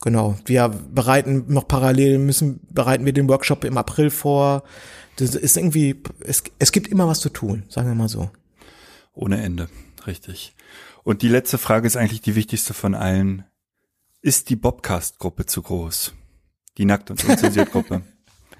genau. 0.00 0.36
Wir 0.44 0.68
bereiten 0.68 1.44
noch 1.48 1.68
parallel 1.68 2.18
müssen 2.18 2.60
bereiten 2.70 3.04
wir 3.04 3.12
den 3.12 3.28
Workshop 3.28 3.64
im 3.64 3.78
April 3.78 4.10
vor. 4.10 4.64
Das 5.16 5.34
ist 5.36 5.56
irgendwie, 5.56 6.02
es, 6.20 6.42
es 6.58 6.72
gibt 6.72 6.88
immer 6.88 7.06
was 7.06 7.20
zu 7.20 7.28
tun, 7.28 7.64
sagen 7.68 7.88
wir 7.88 7.94
mal 7.94 8.08
so. 8.08 8.30
Ohne 9.14 9.40
Ende, 9.40 9.68
richtig. 10.06 10.54
Und 11.04 11.22
die 11.22 11.28
letzte 11.28 11.58
Frage 11.58 11.86
ist 11.86 11.96
eigentlich 11.96 12.20
die 12.20 12.34
wichtigste 12.34 12.74
von 12.74 12.94
allen. 12.94 13.44
Ist 14.20 14.50
die 14.50 14.56
Bobcast-Gruppe 14.56 15.46
zu 15.46 15.62
groß? 15.62 16.14
Die 16.76 16.84
Nackt- 16.84 17.10
und 17.10 17.24
Unzensiert-Gruppe. 17.24 18.02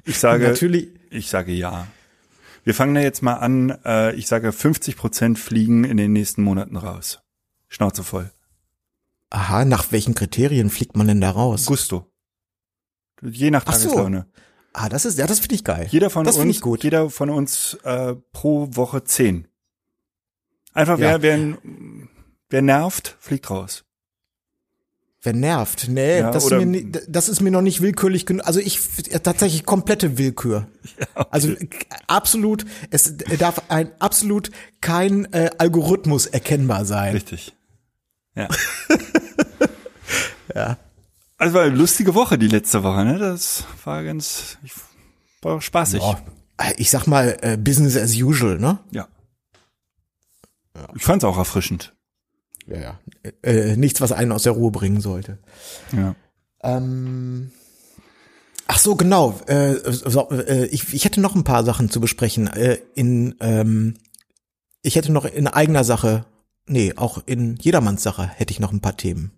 Ich 0.05 0.19
sage, 0.19 0.49
Natürlich, 0.49 0.89
ich 1.11 1.29
sage 1.29 1.53
ja. 1.53 1.87
Wir 2.65 2.75
fangen 2.75 2.95
da 2.95 3.01
jetzt 3.01 3.23
mal 3.23 3.35
an. 3.35 3.71
Äh, 3.85 4.15
ich 4.15 4.27
sage, 4.29 4.53
50 4.53 4.97
Prozent 4.97 5.39
fliegen 5.39 5.85
in 5.85 5.97
den 5.97 6.13
nächsten 6.13 6.43
Monaten 6.43 6.77
raus. 6.77 7.21
Schnauze 7.69 8.03
voll. 8.05 8.31
aha, 9.31 9.65
nach 9.65 9.93
welchen 9.93 10.15
Kriterien 10.15 10.71
fliegt 10.71 10.97
man 10.97 11.07
denn 11.09 11.21
da 11.21 11.31
raus? 11.31 11.67
Gusto. 11.67 12.11
Je 13.23 13.51
nach 13.51 13.65
Ach 13.67 13.75
so. 13.75 13.89
Tageslaune. 13.89 14.27
Ah, 14.73 14.89
das 14.89 15.05
ist, 15.05 15.19
ja, 15.19 15.27
das 15.27 15.41
finde 15.41 15.57
ich 15.57 15.65
geil. 15.65 15.89
Jeder 15.91 16.09
von 16.09 16.25
das 16.25 16.37
uns, 16.37 16.57
ich 16.57 16.61
gut. 16.63 16.85
jeder 16.85 17.11
von 17.11 17.31
uns 17.31 17.75
äh, 17.83 18.15
pro 18.33 18.69
Woche 18.77 19.03
zehn. 19.05 19.49
Einfach 20.73 20.99
Ja. 20.99 21.21
wer, 21.21 21.23
wer, 21.23 21.59
wer 22.49 22.63
nervt, 22.63 23.17
fliegt 23.19 23.51
raus. 23.51 23.85
Wer 25.23 25.33
nervt? 25.33 25.89
Nee, 25.89 26.21
Ja, 26.21 26.31
das, 26.31 26.45
ist 26.45 26.53
mir, 26.53 26.93
das 27.09 27.29
ist 27.29 27.41
mir 27.41 27.51
noch 27.51 27.63
nicht 27.63 27.81
willkürlich 27.81 28.25
genug. 28.25 28.47
Also 28.47 28.61
ich 28.61 28.79
ja, 29.11 29.19
tatsächlich 29.19 29.67
komplette 29.67 30.17
Willkür. 30.17 30.69
Also 31.31 31.51
äh, 31.51 31.69
absolut, 32.07 32.65
es 32.91 33.17
darf 33.39 33.63
ein 33.69 33.91
absolut 33.99 34.51
kein 34.81 35.33
äh, 35.33 35.51
Algorithmus 35.59 36.27
erkennbar 36.27 36.85
sein. 36.85 37.15
Richtig. 37.15 37.55
Ja. 40.55 40.79
Also 41.37 41.55
war 41.55 41.63
eine 41.63 41.77
lustige 41.77 42.15
Woche 42.15 42.39
die 42.39 42.49
letzte 42.49 42.83
Woche, 42.83 43.05
ne? 43.05 43.19
Das 43.19 43.65
war 43.85 44.03
ganz 44.03 44.59
ich, 44.65 44.73
war 45.43 45.61
spaßig. 45.61 46.01
Ja, 46.01 46.19
ich 46.77 46.91
sag 46.91 47.07
mal, 47.07 47.37
äh, 47.43 47.57
Business 47.57 47.97
as 47.97 48.15
usual, 48.15 48.59
ne? 48.59 48.79
Ja. 48.91 49.09
Ich 50.95 51.03
fand's 51.03 51.25
auch 51.25 51.37
erfrischend. 51.37 51.95
Ja, 52.69 52.79
ja. 52.79 53.01
Äh, 53.43 53.77
nichts, 53.77 54.01
was 54.01 54.13
einen 54.13 54.33
aus 54.33 54.43
der 54.43 54.53
Ruhe 54.53 54.71
bringen 54.71 55.01
sollte. 55.01 55.39
Ja. 55.93 56.15
Ähm, 56.63 57.51
ach 58.67 58.79
so, 58.79 58.97
genau. 58.97 59.41
Äh, 59.47 59.77
so, 59.91 60.31
äh, 60.31 60.67
ich, 60.67 60.93
ich 60.93 61.05
hätte 61.05 61.21
noch 61.21 61.35
ein 61.35 61.45
paar 61.45 61.65
Sachen 61.65 61.91
zu 61.91 62.01
besprechen. 62.01 62.47
Äh, 62.47 62.79
in, 62.95 63.35
ähm, 63.41 63.95
ich 64.83 64.97
hätte 64.97 65.13
noch 65.13 65.25
in 65.25 65.47
eigener 65.47 65.85
Sache, 65.85 66.27
nee, 66.67 66.93
auch 66.97 67.23
in 67.27 67.57
jedermanns 67.57 68.03
Sache 68.03 68.27
hätte 68.27 68.53
ich 68.53 68.61
noch 68.61 68.73
ein 68.73 68.81
paar 68.81 68.97
Themen. 68.97 69.33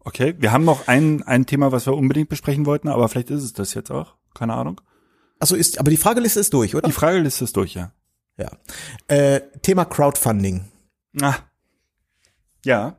Okay, 0.00 0.34
wir 0.38 0.52
haben 0.52 0.64
noch 0.64 0.86
ein, 0.86 1.22
ein 1.24 1.46
Thema, 1.46 1.72
was 1.72 1.86
wir 1.86 1.94
unbedingt 1.94 2.28
besprechen 2.28 2.66
wollten, 2.66 2.88
aber 2.88 3.08
vielleicht 3.08 3.30
ist 3.30 3.42
es 3.42 3.52
das 3.52 3.74
jetzt 3.74 3.90
auch. 3.90 4.14
Keine 4.34 4.54
Ahnung. 4.54 4.80
Also 5.38 5.56
ist, 5.56 5.78
aber 5.78 5.90
die 5.90 5.96
Frageliste 5.96 6.40
ist 6.40 6.52
durch, 6.54 6.74
oder? 6.74 6.86
Die 6.86 6.92
Frageliste 6.92 7.44
ist 7.44 7.56
durch, 7.56 7.74
ja. 7.74 7.92
Ja. 8.38 8.50
Äh, 9.08 9.40
Thema 9.62 9.84
Crowdfunding. 9.84 10.64
Ah. 11.20 11.36
Ja. 12.66 12.96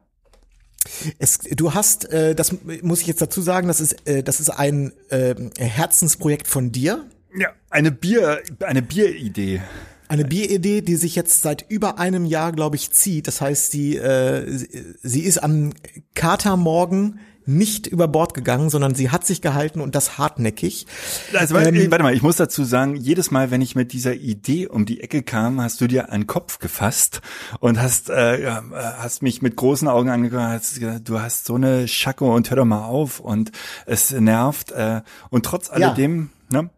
Es, 1.20 1.40
du 1.40 1.74
hast, 1.74 2.10
äh, 2.10 2.34
das 2.34 2.56
muss 2.82 3.02
ich 3.02 3.08
jetzt 3.08 3.22
dazu 3.22 3.42
sagen, 3.42 3.68
das 3.68 3.82
ist, 3.82 4.08
äh, 4.08 4.24
das 4.24 4.40
ist 4.40 4.50
ein 4.50 4.94
äh, 5.10 5.36
Herzensprojekt 5.60 6.48
von 6.48 6.72
dir. 6.72 7.06
Ja, 7.38 7.50
eine 7.70 7.92
Bier, 7.92 8.42
eine 8.62 8.82
Bieridee. 8.82 9.62
Eine 10.08 10.24
Bieridee, 10.24 10.80
die 10.82 10.96
sich 10.96 11.18
jetzt 11.18 11.42
seit 11.42 11.66
über 11.68 12.00
einem 12.00 12.24
Jahr, 12.24 12.54
glaube 12.54 12.78
ich, 12.78 12.92
zieht. 12.92 13.28
Das 13.28 13.42
heißt, 13.42 13.76
äh, 13.76 14.50
sie, 14.50 14.96
sie 15.04 15.22
ist 15.24 15.40
am 15.40 15.74
Katermorgen 16.16 17.20
nicht 17.48 17.88
über 17.88 18.08
Bord 18.08 18.34
gegangen, 18.34 18.70
sondern 18.70 18.94
sie 18.94 19.10
hat 19.10 19.26
sich 19.26 19.42
gehalten 19.42 19.82
und 19.82 19.96
das 19.96 20.18
hartnäckig. 20.18 20.86
Also, 21.34 21.58
ähm, 21.58 21.90
warte 21.90 22.04
mal, 22.04 22.14
ich 22.14 22.22
muss 22.22 22.36
dazu 22.36 22.64
sagen, 22.64 22.96
jedes 22.96 23.32
Mal, 23.32 23.52
wenn 23.52 23.62
ich 23.62 23.76
mit 23.76 23.94
dieser 23.94 24.14
Idee 24.14 24.68
um 24.68 24.86
die 24.86 25.02
Ecke 25.02 25.24
kam, 25.24 25.62
hast 25.62 25.82
du 25.82 25.88
dir 25.88 26.12
einen 26.12 26.28
Kopf 26.28 26.60
gefasst 26.60 27.22
und 27.60 27.82
hast, 27.82 28.10
äh, 28.10 28.52
hast 28.74 29.24
mich 29.24 29.42
mit 29.42 29.56
großen 29.56 29.88
Augen 29.88 30.10
angeguckt, 30.10 30.42
hast 30.42 30.80
gesagt, 30.80 31.10
du 31.10 31.20
hast 31.20 31.46
so 31.46 31.56
eine 31.56 31.88
Schacke 31.88 32.26
und 32.26 32.50
hör 32.50 32.58
doch 32.58 32.66
mal 32.66 32.86
auf 32.86 33.20
und 33.20 33.52
es 33.86 34.12
nervt. 34.12 34.72
Äh, 34.72 35.02
und 35.30 35.46
trotz 35.46 35.70
alledem, 35.70 36.30
ja. 36.52 36.64
ne? 36.64 36.70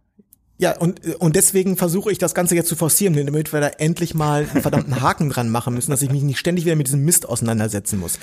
Ja, 0.60 0.78
und, 0.78 1.16
und 1.16 1.36
deswegen 1.38 1.78
versuche 1.78 2.12
ich 2.12 2.18
das 2.18 2.34
Ganze 2.34 2.54
jetzt 2.54 2.68
zu 2.68 2.76
forcieren, 2.76 3.14
damit 3.26 3.54
wir 3.54 3.62
da 3.62 3.70
endlich 3.70 4.14
mal 4.14 4.46
einen 4.52 4.62
verdammten 4.62 5.00
Haken 5.02 5.30
dran 5.30 5.50
machen 5.50 5.74
müssen, 5.74 5.90
dass 5.90 6.02
ich 6.02 6.12
mich 6.12 6.22
nicht 6.22 6.38
ständig 6.38 6.66
wieder 6.66 6.76
mit 6.76 6.88
diesem 6.88 7.06
Mist 7.06 7.30
auseinandersetzen 7.30 7.98
muss. 7.98 8.20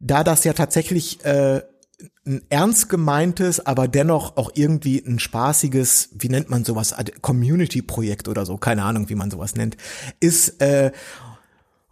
da 0.00 0.24
das 0.24 0.44
ja 0.44 0.52
tatsächlich 0.52 1.24
äh, 1.24 1.62
ein 2.26 2.42
ernst 2.50 2.88
gemeintes, 2.88 3.64
aber 3.64 3.88
dennoch 3.88 4.36
auch 4.36 4.50
irgendwie 4.54 5.02
ein 5.06 5.18
spaßiges, 5.18 6.10
wie 6.18 6.28
nennt 6.28 6.50
man 6.50 6.64
sowas, 6.64 6.94
Community-Projekt 7.22 8.28
oder 8.28 8.44
so, 8.44 8.56
keine 8.58 8.82
Ahnung, 8.82 9.08
wie 9.08 9.14
man 9.14 9.30
sowas 9.30 9.54
nennt, 9.54 9.76
ist 10.20 10.60
äh, 10.60 10.92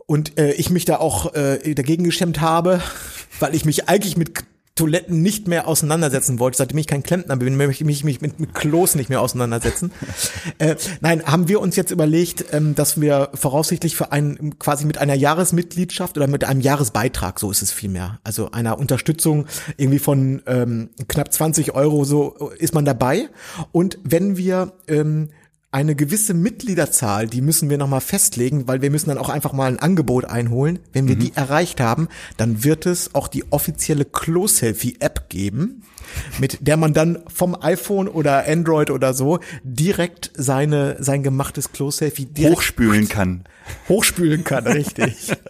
und 0.07 0.39
äh, 0.39 0.53
ich 0.53 0.71
mich 0.71 0.85
da 0.85 0.99
auch 0.99 1.35
äh, 1.35 1.75
dagegen 1.75 2.05
gestemmt 2.05 2.41
habe, 2.41 2.83
weil 3.41 3.55
ich 3.55 3.65
mich 3.65 3.89
eigentlich 3.89 4.17
mit 4.17 4.45
Toiletten 4.75 5.23
nicht 5.23 5.47
mehr 5.47 5.69
auseinandersetzen 5.69 6.41
wollte, 6.41 6.59
seitdem 6.59 6.79
ich 6.79 6.89
kein 6.89 7.05
Klempner 7.05 7.37
bin, 7.37 7.57
möchte 7.57 7.85
ich 7.85 8.05
mich 8.05 8.21
mit, 8.21 8.41
mit 8.41 8.55
Klos 8.55 8.97
nicht 8.97 9.09
mehr 9.09 9.21
auseinandersetzen. 9.21 9.93
äh, 10.59 10.75
nein, 11.01 11.25
haben 11.25 11.47
wir 11.47 11.61
uns 11.61 11.77
jetzt 11.77 11.93
überlegt, 11.93 12.47
ähm, 12.53 12.75
dass 12.75 13.01
wir 13.01 13.31
voraussichtlich 13.35 13.95
für 13.95 14.11
einen 14.11 14.59
quasi 14.59 14.85
mit 14.85 14.99
einer 14.99 15.15
Jahresmitgliedschaft 15.15 16.17
oder 16.17 16.27
mit 16.27 16.43
einem 16.43 16.61
Jahresbeitrag, 16.61 17.39
so 17.39 17.53
ist 17.53 17.63
es 17.63 17.71
vielmehr, 17.71 18.19
also 18.25 18.51
einer 18.51 18.79
Unterstützung 18.79 19.47
irgendwie 19.77 20.01
von 20.01 20.43
ähm, 20.47 20.91
knapp 21.07 21.33
20 21.33 21.75
Euro, 21.77 22.05
so 22.05 22.51
ist 22.59 22.75
man 22.75 22.85
dabei. 22.85 23.29
Und 23.71 23.99
wenn 24.03 24.37
wir 24.37 24.73
ähm, 24.89 25.29
eine 25.75 25.97
gewisse 25.97 26.35
Mitgliederzahl, 26.35 27.27
die 27.27 27.41
müssen 27.41 27.69
wir 27.69 27.79
nochmal 27.79 28.01
festlegen, 28.01 28.69
weil 28.69 28.81
wir 28.81 28.93
müssen 28.93 29.09
dann 29.09 29.19
auch 29.19 29.29
einfach 29.29 29.53
mal 29.53 29.67
ein 29.67 29.81
Angebot 29.81 30.25
einholen. 30.25 30.79
Wenn 30.93 31.09
wir 31.09 31.17
die 31.17 31.33
erreicht 31.35 31.81
haben, 31.81 32.07
dann 32.37 32.63
wird 32.63 32.87
es 32.87 33.13
auch 33.17 33.27
die 33.27 33.51
offizielle 33.51 34.05
Close-Selfie-App 34.05 35.29
geben, 35.29 35.83
mit 36.39 36.59
der 36.61 36.77
man 36.77 36.95
dann 36.95 37.25
vom 37.27 37.61
iPhone 37.61 38.07
oder 38.07 38.47
Android 38.47 38.91
oder 38.91 39.15
so 39.15 39.41
direkt 39.65 40.31
seine, 40.37 41.03
sein 41.03 41.25
gemachtes 41.25 41.73
Close-Selfie 41.73 42.29
Hochspülen 42.39 43.09
kann. 43.09 43.43
hochspülen 43.89 44.45
kann, 44.45 44.69
richtig. 44.69 45.33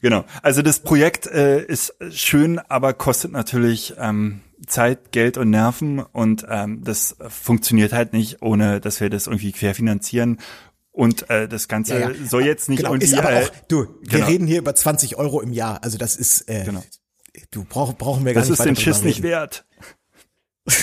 Genau. 0.00 0.26
Also 0.42 0.60
das 0.60 0.80
Projekt 0.80 1.26
äh, 1.28 1.64
ist 1.64 1.94
schön, 2.10 2.58
aber 2.58 2.92
kostet 2.92 3.32
natürlich 3.32 3.94
ähm, 3.98 4.42
Zeit, 4.66 5.12
Geld 5.12 5.36
und 5.38 5.50
Nerven 5.50 5.98
und 6.00 6.46
ähm, 6.48 6.82
das 6.84 7.16
funktioniert 7.28 7.92
halt 7.92 8.12
nicht, 8.12 8.42
ohne 8.42 8.80
dass 8.80 9.00
wir 9.00 9.10
das 9.10 9.26
irgendwie 9.26 9.52
querfinanzieren. 9.52 10.38
Und 10.92 11.28
äh, 11.28 11.48
das 11.48 11.66
Ganze 11.66 11.98
Ja, 11.98 12.10
ja. 12.10 12.14
soll 12.24 12.44
jetzt 12.44 12.68
nicht 12.68 12.78
genau, 12.78 12.92
irgendwie. 12.92 13.06
ist 13.06 13.18
aber 13.18 13.36
auch, 13.40 13.50
du, 13.68 13.88
wir 14.02 14.18
genau. 14.18 14.26
reden 14.26 14.46
hier 14.46 14.58
über 14.58 14.74
20 14.74 15.16
Euro 15.16 15.40
im 15.40 15.52
Jahr, 15.52 15.82
also 15.82 15.98
das 15.98 16.14
ist, 16.16 16.48
äh, 16.48 16.62
Genau. 16.64 16.84
du 17.50 17.64
brauch, 17.64 17.94
brauchen 17.96 18.24
wir 18.24 18.32
gar 18.32 18.42
das 18.42 18.50
nicht 18.50 18.60
ist 18.60 18.64
den 18.64 18.76
Schiss 18.76 19.02
nicht 19.02 19.22
wert. 19.22 19.64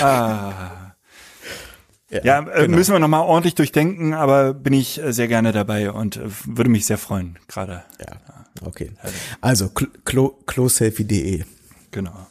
ah. 0.00 0.94
Ja, 2.10 2.40
äh, 2.40 2.62
genau. 2.62 2.76
müssen 2.76 2.92
wir 2.92 3.00
nochmal 3.00 3.22
ordentlich 3.22 3.54
durchdenken, 3.54 4.14
aber 4.14 4.54
bin 4.54 4.72
ich 4.72 5.02
äh, 5.02 5.12
sehr 5.12 5.28
gerne 5.28 5.52
dabei 5.52 5.90
und 5.90 6.16
äh, 6.16 6.22
würde 6.46 6.70
mich 6.70 6.86
sehr 6.86 6.98
freuen, 6.98 7.38
gerade. 7.48 7.84
Ja, 8.00 8.37
okay. 8.62 8.92
Also 9.40 9.68
clo 9.68 10.30
closelfie.de. 10.46 11.44
Genau. 11.90 12.26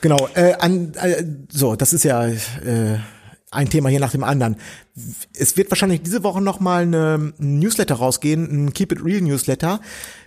Genau, 0.00 0.28
äh, 0.34 0.54
an, 0.54 0.92
äh, 0.94 1.24
so, 1.50 1.74
das 1.76 1.92
ist 1.92 2.04
ja 2.04 2.26
äh, 2.26 2.98
ein 3.50 3.68
Thema 3.68 3.88
hier 3.88 4.00
nach 4.00 4.12
dem 4.12 4.24
anderen. 4.24 4.56
Es 5.34 5.56
wird 5.56 5.70
wahrscheinlich 5.70 6.02
diese 6.02 6.22
Woche 6.22 6.40
noch 6.40 6.60
mal 6.60 6.82
eine 6.82 7.32
ein 7.38 7.58
Newsletter 7.58 7.96
rausgehen, 7.96 8.66
ein 8.66 8.72
Keep 8.72 8.92
It 8.92 9.04
Real 9.04 9.20
Newsletter. 9.20 9.80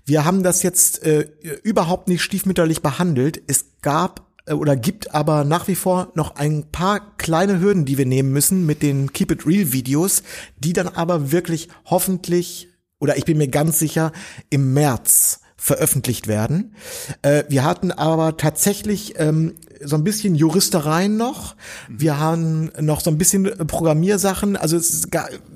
Wir 0.06 0.26
haben 0.26 0.44
das 0.44 0.64
jetzt 0.64 1.04
äh, 1.04 1.28
überhaupt 1.64 2.08
nicht 2.08 2.24
stiefmütterlich 2.24 2.82
behandelt. 2.82 3.42
Es 3.48 3.66
gab 3.82 4.28
äh, 4.46 4.54
oder 4.54 4.76
gibt 4.76 5.14
aber 5.14 5.44
nach 5.44 5.68
wie 5.68 5.76
vor 5.76 6.12
noch 6.16 6.36
ein 6.36 6.72
paar 6.72 7.16
kleine 7.18 7.60
Hürden, 7.60 7.86
die 7.86 7.98
wir 7.98 8.06
nehmen 8.06 8.32
müssen 8.32 8.66
mit 8.66 8.82
den 8.82 9.14
Keep 9.14 9.32
It 9.32 9.46
Real 9.46 9.72
Videos, 9.72 10.24
die 10.58 10.74
dann 10.74 10.88
aber 10.88 11.32
wirklich 11.32 11.70
hoffentlich 11.86 12.70
oder 13.02 13.18
ich 13.18 13.26
bin 13.26 13.38
mir 13.38 13.50
ganz 13.50 13.80
sicher 13.80 14.14
im 14.50 14.74
März 14.74 15.42
veröffentlicht 15.58 16.28
werden. 16.28 16.74
Äh, 17.22 17.44
wir 17.50 17.64
hatten 17.64 17.92
aber 17.92 18.38
tatsächlich 18.38 19.16
ähm, 19.20 19.56
so 19.84 19.96
ein 19.96 20.04
bisschen 20.04 20.34
Juristereien 20.34 21.18
noch. 21.18 21.56
Wir 21.88 22.20
haben 22.20 22.72
noch 22.80 23.02
so 23.02 23.12
ein 23.12 23.18
bisschen 23.18 23.44
Programmiersachen. 23.68 24.56
Also 24.56 24.78
es 24.78 24.92
ist 24.92 25.10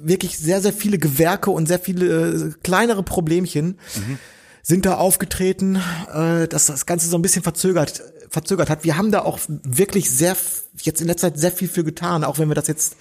wirklich 0.03 0.37
sehr, 0.37 0.61
sehr 0.61 0.73
viele 0.73 0.99
Gewerke 0.99 1.49
und 1.49 1.67
sehr 1.67 1.79
viele 1.79 2.05
äh, 2.05 2.51
kleinere 2.63 3.01
Problemchen 3.01 3.79
mhm. 3.95 4.19
sind 4.61 4.85
da 4.85 4.95
aufgetreten, 4.95 5.79
äh, 6.13 6.47
dass 6.47 6.67
das 6.67 6.85
Ganze 6.85 7.07
so 7.07 7.17
ein 7.17 7.23
bisschen 7.23 7.43
verzögert, 7.43 8.03
verzögert 8.29 8.69
hat. 8.69 8.83
Wir 8.83 8.97
haben 8.97 9.11
da 9.11 9.21
auch 9.21 9.39
wirklich 9.47 10.11
sehr, 10.11 10.35
jetzt 10.81 11.01
in 11.01 11.07
letzter 11.07 11.31
Zeit 11.31 11.39
sehr 11.39 11.51
viel 11.51 11.67
für 11.67 11.83
getan, 11.83 12.23
auch 12.23 12.37
wenn 12.37 12.47
wir 12.47 12.55
das 12.55 12.67
jetzt 12.67 12.95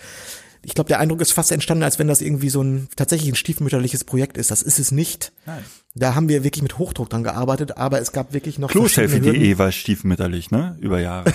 ich 0.64 0.74
glaube, 0.74 0.88
der 0.88 1.00
Eindruck 1.00 1.20
ist 1.20 1.32
fast 1.32 1.52
entstanden, 1.52 1.84
als 1.84 1.98
wenn 1.98 2.08
das 2.08 2.20
irgendwie 2.20 2.48
so 2.48 2.62
ein 2.62 2.88
tatsächlich 2.96 3.30
ein 3.30 3.34
stiefmütterliches 3.34 4.04
Projekt 4.04 4.36
ist. 4.36 4.50
Das 4.50 4.62
ist 4.62 4.78
es 4.78 4.92
nicht. 4.92 5.32
Nein. 5.46 5.62
Da 5.94 6.14
haben 6.14 6.28
wir 6.28 6.42
wirklich 6.42 6.62
mit 6.62 6.78
Hochdruck 6.78 7.10
dran 7.10 7.22
gearbeitet, 7.22 7.76
aber 7.76 8.00
es 8.00 8.12
gab 8.12 8.32
wirklich 8.32 8.58
noch 8.58 8.68
Kloselfie.de 8.70 9.58
war 9.58 9.70
stiefmütterlich, 9.70 10.50
ne? 10.50 10.76
Über 10.80 11.00
Jahre. 11.00 11.32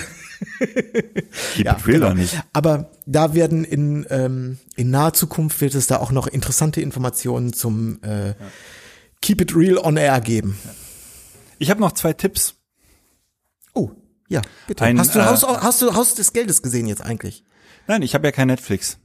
ja, 1.55 1.77
genau. 1.85 2.13
nicht. 2.13 2.41
Aber 2.51 2.91
da 3.05 3.33
werden 3.33 3.63
in 3.63 4.05
ähm, 4.09 4.57
in 4.75 4.89
naher 4.89 5.13
Zukunft 5.13 5.61
wird 5.61 5.75
es 5.75 5.87
da 5.87 5.97
auch 5.97 6.11
noch 6.11 6.27
interessante 6.27 6.81
Informationen 6.81 7.53
zum 7.53 8.01
äh, 8.03 8.29
ja. 8.29 8.35
Keep 9.21 9.41
It 9.41 9.55
Real 9.55 9.77
on 9.77 9.97
Air 9.97 10.19
geben. 10.21 10.57
Ich 11.57 11.69
habe 11.69 11.79
noch 11.79 11.93
zwei 11.93 12.13
Tipps. 12.13 12.55
Oh, 13.73 13.91
ja, 14.27 14.41
bitte. 14.67 14.83
Ein, 14.83 14.99
hast, 14.99 15.15
du, 15.15 15.19
äh, 15.19 15.23
Haus, 15.23 15.43
hast 15.43 15.81
du 15.81 15.93
Haus 15.93 16.15
des 16.15 16.33
Geldes 16.33 16.61
gesehen 16.61 16.87
jetzt 16.87 17.01
eigentlich? 17.01 17.43
Nein, 17.87 18.01
ich 18.01 18.13
habe 18.13 18.27
ja 18.27 18.31
kein 18.31 18.47
Netflix. 18.47 18.97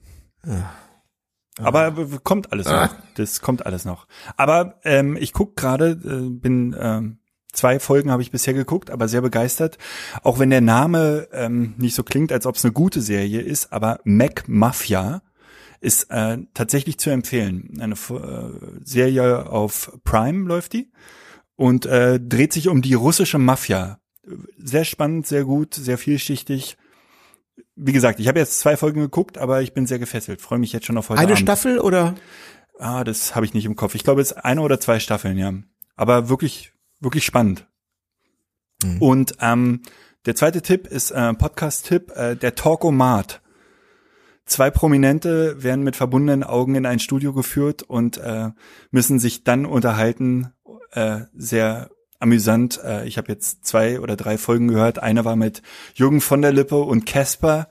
Aber 1.59 1.95
kommt 2.25 2.53
alles 2.53 2.67
noch. 2.67 2.95
Das 3.15 3.41
kommt 3.41 3.65
alles 3.65 3.85
noch. 3.85 4.07
Aber 4.37 4.81
ähm, 4.83 5.17
ich 5.17 5.33
guck 5.33 5.57
gerade, 5.57 5.91
äh, 5.91 6.29
bin 6.29 6.75
ähm, 6.79 7.19
zwei 7.53 7.79
Folgen 7.79 8.11
habe 8.11 8.23
ich 8.23 8.33
bisher 8.33 8.55
geguckt, 8.55 8.91
aber 8.91 9.07
sehr 9.07 9.21
begeistert. 9.21 9.79
Auch 10.23 10.39
wenn 10.39 10.51
der 10.51 10.61
Name 10.61 11.29
ähm, 11.33 11.75
nicht 11.77 11.95
so 11.95 12.03
klingt, 12.03 12.33
als 12.33 12.47
ob 12.47 12.57
es 12.57 12.65
eine 12.65 12.73
gute 12.73 13.01
Serie 13.01 13.41
ist, 13.41 13.73
aber 13.73 14.01
Mac 14.05 14.49
Mafia 14.49 15.23
ist 15.81 16.11
äh, 16.11 16.39
tatsächlich 16.55 16.99
zu 16.99 17.11
empfehlen. 17.11 17.79
Eine 17.81 17.95
äh, 17.95 18.85
Serie 18.85 19.49
auf 19.49 19.99
Prime 20.03 20.49
läuft 20.49 20.73
die 20.73 20.91
und 21.57 21.87
äh, 21.87 22.19
dreht 22.19 22.53
sich 22.53 22.69
um 22.69 22.83
die 22.83 22.95
russische 22.95 23.39
Mafia. 23.39 24.01
Sehr 24.59 24.85
spannend, 24.85 25.27
sehr 25.27 25.45
gut, 25.45 25.75
sehr 25.75 25.99
vielschichtig 25.99 26.79
wie 27.77 27.93
gesagt, 27.93 28.21
ich 28.21 28.29
habe 28.29 28.39
jetzt 28.39 28.59
zwei 28.61 28.77
Folgen 28.77 29.01
geguckt, 29.01 29.39
aber 29.39 29.63
ich 29.63 29.75
bin 29.75 29.87
sehr 29.87 29.99
gefesselt. 29.99 30.41
Freue 30.41 30.59
mich 30.59 30.73
jetzt 30.73 30.87
schon 30.87 30.99
auf 30.99 31.09
heute 31.09 31.21
Eine 31.21 31.33
Abend. 31.33 31.41
Staffel 31.41 31.79
oder? 31.79 32.15
Ah, 32.79 33.05
das 33.05 33.35
habe 33.35 33.47
ich 33.47 33.55
nicht 33.55 33.67
im 33.67 33.77
Kopf. 33.77 33.95
Ich 33.95 34.05
glaube, 34.05 34.21
es 34.21 34.33
ist 34.33 34.39
eine 34.39 34.61
oder 34.61 34.81
zwei 34.81 34.99
Staffeln, 34.99 35.39
ja. 35.39 35.53
Aber 35.97 36.29
wirklich, 36.29 36.73
wirklich 37.01 37.25
spannend. 37.25 37.67
Mhm. 38.83 39.03
Und 39.03 39.37
ähm, 39.41 39.83
der 40.27 40.35
zweite 40.35 40.63
Tipp 40.63 40.87
ist 40.87 41.11
äh, 41.11 41.35
Podcast-Tipp, 41.35 42.13
äh, 42.15 42.37
der 42.37 42.55
Talkomat. 42.55 43.43
Zwei 44.47 44.71
Prominente 44.71 45.63
werden 45.63 45.85
mit 45.85 45.97
verbundenen 45.97 46.45
Augen 46.45 46.75
in 46.75 46.87
ein 46.87 46.99
Studio 46.99 47.33
geführt 47.33 47.83
und 47.83 48.19
äh, 48.19 48.51
müssen 48.91 49.19
sich 49.19 49.45
dann 49.45 49.65
unterhalten. 49.67 50.53
Äh, 50.91 51.23
sehr 51.35 51.91
amüsant. 52.25 52.81
Äh, 52.83 53.07
ich 53.07 53.19
habe 53.19 53.31
jetzt 53.31 53.65
zwei 53.65 54.01
oder 54.01 54.17
drei 54.17 54.39
Folgen 54.39 54.69
gehört. 54.69 54.99
Eine 54.99 55.25
war 55.25 55.37
mit 55.37 55.63
Jürgen 55.95 56.21
von 56.21 56.43
der 56.43 56.53
Lippe 56.53 56.77
und 56.77 57.07
Casper. 57.07 57.69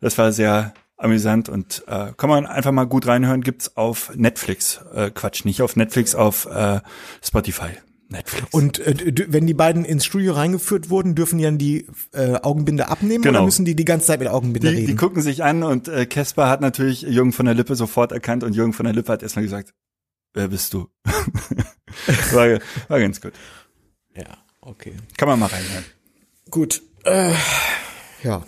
Das 0.00 0.18
war 0.18 0.32
sehr 0.32 0.74
amüsant 0.96 1.48
und 1.48 1.84
äh, 1.86 2.12
kann 2.16 2.28
man 2.28 2.46
einfach 2.46 2.72
mal 2.72 2.84
gut 2.84 3.06
reinhören. 3.06 3.40
Gibt's 3.42 3.76
auf 3.76 4.12
Netflix. 4.14 4.80
Äh, 4.94 5.10
Quatsch, 5.10 5.44
nicht 5.44 5.62
auf 5.62 5.76
Netflix, 5.76 6.14
auf 6.14 6.46
äh, 6.46 6.80
Spotify. 7.22 7.70
Netflix. 8.08 8.52
Und 8.52 8.78
äh, 8.80 9.26
wenn 9.28 9.46
die 9.46 9.54
beiden 9.54 9.84
ins 9.84 10.04
Studio 10.04 10.34
reingeführt 10.34 10.90
wurden, 10.90 11.14
dürfen 11.14 11.38
die 11.38 11.44
dann 11.44 11.58
die 11.58 11.86
äh, 12.12 12.38
Augenbinde 12.42 12.88
abnehmen 12.88 13.22
genau. 13.22 13.38
oder 13.38 13.44
müssen 13.46 13.64
die 13.64 13.74
die 13.74 13.84
ganze 13.84 14.06
Zeit 14.06 14.20
mit 14.20 14.28
Augenbinde 14.28 14.68
die, 14.70 14.76
reden? 14.76 14.86
Die 14.88 14.96
gucken 14.96 15.22
sich 15.22 15.42
an 15.42 15.62
und 15.62 15.88
äh, 15.88 16.06
Casper 16.06 16.48
hat 16.48 16.60
natürlich 16.60 17.02
Jürgen 17.02 17.32
von 17.32 17.46
der 17.46 17.54
Lippe 17.54 17.76
sofort 17.76 18.12
erkannt 18.12 18.44
und 18.44 18.54
Jürgen 18.54 18.72
von 18.72 18.84
der 18.84 18.94
Lippe 18.94 19.12
hat 19.12 19.22
erstmal 19.22 19.44
gesagt, 19.44 19.72
wer 20.34 20.48
bist 20.48 20.74
du? 20.74 20.88
war, 22.32 22.58
war 22.88 23.00
ganz 23.00 23.20
gut. 23.20 23.32
Ja, 24.16 24.38
okay. 24.60 24.94
Kann 25.16 25.28
man 25.28 25.38
mal 25.38 25.46
reinhören. 25.46 25.84
Gut. 26.50 26.82
Äh, 27.04 27.32
ja. 28.22 28.44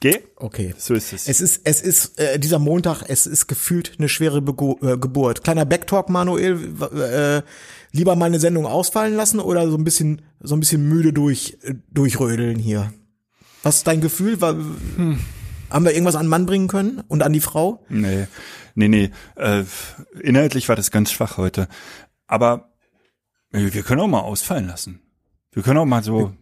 Geh? 0.00 0.20
Okay. 0.36 0.74
So 0.78 0.94
ist 0.94 1.12
es. 1.12 1.26
Es 1.26 1.40
ist, 1.40 1.62
es 1.64 1.82
ist, 1.82 2.18
äh, 2.20 2.38
dieser 2.38 2.60
Montag, 2.60 3.02
es 3.08 3.26
ist 3.26 3.48
gefühlt 3.48 3.94
eine 3.98 4.08
schwere 4.08 4.40
Bego 4.40 4.78
äh, 4.80 4.96
Geburt. 4.96 5.42
Kleiner 5.42 5.64
Backtalk, 5.64 6.08
Manuel, 6.08 6.72
äh, 6.94 7.42
lieber 7.90 8.14
mal 8.14 8.26
eine 8.26 8.38
Sendung 8.38 8.66
ausfallen 8.66 9.14
lassen 9.14 9.40
oder 9.40 9.68
so 9.68 9.76
ein 9.76 9.82
bisschen, 9.82 10.22
so 10.40 10.54
ein 10.54 10.60
bisschen 10.60 10.88
müde 10.88 11.12
durch, 11.12 11.58
äh, 11.62 11.74
durchrödeln 11.90 12.58
hier? 12.58 12.92
Was 13.64 13.78
ist 13.78 13.86
dein 13.88 14.00
Gefühl? 14.00 14.40
War, 14.40 14.52
hm. 14.52 15.18
Haben 15.70 15.84
wir 15.84 15.92
irgendwas 15.92 16.16
an 16.16 16.28
Mann 16.28 16.46
bringen 16.46 16.68
können 16.68 17.02
und 17.08 17.22
an 17.22 17.32
die 17.32 17.40
Frau? 17.40 17.84
Nee, 17.88 18.26
nee, 18.74 18.88
nee. 18.88 19.10
Äh, 19.36 19.64
inhaltlich 20.22 20.68
war 20.68 20.76
das 20.76 20.90
ganz 20.90 21.12
schwach 21.12 21.36
heute. 21.36 21.68
Aber 22.26 22.70
wir 23.50 23.82
können 23.82 24.00
auch 24.00 24.08
mal 24.08 24.20
ausfallen 24.20 24.66
lassen. 24.66 25.00
Wir 25.52 25.62
können 25.62 25.78
auch 25.78 25.86
mal 25.86 26.02
so. 26.02 26.32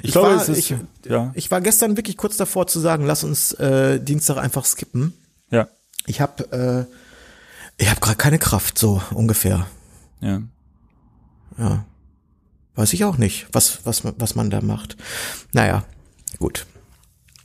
Ich, 0.00 0.06
ich 0.06 0.12
glaube, 0.12 0.30
war, 0.30 0.42
es 0.42 0.48
ist, 0.48 0.58
ich, 0.58 0.74
ja. 1.06 1.30
ich 1.34 1.50
war 1.50 1.60
gestern 1.60 1.96
wirklich 1.96 2.16
kurz 2.16 2.36
davor 2.36 2.66
zu 2.66 2.80
sagen, 2.80 3.06
lass 3.06 3.24
uns 3.24 3.52
äh, 3.52 3.98
Dienstag 4.00 4.36
einfach 4.36 4.64
skippen. 4.64 5.14
Ja. 5.50 5.68
Ich 6.06 6.20
habe 6.20 6.86
äh, 6.88 7.82
ich 7.82 7.90
habe 7.90 8.00
gerade 8.00 8.16
keine 8.16 8.38
Kraft, 8.38 8.78
so 8.78 9.02
ungefähr. 9.12 9.66
Ja. 10.20 10.42
Ja. 11.58 11.84
Weiß 12.74 12.92
ich 12.92 13.04
auch 13.04 13.16
nicht, 13.16 13.46
was 13.52 13.84
was 13.84 14.02
was 14.04 14.34
man 14.34 14.50
da 14.50 14.60
macht. 14.60 14.96
Naja, 15.52 15.84
gut. 16.38 16.66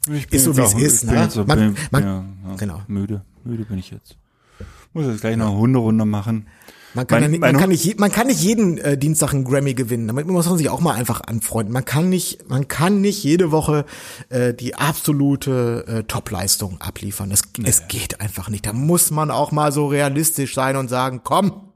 ist 0.07 0.43
so 0.43 0.57
wie 0.57 0.61
es 0.61 0.73
ist, 0.73 1.03
ne? 1.05 1.29
So, 1.29 1.45
man, 1.45 1.77
man, 1.91 2.03
ja, 2.03 2.25
ja, 2.49 2.55
genau. 2.55 2.81
Müde, 2.87 3.21
müde 3.43 3.63
bin 3.65 3.77
ich 3.77 3.91
jetzt. 3.91 4.17
Muss 4.93 5.05
jetzt 5.05 5.21
gleich 5.21 5.37
noch 5.37 5.47
eine 5.47 5.57
Hunderunde 5.57 6.05
machen. 6.05 6.47
Man 6.93 7.07
kann, 7.07 7.21
mein, 7.21 7.23
ja 7.23 7.29
nicht, 7.29 7.41
man, 7.41 7.57
kann 7.57 7.69
nicht, 7.69 7.99
man 7.99 8.11
kann 8.11 8.27
nicht 8.27 8.41
jeden 8.41 8.77
äh, 8.77 8.97
Dienstag 8.97 9.33
einen 9.33 9.45
Grammy 9.45 9.73
gewinnen. 9.73 10.07
Damit 10.07 10.27
muss 10.27 10.45
man 10.47 10.57
sich 10.57 10.69
auch 10.69 10.81
mal 10.81 10.93
einfach 10.93 11.21
anfreunden. 11.21 11.73
Man 11.73 11.85
kann 11.85 12.09
nicht, 12.09 12.49
man 12.49 12.67
kann 12.67 12.99
nicht 12.99 13.23
jede 13.23 13.51
Woche 13.51 13.85
äh, 14.29 14.53
die 14.53 14.75
absolute 14.75 15.85
äh, 15.87 16.03
Topleistung 16.03 16.81
abliefern. 16.81 17.29
Das, 17.29 17.43
nee. 17.57 17.69
Es 17.69 17.87
geht 17.87 18.19
einfach 18.19 18.49
nicht. 18.49 18.65
Da 18.65 18.73
muss 18.73 19.09
man 19.09 19.31
auch 19.31 19.51
mal 19.51 19.71
so 19.71 19.87
realistisch 19.87 20.53
sein 20.53 20.75
und 20.75 20.89
sagen, 20.89 21.21
komm. 21.23 21.71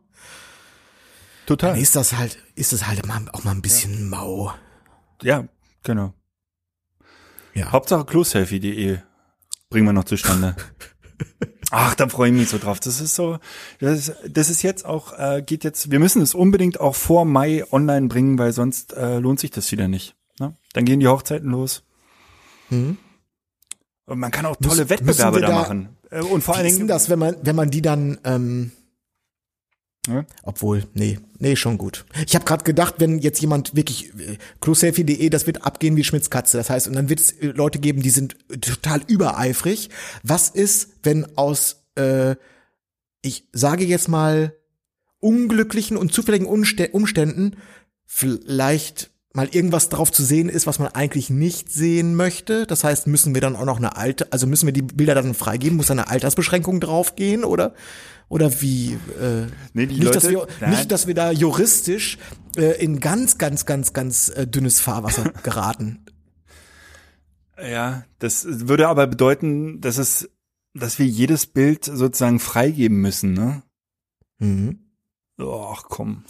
Total. 1.46 1.72
Dann 1.72 1.80
ist 1.80 1.96
das 1.96 2.18
halt, 2.18 2.38
ist 2.56 2.74
das 2.74 2.86
halt 2.88 3.02
auch 3.32 3.44
mal 3.44 3.52
ein 3.52 3.62
bisschen 3.62 3.94
ja. 3.94 4.18
mau. 4.18 4.54
Ja, 5.22 5.46
genau. 5.84 6.14
Ja. 7.54 7.72
Hauptsache 7.72 8.04
closeselfie.de 8.04 8.98
bringen 9.70 9.86
wir 9.86 9.94
noch 9.94 10.04
zustande. 10.04 10.56
Ach, 11.72 11.96
da 11.96 12.08
freue 12.08 12.30
ich 12.30 12.36
mich 12.36 12.50
so 12.50 12.58
drauf. 12.58 12.80
Das 12.80 13.02
ist 13.02 13.16
so, 13.16 13.40
das 13.80 14.10
ist, 14.10 14.16
das 14.30 14.50
ist 14.50 14.62
jetzt 14.62 14.86
auch, 14.86 15.18
äh, 15.18 15.42
geht 15.46 15.64
jetzt, 15.64 15.92
wir 15.92 16.00
müssen 16.00 16.22
es 16.22 16.36
unbedingt 16.36 16.80
auch 16.80 16.96
vor 16.96 17.26
Mai 17.26 17.64
online 17.72 18.08
bringen, 18.08 18.38
weil 18.38 18.54
sonst 18.54 18.94
äh, 18.94 19.20
lohnt 19.20 19.40
sich 19.40 19.52
das 19.52 19.72
wieder 19.72 19.88
nicht. 19.88 20.16
Ne? 20.40 20.56
Dann 20.74 20.86
gehen 20.86 21.00
die 21.00 21.08
Hochzeiten 21.08 21.50
los. 21.50 21.84
Mhm. 22.70 22.98
Und 24.06 24.20
man 24.20 24.32
kann 24.32 24.46
auch 24.46 24.56
tolle 24.58 24.84
Muss, 24.84 24.90
Wettbewerbe 24.90 25.42
da, 25.42 25.48
da, 25.48 25.54
machen. 25.54 25.90
Äh, 26.12 26.22
und 26.22 26.44
vor 26.44 26.56
allen 26.56 26.68
Dingen. 26.68 26.88
Das, 26.88 27.10
wenn 27.10 27.20
man, 27.20 27.36
wenn 27.42 27.56
man 27.56 27.72
die 27.72 27.82
dann 27.82 28.20
ähm, 28.24 28.72
ja? 30.08 30.26
Obwohl, 30.44 30.84
nee, 30.94 31.20
nee, 31.40 31.56
schon 31.56 31.78
gut. 31.78 32.06
Ich 32.28 32.36
habe 32.36 32.46
gerade 32.46 32.64
gedacht, 32.64 32.96
wenn 33.00 33.20
jetzt 33.20 33.42
jemand 33.42 33.76
wirklich 33.76 34.10
äh, 34.20 34.38
closeselfie.de, 34.62 35.30
das 35.30 35.48
wird 35.48 35.64
abgehen 35.64 35.96
wie 35.96 36.04
Schmitz 36.04 36.30
Katze. 36.30 36.58
Das 36.58 36.70
heißt, 36.70 36.88
und 36.88 36.94
dann 36.94 37.10
wird 37.10 37.20
es 37.20 37.32
äh, 37.32 37.48
Leute 37.48 37.80
geben, 37.80 38.02
die 38.02 38.10
sind 38.10 38.38
total 38.62 39.02
übereifrig. 39.08 39.90
Was 40.24 40.50
ist, 40.50 40.90
wenn 41.04 41.38
aus, 41.38 41.86
äh, 41.96 42.36
ich 43.22 43.48
sage 43.52 43.86
jetzt 43.86 44.08
mal, 44.08 44.54
unglücklichen 45.20 45.98
und 45.98 46.14
zufälligen 46.14 46.48
Umständen 46.48 47.56
vielleicht 48.06 49.12
mal 49.36 49.50
irgendwas 49.52 49.90
drauf 49.90 50.12
zu 50.12 50.24
sehen 50.24 50.50
ist, 50.50 50.66
was 50.66 50.80
man 50.80 50.88
eigentlich 50.90 51.30
nicht 51.30 51.72
sehen 51.72 52.16
möchte. 52.16 52.66
Das 52.66 52.84
heißt, 52.84 53.08
müssen 53.08 53.34
wir 53.34 53.42
dann 53.42 53.56
auch 53.56 53.66
noch 53.66 53.78
eine 53.78 53.98
alte, 53.98 54.32
also 54.32 54.48
müssen 54.48 54.66
wir 54.66 54.74
die 54.74 54.82
Bilder 54.82 55.16
dann 55.16 55.34
freigeben, 55.34 55.78
muss 55.78 55.88
da 55.88 55.94
eine 55.94 56.10
Altersbeschränkung 56.10 56.80
draufgehen 56.80 57.44
oder 57.44 57.74
oder 58.28 58.62
wie? 58.62 58.94
Äh, 58.94 59.48
nee, 59.74 59.86
nicht, 59.86 60.02
Leute, 60.02 60.20
dass 60.20 60.30
wir, 60.30 60.48
nicht, 60.68 60.92
dass 60.92 61.06
wir 61.06 61.14
da 61.14 61.32
juristisch 61.32 62.18
äh, 62.56 62.82
in 62.84 63.00
ganz, 63.00 63.38
ganz, 63.38 63.66
ganz, 63.66 63.94
ganz 63.94 64.30
äh, 64.30 64.48
dünnes 64.48 64.80
Fahrwasser 64.80 65.32
geraten. 65.44 66.06
Ja, 67.62 68.04
das 68.20 68.46
würde 68.68 68.88
aber 68.88 69.08
bedeuten, 69.08 69.80
dass 69.80 69.98
es, 69.98 70.30
dass 70.74 70.98
wir 70.98 71.06
jedes 71.06 71.46
Bild 71.46 71.86
sozusagen 71.86 72.40
freigeben 72.40 73.00
müssen, 73.00 73.34
ne? 73.34 73.64
Mhm. 74.40 74.80
Ach 75.38 75.84
komm. 75.84 76.24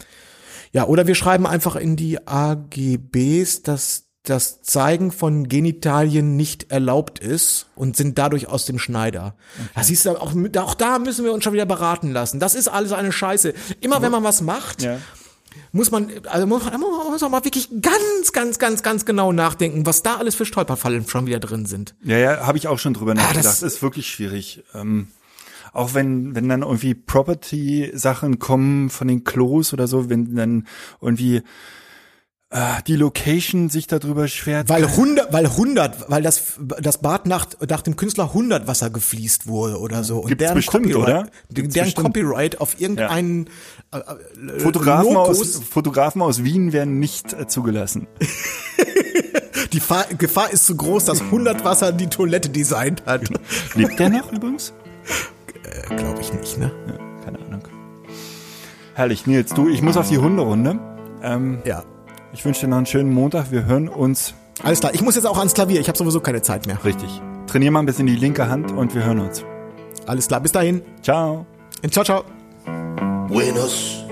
Ja, 0.72 0.86
oder 0.86 1.06
wir 1.06 1.14
schreiben 1.14 1.46
einfach 1.46 1.76
in 1.76 1.96
die 1.96 2.18
AGBs, 2.26 3.62
dass 3.62 4.04
das 4.24 4.60
Zeigen 4.62 5.12
von 5.12 5.48
Genitalien 5.48 6.34
nicht 6.36 6.72
erlaubt 6.72 7.20
ist 7.20 7.66
und 7.76 7.96
sind 7.96 8.18
dadurch 8.18 8.48
aus 8.48 8.66
dem 8.66 8.78
Schneider. 8.80 9.36
Das 9.76 9.88
ist 9.88 10.06
auch, 10.08 10.34
auch 10.56 10.74
da 10.74 10.98
müssen 10.98 11.24
wir 11.24 11.32
uns 11.32 11.44
schon 11.44 11.52
wieder 11.52 11.66
beraten 11.66 12.10
lassen. 12.10 12.40
Das 12.40 12.56
ist 12.56 12.66
alles 12.66 12.90
eine 12.92 13.12
Scheiße. 13.12 13.54
Immer 13.80 14.02
wenn 14.02 14.10
man 14.10 14.24
was 14.24 14.40
macht, 14.40 14.82
Ja. 14.82 14.98
muss 15.70 15.92
man, 15.92 16.10
also 16.26 16.44
muss 16.48 16.64
man, 16.64 16.80
muss 16.80 17.20
man 17.20 17.30
mal 17.30 17.44
wirklich 17.44 17.68
ganz, 17.80 18.32
ganz, 18.32 18.58
ganz, 18.58 18.82
ganz 18.82 19.04
genau 19.04 19.30
nachdenken, 19.30 19.86
was 19.86 20.02
da 20.02 20.16
alles 20.16 20.34
für 20.34 20.44
Stolperfallen 20.44 21.08
schon 21.08 21.26
wieder 21.26 21.38
drin 21.38 21.64
sind. 21.64 21.94
Ja, 22.02 22.18
ja, 22.18 22.46
habe 22.48 22.58
ich 22.58 22.66
auch 22.66 22.80
schon 22.80 22.94
drüber 22.94 23.14
nachgedacht. 23.14 23.44
das- 23.44 23.60
das 23.60 23.74
ist 23.74 23.82
wirklich 23.82 24.08
schwierig. 24.10 24.64
Ähm, 24.74 25.06
auch 25.76 25.94
wenn, 25.94 26.34
wenn 26.34 26.48
dann 26.48 26.62
irgendwie 26.62 26.94
Property-Sachen 26.94 28.38
kommen 28.38 28.90
von 28.90 29.08
den 29.08 29.24
Klos 29.24 29.72
oder 29.72 29.86
so, 29.86 30.08
wenn 30.08 30.34
dann 30.34 30.66
irgendwie 31.00 31.42
äh, 32.50 32.82
die 32.86 32.96
Location 32.96 33.68
sich 33.68 33.86
darüber 33.86 34.28
schwert. 34.28 34.68
Weil 34.68 34.84
100, 34.84 35.32
weil 35.32 35.46
100, 35.46 36.10
weil 36.10 36.22
das, 36.22 36.54
das 36.80 36.98
Bad 36.98 37.26
nach, 37.26 37.46
nach 37.68 37.82
dem 37.82 37.96
Künstler 37.96 38.24
100 38.24 38.66
Wasser 38.66 38.88
gefließt 38.90 39.46
wurde 39.46 39.78
oder 39.78 40.04
so. 40.04 40.20
Und 40.20 40.28
Gibt's 40.28 40.44
deren 40.44 40.54
bestimmt, 40.54 40.92
Copyright, 40.92 41.08
oder? 41.08 41.30
Gibt's 41.52 41.74
deren 41.74 41.86
bestimmt. 41.86 42.06
Copyright 42.06 42.60
auf 42.60 42.80
irgendeinen 42.80 43.48
äh, 43.92 43.98
äh, 43.98 44.60
Fotografen 44.60 45.12
Logos, 45.12 45.40
aus, 45.40 45.62
Fotografen 45.68 46.22
aus 46.22 46.44
Wien 46.44 46.72
werden 46.72 46.98
nicht 47.00 47.32
äh, 47.32 47.46
zugelassen. 47.48 48.06
die 49.72 49.80
Fa 49.80 50.04
Gefahr 50.16 50.50
ist 50.50 50.66
zu 50.66 50.76
groß, 50.76 51.04
dass 51.04 51.20
100 51.20 51.64
Wasser 51.64 51.92
die 51.92 52.06
Toilette 52.06 52.48
designt 52.48 53.04
hat. 53.06 53.28
Lebt 53.74 53.98
der 53.98 54.10
noch 54.10 54.32
übrigens? 54.32 54.72
äh, 55.90 55.94
Glaube 55.96 56.20
ich 56.20 56.32
nicht, 56.32 56.58
ne? 56.58 56.70
Ja, 56.86 56.94
keine 57.24 57.38
Ahnung. 57.38 57.62
Herrlich, 58.94 59.26
Nils, 59.26 59.52
du, 59.54 59.68
ich 59.68 59.82
muss 59.82 59.96
auf 59.96 60.08
die 60.08 60.18
Hunderunde. 60.18 60.78
Ähm, 61.22 61.58
Ja. 61.64 61.82
ich 62.32 62.44
wünsche 62.44 62.62
dir 62.62 62.68
noch 62.68 62.76
einen 62.78 62.86
schönen 62.86 63.12
Montag. 63.12 63.50
Wir 63.50 63.64
hören 63.66 63.88
uns 63.88 64.34
Alles 64.62 64.80
klar, 64.80 64.94
ich 64.94 65.02
muss 65.02 65.14
jetzt 65.16 65.26
auch 65.26 65.38
ans 65.38 65.54
Klavier, 65.54 65.80
ich 65.80 65.88
habe 65.88 65.98
sowieso 65.98 66.20
keine 66.20 66.42
Zeit 66.42 66.66
mehr. 66.66 66.82
richtig. 66.84 67.20
Trainier 67.46 67.70
mal 67.70 67.80
ein 67.80 67.86
bisschen 67.86 68.06
die 68.06 68.16
linke 68.16 68.48
Hand 68.48 68.72
und 68.72 68.94
wir 68.94 69.04
hören 69.04 69.20
uns. 69.20 69.44
Alles 70.06 70.28
klar, 70.28 70.40
bis 70.40 70.52
dahin. 70.52 70.82
Ciao. 71.02 71.46
Und 71.82 71.92
ciao, 71.92 72.04
ciao. 72.04 72.24
Buenos 73.28 74.04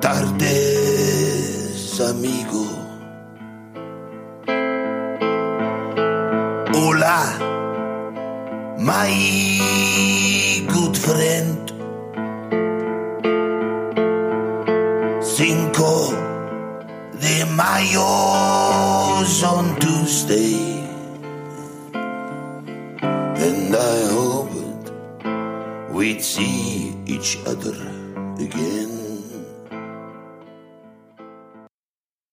tardes, 0.00 2.00
amigo. 2.00 2.64
Hola, 6.74 7.24
my 8.84 9.08
good 10.68 10.96
friend. 10.96 11.72
Cinco 15.24 16.12
de 17.18 17.46
Mayo's 17.56 19.42
on 19.42 19.74
Tuesday. 19.80 20.84
And 23.46 23.74
I 23.74 23.96
hoped 24.12 24.92
we'd 25.90 26.22
see 26.22 26.94
each 27.06 27.38
other 27.46 27.76
again. 28.38 29.03